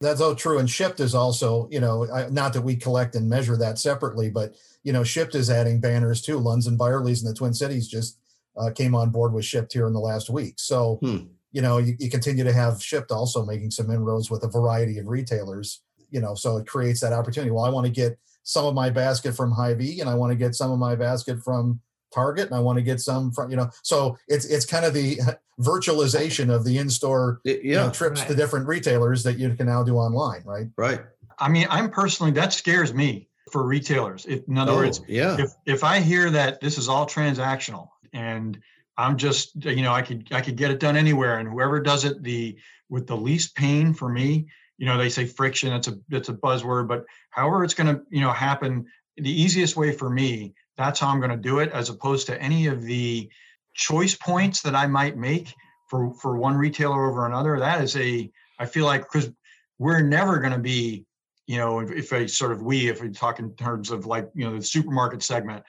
That's 0.00 0.20
all 0.20 0.34
true. 0.34 0.58
And 0.58 0.68
Shipt 0.68 1.00
is 1.00 1.14
also, 1.14 1.68
you 1.70 1.80
know, 1.80 2.04
not 2.30 2.52
that 2.52 2.62
we 2.62 2.76
collect 2.76 3.14
and 3.14 3.28
measure 3.28 3.56
that 3.56 3.78
separately, 3.78 4.28
but 4.28 4.54
you 4.82 4.92
know, 4.92 5.02
Shipt 5.02 5.34
is 5.34 5.48
adding 5.50 5.80
banners 5.80 6.20
too. 6.20 6.38
Lunds 6.38 6.68
and 6.68 6.78
Byerly's 6.78 7.22
in 7.22 7.28
the 7.28 7.34
Twin 7.34 7.54
Cities 7.54 7.88
just 7.88 8.18
uh, 8.56 8.70
came 8.70 8.94
on 8.94 9.10
board 9.10 9.32
with 9.32 9.44
Shipt 9.44 9.72
here 9.72 9.86
in 9.86 9.92
the 9.94 10.00
last 10.00 10.28
week. 10.28 10.54
So, 10.58 10.98
Hmm. 11.02 11.28
you 11.52 11.62
know, 11.62 11.78
you, 11.78 11.96
you 11.98 12.10
continue 12.10 12.44
to 12.44 12.52
have 12.52 12.74
Shipt 12.74 13.10
also 13.10 13.44
making 13.44 13.70
some 13.70 13.90
inroads 13.90 14.30
with 14.30 14.44
a 14.44 14.48
variety 14.48 14.98
of 14.98 15.08
retailers. 15.08 15.82
You 16.10 16.20
know, 16.20 16.34
so 16.34 16.56
it 16.58 16.66
creates 16.66 17.00
that 17.00 17.12
opportunity. 17.12 17.50
Well, 17.50 17.64
I 17.64 17.70
want 17.70 17.86
to 17.86 17.92
get 17.92 18.18
some 18.44 18.64
of 18.64 18.74
my 18.74 18.90
basket 18.90 19.32
from 19.32 19.50
Hy-Vee, 19.50 20.00
and 20.00 20.08
I 20.08 20.14
want 20.14 20.30
to 20.30 20.36
get 20.36 20.54
some 20.54 20.70
of 20.70 20.78
my 20.78 20.94
basket 20.94 21.40
from 21.42 21.80
Target, 22.16 22.46
and 22.46 22.54
I 22.54 22.60
want 22.60 22.78
to 22.78 22.82
get 22.82 23.00
some 23.00 23.30
from, 23.30 23.50
you 23.50 23.56
know, 23.56 23.70
so 23.82 24.16
it's 24.26 24.46
it's 24.46 24.64
kind 24.64 24.84
of 24.84 24.94
the 24.94 25.18
virtualization 25.60 26.54
of 26.54 26.64
the 26.64 26.78
in-store 26.78 27.40
It- 27.44 27.62
you 27.62 27.74
know, 27.74 27.86
yeah 27.86 27.90
trips 27.90 28.22
to 28.24 28.34
different 28.34 28.66
retailers 28.66 29.22
that 29.24 29.38
you 29.38 29.54
can 29.54 29.66
now 29.66 29.82
do 29.82 29.96
online, 29.96 30.42
right? 30.44 30.66
right 30.76 31.00
I 31.38 31.48
mean, 31.48 31.66
I'm 31.70 31.90
personally 31.90 32.32
that 32.32 32.52
scares 32.52 32.94
me 32.94 33.28
for 33.52 33.62
retailers. 33.64 34.26
If, 34.26 34.48
in 34.48 34.56
other 34.58 34.72
oh, 34.72 34.76
words, 34.76 35.02
yeah 35.06 35.36
if 35.38 35.50
if 35.66 35.84
I 35.84 36.00
hear 36.00 36.30
that 36.30 36.60
this 36.60 36.78
is 36.78 36.88
all 36.88 37.06
transactional 37.06 37.88
and 38.12 38.58
I'm 38.98 39.16
just 39.16 39.64
you 39.64 39.82
know 39.82 39.92
I 39.92 40.02
could 40.02 40.28
I 40.32 40.40
could 40.40 40.56
get 40.56 40.70
it 40.70 40.80
done 40.80 40.96
anywhere 40.96 41.38
and 41.38 41.48
whoever 41.48 41.80
does 41.80 42.04
it 42.04 42.22
the 42.22 42.56
with 42.88 43.06
the 43.06 43.16
least 43.16 43.54
pain 43.54 43.92
for 43.92 44.08
me 44.08 44.46
you 44.78 44.86
know 44.86 44.96
they 44.98 45.08
say 45.08 45.26
friction 45.26 45.72
it's 45.72 45.88
a 45.88 45.98
it's 46.10 46.28
a 46.28 46.34
buzzword 46.34 46.88
but 46.88 47.04
however 47.30 47.64
it's 47.64 47.74
going 47.74 47.94
to 47.94 48.02
you 48.10 48.20
know 48.20 48.32
happen 48.32 48.86
the 49.16 49.30
easiest 49.42 49.76
way 49.76 49.92
for 49.92 50.10
me 50.10 50.54
that's 50.76 51.00
how 51.00 51.08
I'm 51.08 51.20
going 51.20 51.30
to 51.30 51.36
do 51.36 51.58
it 51.60 51.70
as 51.72 51.88
opposed 51.88 52.26
to 52.26 52.40
any 52.40 52.66
of 52.66 52.82
the 52.82 53.28
choice 53.74 54.14
points 54.14 54.62
that 54.62 54.74
I 54.74 54.86
might 54.86 55.16
make 55.16 55.54
for 55.88 56.12
for 56.14 56.36
one 56.36 56.56
retailer 56.56 57.08
over 57.08 57.26
another 57.26 57.58
that 57.60 57.82
is 57.82 57.96
a 57.96 58.30
I 58.58 58.66
feel 58.66 58.86
like 58.86 59.02
because 59.02 59.30
we're 59.78 60.00
never 60.00 60.38
going 60.38 60.52
to 60.52 60.58
be 60.58 61.06
you 61.46 61.58
know, 61.58 61.80
if, 61.80 61.90
if 61.92 62.12
I 62.12 62.26
sort 62.26 62.52
of 62.52 62.62
we, 62.62 62.88
if 62.88 63.00
we 63.00 63.10
talk 63.10 63.38
in 63.38 63.54
terms 63.54 63.90
of 63.90 64.06
like, 64.06 64.28
you 64.34 64.44
know, 64.44 64.56
the 64.56 64.64
supermarket 64.64 65.22
segment, 65.22 65.64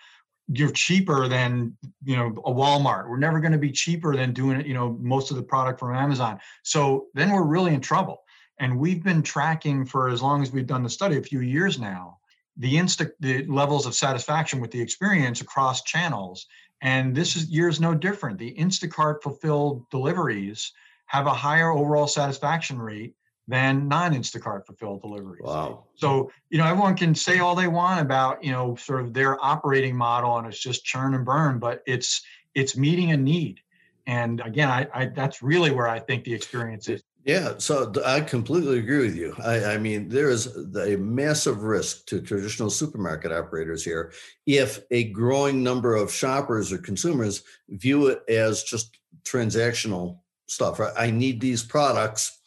you're 0.47 0.71
cheaper 0.71 1.27
than, 1.27 1.77
you 2.03 2.15
know, 2.15 2.27
a 2.45 2.51
Walmart. 2.51 3.09
We're 3.09 3.17
never 3.17 3.39
going 3.39 3.51
to 3.51 3.57
be 3.57 3.71
cheaper 3.71 4.15
than 4.15 4.33
doing 4.33 4.59
it, 4.59 4.65
you 4.65 4.73
know, 4.73 4.97
most 4.99 5.29
of 5.29 5.37
the 5.37 5.43
product 5.43 5.79
from 5.79 5.95
Amazon. 5.95 6.39
So 6.63 7.07
then 7.13 7.31
we're 7.31 7.43
really 7.43 7.73
in 7.73 7.81
trouble. 7.81 8.23
And 8.59 8.79
we've 8.79 9.03
been 9.03 9.21
tracking 9.21 9.85
for 9.85 10.09
as 10.09 10.21
long 10.21 10.41
as 10.41 10.51
we've 10.51 10.65
done 10.65 10.83
the 10.83 10.89
study, 10.89 11.17
a 11.17 11.21
few 11.21 11.41
years 11.41 11.79
now, 11.79 12.16
the 12.57 12.75
insta 12.75 13.11
the 13.19 13.45
levels 13.45 13.85
of 13.85 13.95
satisfaction 13.95 14.59
with 14.59 14.71
the 14.71 14.81
experience 14.81 15.41
across 15.41 15.83
channels. 15.83 16.47
And 16.81 17.15
this 17.15 17.35
is 17.35 17.49
year's 17.49 17.79
no 17.79 17.95
different. 17.95 18.37
The 18.37 18.53
Instacart 18.53 19.23
fulfilled 19.23 19.89
deliveries 19.89 20.71
have 21.07 21.25
a 21.25 21.33
higher 21.33 21.71
overall 21.71 22.07
satisfaction 22.07 22.79
rate 22.79 23.15
than 23.47 23.87
non-Instacart 23.87 24.65
fulfilled 24.65 25.01
deliveries. 25.01 25.41
wow 25.43 25.85
So, 25.95 26.31
you 26.49 26.57
know, 26.57 26.65
everyone 26.65 26.95
can 26.95 27.15
say 27.15 27.39
all 27.39 27.55
they 27.55 27.67
want 27.67 28.01
about, 28.01 28.43
you 28.43 28.51
know, 28.51 28.75
sort 28.75 29.01
of 29.01 29.13
their 29.13 29.43
operating 29.43 29.95
model 29.95 30.37
and 30.37 30.47
it's 30.47 30.59
just 30.59 30.83
churn 30.83 31.13
and 31.13 31.25
burn, 31.25 31.59
but 31.59 31.81
it's 31.87 32.21
it's 32.53 32.75
meeting 32.75 33.11
a 33.11 33.17
need. 33.17 33.61
And 34.05 34.41
again, 34.41 34.69
I, 34.69 34.87
I 34.93 35.05
that's 35.05 35.41
really 35.41 35.71
where 35.71 35.87
I 35.87 35.99
think 35.99 36.23
the 36.23 36.33
experience 36.33 36.89
is. 36.89 37.01
Yeah, 37.27 37.55
so 37.57 37.91
I 38.05 38.21
completely 38.21 38.79
agree 38.79 38.99
with 38.99 39.17
you. 39.17 39.35
I, 39.43 39.73
I, 39.73 39.77
mean, 39.77 40.07
there 40.07 40.29
is 40.29 40.47
a 40.77 40.95
massive 40.95 41.63
risk 41.63 42.05
to 42.05 42.21
traditional 42.21 42.69
supermarket 42.69 43.33
operators 43.33 43.83
here 43.83 44.13
if 44.45 44.79
a 44.91 45.11
growing 45.11 45.61
number 45.61 45.93
of 45.93 46.09
shoppers 46.09 46.71
or 46.71 46.77
consumers 46.77 47.43
view 47.67 48.07
it 48.07 48.21
as 48.29 48.63
just 48.63 48.97
transactional 49.25 50.19
stuff. 50.47 50.79
Right? 50.79 50.93
I 50.97 51.11
need 51.11 51.41
these 51.41 51.63
products. 51.63 52.39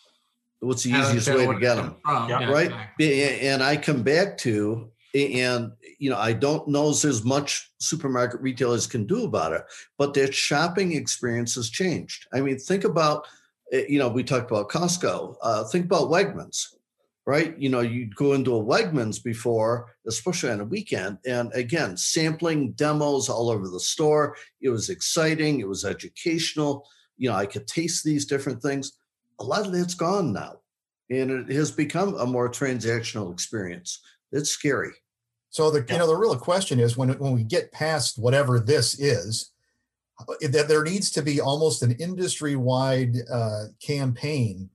What's 0.60 0.84
the 0.84 0.92
easiest 0.92 1.28
way 1.28 1.46
to 1.46 1.60
get 1.60 1.74
them? 1.74 1.96
Yeah, 2.06 2.50
right. 2.50 2.72
And 2.98 3.62
I 3.62 3.76
come 3.76 4.02
back 4.02 4.38
to, 4.38 4.90
and 5.14 5.72
you 5.98 6.08
know, 6.08 6.16
I 6.16 6.32
don't 6.32 6.66
know 6.68 6.90
there's 6.94 7.22
much 7.22 7.70
supermarket 7.80 8.40
retailers 8.40 8.86
can 8.86 9.06
do 9.06 9.24
about 9.24 9.52
it, 9.52 9.62
but 9.98 10.14
their 10.14 10.32
shopping 10.32 10.92
experience 10.92 11.54
has 11.56 11.68
changed. 11.68 12.26
I 12.32 12.40
mean, 12.40 12.58
think 12.58 12.84
about 12.84 13.26
you 13.72 13.98
know, 13.98 14.08
we 14.08 14.24
talked 14.24 14.50
about 14.50 14.68
Costco. 14.68 15.36
Uh, 15.42 15.64
think 15.64 15.84
about 15.86 16.10
Wegmans, 16.10 16.74
right? 17.26 17.56
You 17.58 17.68
know, 17.68 17.80
you'd 17.80 18.16
go 18.16 18.32
into 18.32 18.56
a 18.56 18.64
Wegmans 18.64 19.22
before, 19.22 19.94
especially 20.06 20.50
on 20.50 20.60
a 20.60 20.64
weekend, 20.64 21.18
and 21.26 21.52
again, 21.54 21.96
sampling 21.96 22.72
demos 22.72 23.28
all 23.28 23.50
over 23.50 23.68
the 23.68 23.80
store. 23.80 24.36
It 24.60 24.70
was 24.70 24.90
exciting. 24.90 25.60
It 25.60 25.68
was 25.68 25.84
educational. 25.84 26.88
You 27.16 27.30
know, 27.30 27.36
I 27.36 27.46
could 27.46 27.66
taste 27.66 28.04
these 28.04 28.26
different 28.26 28.62
things. 28.62 28.92
A 29.38 29.44
lot 29.44 29.66
of 29.66 29.72
that's 29.72 29.94
gone 29.94 30.32
now, 30.32 30.60
and 31.10 31.30
it 31.30 31.54
has 31.54 31.70
become 31.70 32.14
a 32.14 32.26
more 32.26 32.50
transactional 32.50 33.32
experience. 33.32 34.00
It's 34.32 34.50
scary. 34.50 34.92
So 35.50 35.70
the 35.70 35.84
you 35.88 35.98
know 35.98 36.06
the 36.06 36.16
real 36.16 36.36
question 36.36 36.78
is 36.78 36.96
when 36.96 37.10
when 37.18 37.32
we 37.32 37.42
get 37.42 37.72
past 37.72 38.18
whatever 38.18 38.60
this 38.60 38.98
is, 38.98 39.50
that 40.40 40.66
there 40.68 40.84
needs 40.84 41.10
to 41.10 41.22
be 41.22 41.40
almost 41.40 41.82
an 41.82 41.92
industry-wide 41.92 43.16
uh, 43.32 43.64
campaign 43.84 44.70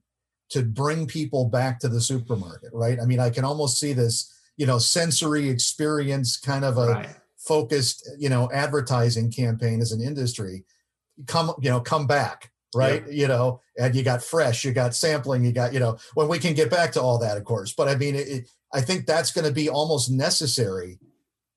to 0.48 0.62
bring 0.62 1.06
people 1.06 1.46
back 1.46 1.78
to 1.80 1.88
the 1.88 2.00
supermarket 2.00 2.70
right 2.72 2.98
i 3.00 3.04
mean 3.04 3.20
i 3.20 3.30
can 3.30 3.44
almost 3.44 3.80
see 3.80 3.92
this 3.92 4.32
you 4.56 4.66
know 4.66 4.78
sensory 4.78 5.48
experience 5.48 6.36
kind 6.36 6.64
of 6.64 6.78
a 6.78 6.86
right. 6.86 7.08
focused 7.38 8.08
you 8.18 8.28
know 8.28 8.50
advertising 8.52 9.30
campaign 9.30 9.80
as 9.80 9.92
an 9.92 10.00
industry 10.00 10.64
come 11.26 11.52
you 11.60 11.70
know 11.70 11.80
come 11.80 12.06
back 12.06 12.52
right 12.74 13.02
yep. 13.06 13.14
you 13.14 13.28
know 13.28 13.60
and 13.78 13.94
you 13.94 14.02
got 14.02 14.22
fresh 14.22 14.64
you 14.64 14.72
got 14.72 14.94
sampling 14.94 15.44
you 15.44 15.52
got 15.52 15.72
you 15.72 15.80
know 15.80 15.96
when 16.14 16.28
we 16.28 16.38
can 16.38 16.54
get 16.54 16.70
back 16.70 16.92
to 16.92 17.00
all 17.00 17.18
that 17.18 17.36
of 17.36 17.44
course 17.44 17.72
but 17.72 17.88
i 17.88 17.94
mean 17.94 18.14
it, 18.14 18.28
it, 18.28 18.50
i 18.72 18.80
think 18.80 19.06
that's 19.06 19.32
going 19.32 19.46
to 19.46 19.52
be 19.52 19.68
almost 19.68 20.10
necessary 20.10 20.98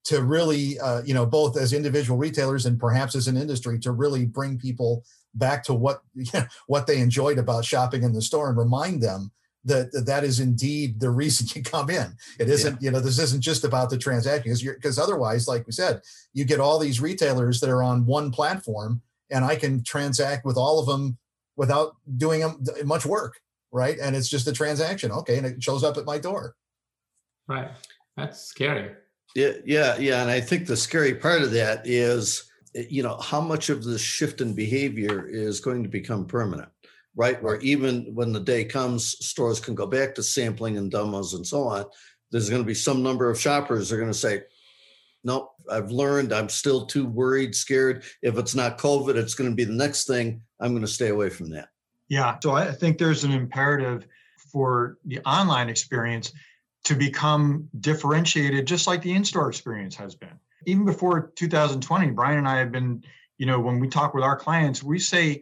to 0.06 0.24
really, 0.24 0.80
uh, 0.80 1.02
you 1.04 1.14
know, 1.14 1.26
both 1.26 1.58
as 1.58 1.74
individual 1.74 2.18
retailers 2.18 2.66
and 2.66 2.80
perhaps 2.80 3.16
as 3.16 3.28
an 3.28 3.38
industry, 3.38 3.80
to 3.80 3.92
really 3.92 4.26
bring 4.26 4.58
people 4.58 5.04
back 5.36 5.64
to 5.64 5.74
what 5.74 6.02
you 6.16 6.26
know, 6.34 6.46
what 6.68 6.88
they 6.88 7.00
enjoyed 7.00 7.38
about 7.38 7.66
shopping 7.66 8.04
in 8.04 8.14
the 8.14 8.22
store 8.22 8.50
and 8.50 8.58
remind 8.58 9.02
them 9.02 9.32
that 9.66 9.92
that 10.06 10.24
is 10.24 10.40
indeed 10.40 11.00
the 11.00 11.10
reason 11.10 11.48
you 11.56 11.64
come 11.64 11.90
in. 11.90 12.16
It 12.40 12.50
isn't, 12.50 12.82
yeah. 12.82 12.88
you 12.88 12.92
know, 12.92 13.00
this 13.00 13.20
isn't 13.20 13.42
just 13.42 13.64
about 13.64 13.90
the 13.90 13.98
transaction 13.98 14.56
because 14.64 14.98
otherwise, 14.98 15.48
like 15.48 15.66
we 15.68 15.74
said, 15.74 16.02
you 16.34 16.46
get 16.46 16.60
all 16.60 16.80
these 16.80 17.02
retailers 17.02 17.60
that 17.60 17.70
are 17.70 17.84
on 17.84 18.06
one 18.06 18.32
platform 18.32 19.02
and 19.30 19.46
I 19.46 19.56
can 19.56 19.84
transact 19.84 20.46
with 20.46 20.58
all 20.58 20.80
of 20.80 20.88
them 20.88 21.18
without 21.56 21.96
doing 22.18 22.42
them 22.42 22.64
much 22.86 23.06
work, 23.06 23.40
right? 23.72 23.98
And 24.00 24.16
it's 24.16 24.30
just 24.30 24.48
a 24.48 24.54
transaction. 24.54 25.12
Okay, 25.12 25.38
and 25.38 25.46
it 25.46 25.62
shows 25.62 25.84
up 25.84 25.98
at 25.98 26.06
my 26.06 26.18
door. 26.18 26.56
Right. 27.48 27.70
That's 28.16 28.42
scary. 28.42 28.92
Yeah, 29.36 29.54
yeah, 29.66 29.98
yeah. 29.98 30.22
And 30.22 30.32
I 30.32 30.42
think 30.42 30.66
the 30.66 30.78
scary 30.78 31.16
part 31.16 31.42
of 31.42 31.52
that 31.52 31.86
is, 31.86 32.50
eh, 32.76 32.86
you 32.90 33.04
know, 33.04 33.18
how 33.18 33.42
much 33.42 33.70
of 33.70 33.84
this 33.84 34.02
shift 34.02 34.42
in 34.42 34.54
behavior 34.54 35.28
is 35.28 35.60
going 35.60 35.84
to 35.84 35.90
become 35.90 36.26
permanent, 36.26 36.70
right? 37.16 37.42
Where 37.42 37.60
even 37.60 38.14
when 38.14 38.34
the 38.34 38.40
day 38.40 38.66
comes, 38.66 39.16
stores 39.26 39.60
can 39.60 39.76
go 39.76 39.86
back 39.86 40.16
to 40.16 40.24
sampling 40.24 40.78
and 40.78 40.90
demos 40.90 41.34
and 41.34 41.46
so 41.46 41.64
on. 41.64 41.86
There's 42.32 42.50
going 42.50 42.62
to 42.62 42.68
be 42.68 42.76
some 42.76 43.04
number 43.04 43.30
of 43.30 43.40
shoppers 43.40 43.90
that 43.90 43.96
are 43.96 44.00
going 44.00 44.12
to 44.12 44.18
say, 44.18 44.44
nope, 45.24 45.52
I've 45.70 45.92
learned. 45.92 46.34
I'm 46.34 46.50
still 46.50 46.86
too 46.86 47.06
worried, 47.06 47.56
scared. 47.56 48.04
If 48.22 48.38
it's 48.38 48.56
not 48.56 48.78
COVID, 48.78 49.16
it's 49.16 49.36
going 49.36 49.50
to 49.50 49.56
be 49.56 49.64
the 49.64 49.74
next 49.74 50.06
thing. 50.06 50.42
I'm 50.60 50.72
going 50.72 50.86
to 50.86 50.92
stay 50.92 51.10
away 51.10 51.30
from 51.30 51.50
that. 51.52 51.70
Yeah. 52.08 52.38
So 52.42 52.52
I 52.52 52.72
think 52.72 52.98
there's 52.98 53.24
an 53.24 53.32
imperative 53.32 54.06
for 54.52 54.98
the 55.06 55.20
online 55.20 55.70
experience 55.70 56.34
to 56.86 56.96
become 56.96 57.70
differentiated, 57.80 58.66
just 58.66 58.88
like 58.88 59.02
the 59.02 59.14
in-store 59.14 59.50
experience 59.50 59.96
has 59.96 60.16
been. 60.16 60.40
Even 60.66 60.86
before 60.86 61.32
2020, 61.36 62.12
Brian 62.12 62.38
and 62.38 62.48
I 62.48 62.58
have 62.58 62.72
been, 62.72 63.04
you 63.38 63.46
know, 63.46 63.60
when 63.60 63.80
we 63.80 63.88
talk 63.88 64.14
with 64.14 64.24
our 64.24 64.38
clients, 64.38 64.84
we 64.84 65.00
say, 65.00 65.42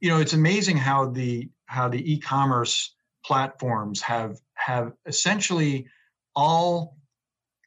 you 0.00 0.08
know, 0.10 0.18
it's 0.18 0.32
amazing 0.32 0.76
how 0.76 1.06
the 1.06 1.48
how 1.66 1.88
the 1.88 2.12
e-commerce 2.12 2.94
platforms 3.24 4.00
have 4.02 4.38
have 4.54 4.92
essentially 5.06 5.86
all 6.36 6.96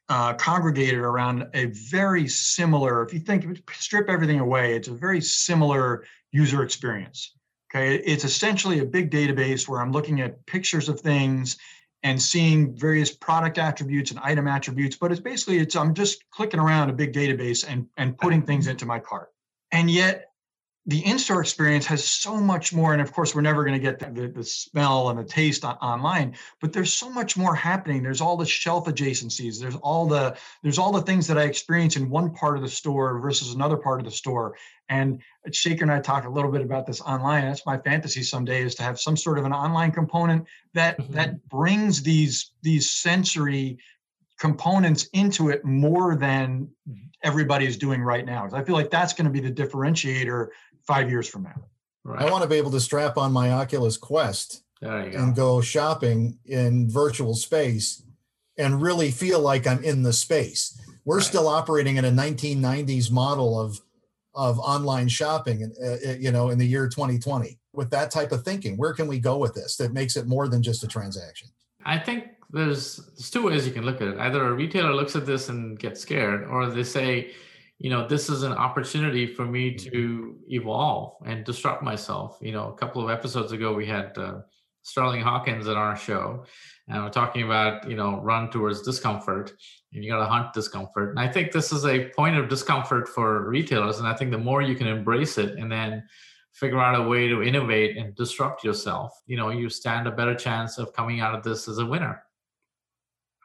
uh, 0.09 0.33
congregated 0.35 0.99
around 0.99 1.47
a 1.53 1.65
very 1.65 2.27
similar. 2.27 3.03
If 3.03 3.13
you 3.13 3.19
think 3.19 3.59
strip 3.73 4.09
everything 4.09 4.39
away, 4.39 4.75
it's 4.75 4.87
a 4.87 4.93
very 4.93 5.21
similar 5.21 6.05
user 6.31 6.63
experience. 6.63 7.33
Okay, 7.69 7.97
it's 7.97 8.23
essentially 8.23 8.79
a 8.79 8.85
big 8.85 9.11
database 9.11 9.67
where 9.67 9.81
I'm 9.81 9.91
looking 9.91 10.21
at 10.21 10.45
pictures 10.45 10.87
of 10.87 11.01
things 11.01 11.57
and 12.03 12.21
seeing 12.21 12.75
various 12.75 13.11
product 13.11 13.57
attributes 13.57 14.11
and 14.11 14.19
item 14.21 14.47
attributes 14.47 14.95
but 14.95 15.11
it's 15.11 15.21
basically 15.21 15.57
it's 15.57 15.75
i'm 15.75 15.93
just 15.93 16.23
clicking 16.31 16.59
around 16.59 16.89
a 16.89 16.93
big 16.93 17.13
database 17.13 17.65
and 17.67 17.87
and 17.97 18.17
putting 18.17 18.41
things 18.41 18.67
into 18.67 18.85
my 18.85 18.99
cart. 18.99 19.29
And 19.71 19.91
yet 19.91 20.26
the 20.87 21.05
in-store 21.05 21.41
experience 21.41 21.85
has 21.85 22.03
so 22.05 22.37
much 22.37 22.73
more 22.73 22.93
and 22.93 23.01
of 23.01 23.11
course 23.11 23.35
we're 23.35 23.41
never 23.41 23.63
going 23.65 23.73
to 23.73 23.79
get 23.79 23.99
the, 23.99 24.29
the, 24.29 24.43
smell 24.43 25.09
and 25.09 25.19
the 25.19 25.23
taste 25.23 25.65
on, 25.65 25.75
online 25.75 26.33
but 26.61 26.71
there's 26.71 26.93
so 26.93 27.09
much 27.09 27.35
more 27.35 27.53
happening. 27.53 28.01
There's 28.01 28.21
all 28.21 28.37
the 28.37 28.45
shelf 28.45 28.85
adjacencies. 28.85 29.59
There's 29.59 29.75
all 29.75 30.07
the 30.07 30.37
there's 30.63 30.77
all 30.77 30.91
the 30.91 31.01
things 31.01 31.27
that 31.27 31.37
i 31.37 31.43
experience 31.43 31.97
in 31.97 32.09
one 32.09 32.33
part 32.33 32.55
of 32.55 32.63
the 32.63 32.69
store 32.69 33.19
versus 33.19 33.53
another 33.53 33.77
part 33.77 33.99
of 33.99 34.05
the 34.05 34.11
store. 34.11 34.55
And 34.89 35.21
Shekar 35.51 35.83
and 35.83 35.91
i 35.91 35.99
talk 35.99 36.25
a 36.25 36.29
little 36.29 36.51
bit 36.51 36.61
about 36.61 36.87
this 36.87 37.01
online. 37.01 37.43
That's 37.45 37.65
my 37.65 37.77
fantasy 37.77 38.23
someday 38.23 38.63
is 38.63 38.75
to 38.75 38.83
have 38.83 38.99
some 38.99 39.17
sort 39.17 39.37
of 39.37 39.45
an 39.45 39.53
online 39.53 39.91
component 39.91 40.45
that 40.73 40.97
mm-hmm. 40.97 41.13
that 41.13 41.47
brings 41.49 42.01
these 42.01 42.51
these 42.61 42.89
sensory 42.89 43.77
components 44.39 45.09
into 45.13 45.49
it 45.49 45.65
more 45.65 46.15
than 46.15 46.69
everybody 47.23 47.65
is 47.65 47.77
doing 47.77 48.01
right 48.01 48.25
now. 48.25 48.47
I 48.53 48.63
feel 48.63 48.75
like 48.75 48.91
that's 48.91 49.13
going 49.13 49.25
to 49.25 49.31
be 49.31 49.39
the 49.39 49.51
differentiator 49.51 50.47
five 50.87 51.09
years 51.09 51.27
from 51.27 51.43
now. 51.43 51.61
Right. 52.03 52.21
I 52.21 52.31
want 52.31 52.43
to 52.43 52.49
be 52.49 52.55
able 52.55 52.71
to 52.71 52.79
strap 52.79 53.17
on 53.17 53.33
my 53.33 53.51
Oculus 53.51 53.97
Quest 53.97 54.63
and 54.81 55.35
go 55.35 55.59
shopping 55.61 56.39
in 56.45 56.89
virtual 56.89 57.35
space 57.35 58.03
and 58.57 58.81
really 58.81 59.11
feel 59.11 59.39
like 59.39 59.67
I'm 59.67 59.83
in 59.83 60.03
the 60.03 60.13
space. 60.13 60.79
We're 61.05 61.17
right. 61.17 61.25
still 61.25 61.47
operating 61.47 61.97
in 61.97 62.05
a 62.05 62.11
1990s 62.11 63.11
model 63.11 63.59
of 63.59 63.79
of 64.33 64.59
online 64.59 65.07
shopping, 65.07 65.73
uh, 65.83 66.09
uh, 66.09 66.13
you 66.19 66.31
know, 66.31 66.49
in 66.49 66.59
the 66.59 66.65
year 66.65 66.87
2020. 66.87 67.57
With 67.73 67.89
that 67.89 68.11
type 68.11 68.31
of 68.31 68.43
thinking, 68.43 68.77
where 68.77 68.93
can 68.93 69.07
we 69.07 69.19
go 69.19 69.37
with 69.37 69.55
this 69.55 69.77
that 69.77 69.93
makes 69.93 70.15
it 70.15 70.27
more 70.27 70.47
than 70.47 70.61
just 70.61 70.83
a 70.83 70.87
transaction? 70.87 71.49
I 71.83 71.97
think 71.97 72.25
there's 72.51 72.97
there's 72.97 73.31
two 73.31 73.43
ways 73.43 73.65
you 73.65 73.73
can 73.73 73.83
look 73.83 74.01
at 74.01 74.09
it. 74.09 74.17
Either 74.19 74.45
a 74.45 74.53
retailer 74.53 74.93
looks 74.93 75.15
at 75.15 75.25
this 75.25 75.49
and 75.49 75.77
gets 75.79 75.99
scared, 76.01 76.47
or 76.47 76.69
they 76.69 76.83
say, 76.83 77.31
you 77.79 77.89
know 77.89 78.07
this 78.07 78.29
is 78.29 78.43
an 78.43 78.53
opportunity 78.53 79.27
for 79.27 79.45
me 79.45 79.71
mm-hmm. 79.71 79.89
to 79.89 80.35
evolve 80.49 81.13
and 81.25 81.45
disrupt 81.45 81.83
myself. 81.83 82.37
You 82.41 82.51
know 82.51 82.69
a 82.69 82.75
couple 82.75 83.03
of 83.03 83.09
episodes 83.09 83.51
ago 83.51 83.73
we 83.73 83.85
had 83.85 84.17
uh, 84.17 84.39
sterling 84.87 85.21
hawkins 85.21 85.67
on 85.67 85.75
our 85.75 85.97
show 85.97 86.45
and 86.87 87.03
we're 87.03 87.09
talking 87.09 87.43
about 87.43 87.89
you 87.89 87.95
know 87.97 88.21
run 88.21 88.49
towards 88.49 88.81
discomfort 88.81 89.51
and 89.91 90.01
you 90.01 90.09
got 90.09 90.19
to 90.19 90.25
hunt 90.25 90.53
discomfort. 90.53 91.09
And 91.09 91.19
i 91.19 91.27
think 91.27 91.51
this 91.51 91.73
is 91.73 91.85
a 91.85 92.07
point 92.15 92.37
of 92.37 92.47
discomfort 92.47 93.09
for 93.09 93.49
retailers 93.49 93.99
and 93.99 94.07
i 94.07 94.13
think 94.13 94.31
the 94.31 94.37
more 94.37 94.61
you 94.61 94.75
can 94.75 94.87
embrace 94.87 95.37
it 95.37 95.57
and 95.57 95.69
then 95.69 96.03
figure 96.53 96.79
out 96.79 96.99
a 96.99 97.07
way 97.07 97.27
to 97.27 97.43
innovate 97.43 97.97
and 97.97 98.15
disrupt 98.15 98.63
yourself 98.63 99.11
you 99.27 99.35
know 99.35 99.49
you 99.49 99.69
stand 99.69 100.07
a 100.07 100.11
better 100.11 100.33
chance 100.33 100.77
of 100.77 100.93
coming 100.93 101.19
out 101.19 101.35
of 101.35 101.43
this 101.43 101.67
as 101.67 101.79
a 101.79 101.85
winner. 101.85 102.23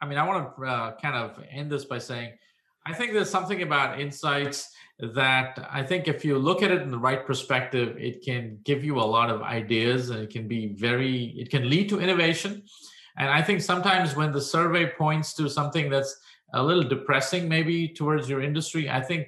I 0.01 0.05
mean 0.07 0.17
i 0.17 0.25
want 0.25 0.55
to 0.55 0.65
uh, 0.65 0.95
kind 1.01 1.15
of 1.15 1.43
end 1.51 1.69
this 1.69 1.83
by 1.83 1.97
saying 1.97 2.37
I 2.85 2.93
think 2.93 3.13
there's 3.13 3.29
something 3.29 3.61
about 3.61 3.99
insights 3.99 4.71
that 4.99 5.67
I 5.71 5.83
think 5.83 6.07
if 6.07 6.23
you 6.23 6.37
look 6.37 6.61
at 6.61 6.71
it 6.71 6.81
in 6.81 6.91
the 6.91 6.97
right 6.97 7.25
perspective, 7.25 7.97
it 7.97 8.23
can 8.23 8.59
give 8.63 8.83
you 8.83 8.99
a 8.99 9.01
lot 9.01 9.29
of 9.29 9.41
ideas 9.41 10.09
and 10.09 10.19
it 10.19 10.29
can 10.29 10.47
be 10.47 10.67
very, 10.67 11.33
it 11.37 11.49
can 11.49 11.69
lead 11.69 11.89
to 11.89 11.99
innovation. 11.99 12.63
And 13.17 13.29
I 13.29 13.41
think 13.41 13.61
sometimes 13.61 14.15
when 14.15 14.31
the 14.31 14.41
survey 14.41 14.91
points 14.97 15.33
to 15.35 15.49
something 15.49 15.89
that's 15.89 16.15
a 16.53 16.61
little 16.61 16.83
depressing, 16.83 17.47
maybe 17.47 17.87
towards 17.87 18.29
your 18.29 18.41
industry, 18.41 18.89
I 18.89 19.01
think 19.01 19.27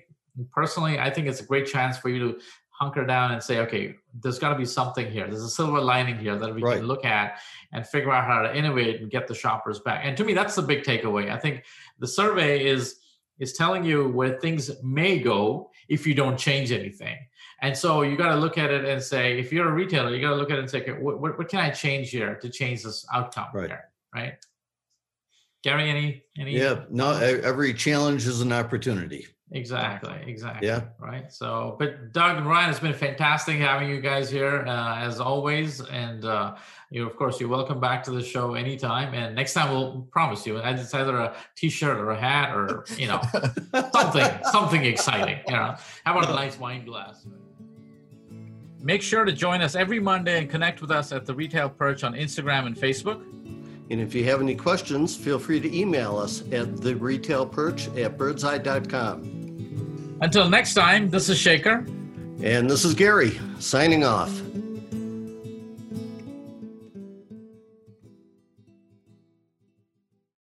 personally, 0.51 0.99
I 0.99 1.09
think 1.09 1.27
it's 1.27 1.39
a 1.39 1.45
great 1.45 1.67
chance 1.67 1.97
for 1.97 2.09
you 2.09 2.19
to 2.19 2.39
hunker 2.69 3.05
down 3.05 3.31
and 3.31 3.41
say, 3.41 3.59
okay, 3.59 3.95
there's 4.21 4.37
got 4.37 4.49
to 4.49 4.55
be 4.55 4.65
something 4.65 5.09
here. 5.09 5.27
There's 5.27 5.43
a 5.43 5.49
silver 5.49 5.79
lining 5.79 6.17
here 6.17 6.37
that 6.37 6.53
we 6.53 6.61
right. 6.61 6.77
can 6.77 6.87
look 6.87 7.05
at 7.05 7.39
and 7.71 7.87
figure 7.87 8.11
out 8.11 8.25
how 8.25 8.41
to 8.41 8.55
innovate 8.55 9.01
and 9.01 9.09
get 9.09 9.27
the 9.27 9.35
shoppers 9.35 9.79
back. 9.79 10.01
And 10.03 10.17
to 10.17 10.25
me, 10.25 10.33
that's 10.33 10.55
the 10.55 10.61
big 10.61 10.83
takeaway. 10.83 11.31
I 11.31 11.37
think 11.37 11.63
the 11.99 12.07
survey 12.07 12.65
is 12.65 12.99
is 13.39 13.53
telling 13.53 13.83
you 13.83 14.09
where 14.09 14.39
things 14.39 14.71
may 14.83 15.19
go 15.19 15.69
if 15.87 16.07
you 16.07 16.13
don't 16.13 16.37
change 16.37 16.71
anything. 16.71 17.17
And 17.61 17.75
so 17.75 18.01
you 18.01 18.17
got 18.17 18.29
to 18.29 18.35
look 18.35 18.57
at 18.57 18.71
it 18.71 18.85
and 18.85 19.01
say, 19.01 19.39
if 19.39 19.51
you're 19.51 19.69
a 19.69 19.73
retailer, 19.73 20.13
you 20.13 20.21
got 20.21 20.31
to 20.31 20.35
look 20.35 20.51
at 20.51 20.57
it 20.57 20.61
and 20.61 20.69
say, 20.69 20.81
okay, 20.81 20.93
what, 20.93 21.19
what, 21.19 21.37
what 21.37 21.49
can 21.49 21.59
I 21.59 21.69
change 21.69 22.09
here 22.09 22.35
to 22.35 22.49
change 22.49 22.83
this 22.83 23.05
outcome? 23.13 23.47
Right. 23.53 23.69
Here, 23.69 23.89
right. 24.13 24.33
Gary, 25.63 25.89
any, 25.89 26.23
any? 26.37 26.51
Yeah, 26.51 26.83
no, 26.89 27.11
every 27.11 27.73
challenge 27.73 28.27
is 28.27 28.41
an 28.41 28.53
opportunity. 28.53 29.25
Exactly. 29.51 30.13
Exactly. 30.25 30.67
Yeah. 30.67 30.81
Right. 30.99 31.31
So, 31.31 31.75
but 31.79 32.11
Doug 32.11 32.37
and 32.37 32.45
Brian, 32.45 32.69
it's 32.69 32.79
been 32.79 32.93
fantastic 32.93 33.57
having 33.57 33.89
you 33.89 34.01
guys 34.01 34.29
here 34.29 34.65
uh, 34.67 34.97
as 34.97 35.19
always. 35.19 35.81
And 35.81 36.25
uh, 36.25 36.55
you, 36.91 37.05
of 37.05 37.15
course, 37.15 37.39
you're 37.39 37.49
welcome 37.49 37.79
back 37.79 38.03
to 38.03 38.11
the 38.11 38.23
show 38.23 38.53
anytime. 38.53 39.13
And 39.13 39.35
next 39.35 39.53
time 39.53 39.71
we'll 39.71 40.07
promise 40.11 40.45
you, 40.45 40.57
it's 40.57 40.93
either 40.93 41.17
a 41.17 41.35
T-shirt 41.55 41.97
or 41.97 42.11
a 42.11 42.19
hat 42.19 42.55
or 42.55 42.85
you 42.97 43.07
know 43.07 43.21
something, 43.93 44.25
something 44.51 44.85
exciting. 44.85 45.39
You 45.47 45.53
know, 45.53 45.75
how 46.05 46.17
about 46.17 46.29
a 46.29 46.33
nice 46.33 46.59
wine 46.59 46.85
glass? 46.85 47.25
Make 48.81 49.01
sure 49.01 49.25
to 49.25 49.31
join 49.31 49.61
us 49.61 49.75
every 49.75 49.99
Monday 49.99 50.37
and 50.37 50.49
connect 50.49 50.79
with 50.79 50.91
us 50.91 51.11
at 51.11 51.25
the 51.25 51.33
Retail 51.33 51.69
Perch 51.69 52.03
on 52.03 52.13
Instagram 52.13 52.67
and 52.67 52.75
Facebook. 52.75 53.23
And 53.89 54.01
if 54.01 54.15
you 54.15 54.23
have 54.25 54.41
any 54.41 54.55
questions, 54.55 55.15
feel 55.15 55.37
free 55.37 55.59
to 55.59 55.75
email 55.75 56.17
us 56.17 56.41
at 56.51 56.81
the 56.81 56.95
retail 56.95 57.45
perch 57.45 57.87
at 57.95 58.17
birdseye.com. 58.17 60.17
Until 60.21 60.49
next 60.49 60.73
time, 60.73 61.09
this 61.09 61.29
is 61.29 61.37
Shekar. 61.37 61.85
And 62.41 62.69
this 62.69 62.83
is 62.83 62.93
Gary 62.93 63.39
signing 63.59 64.03
off. 64.03 64.41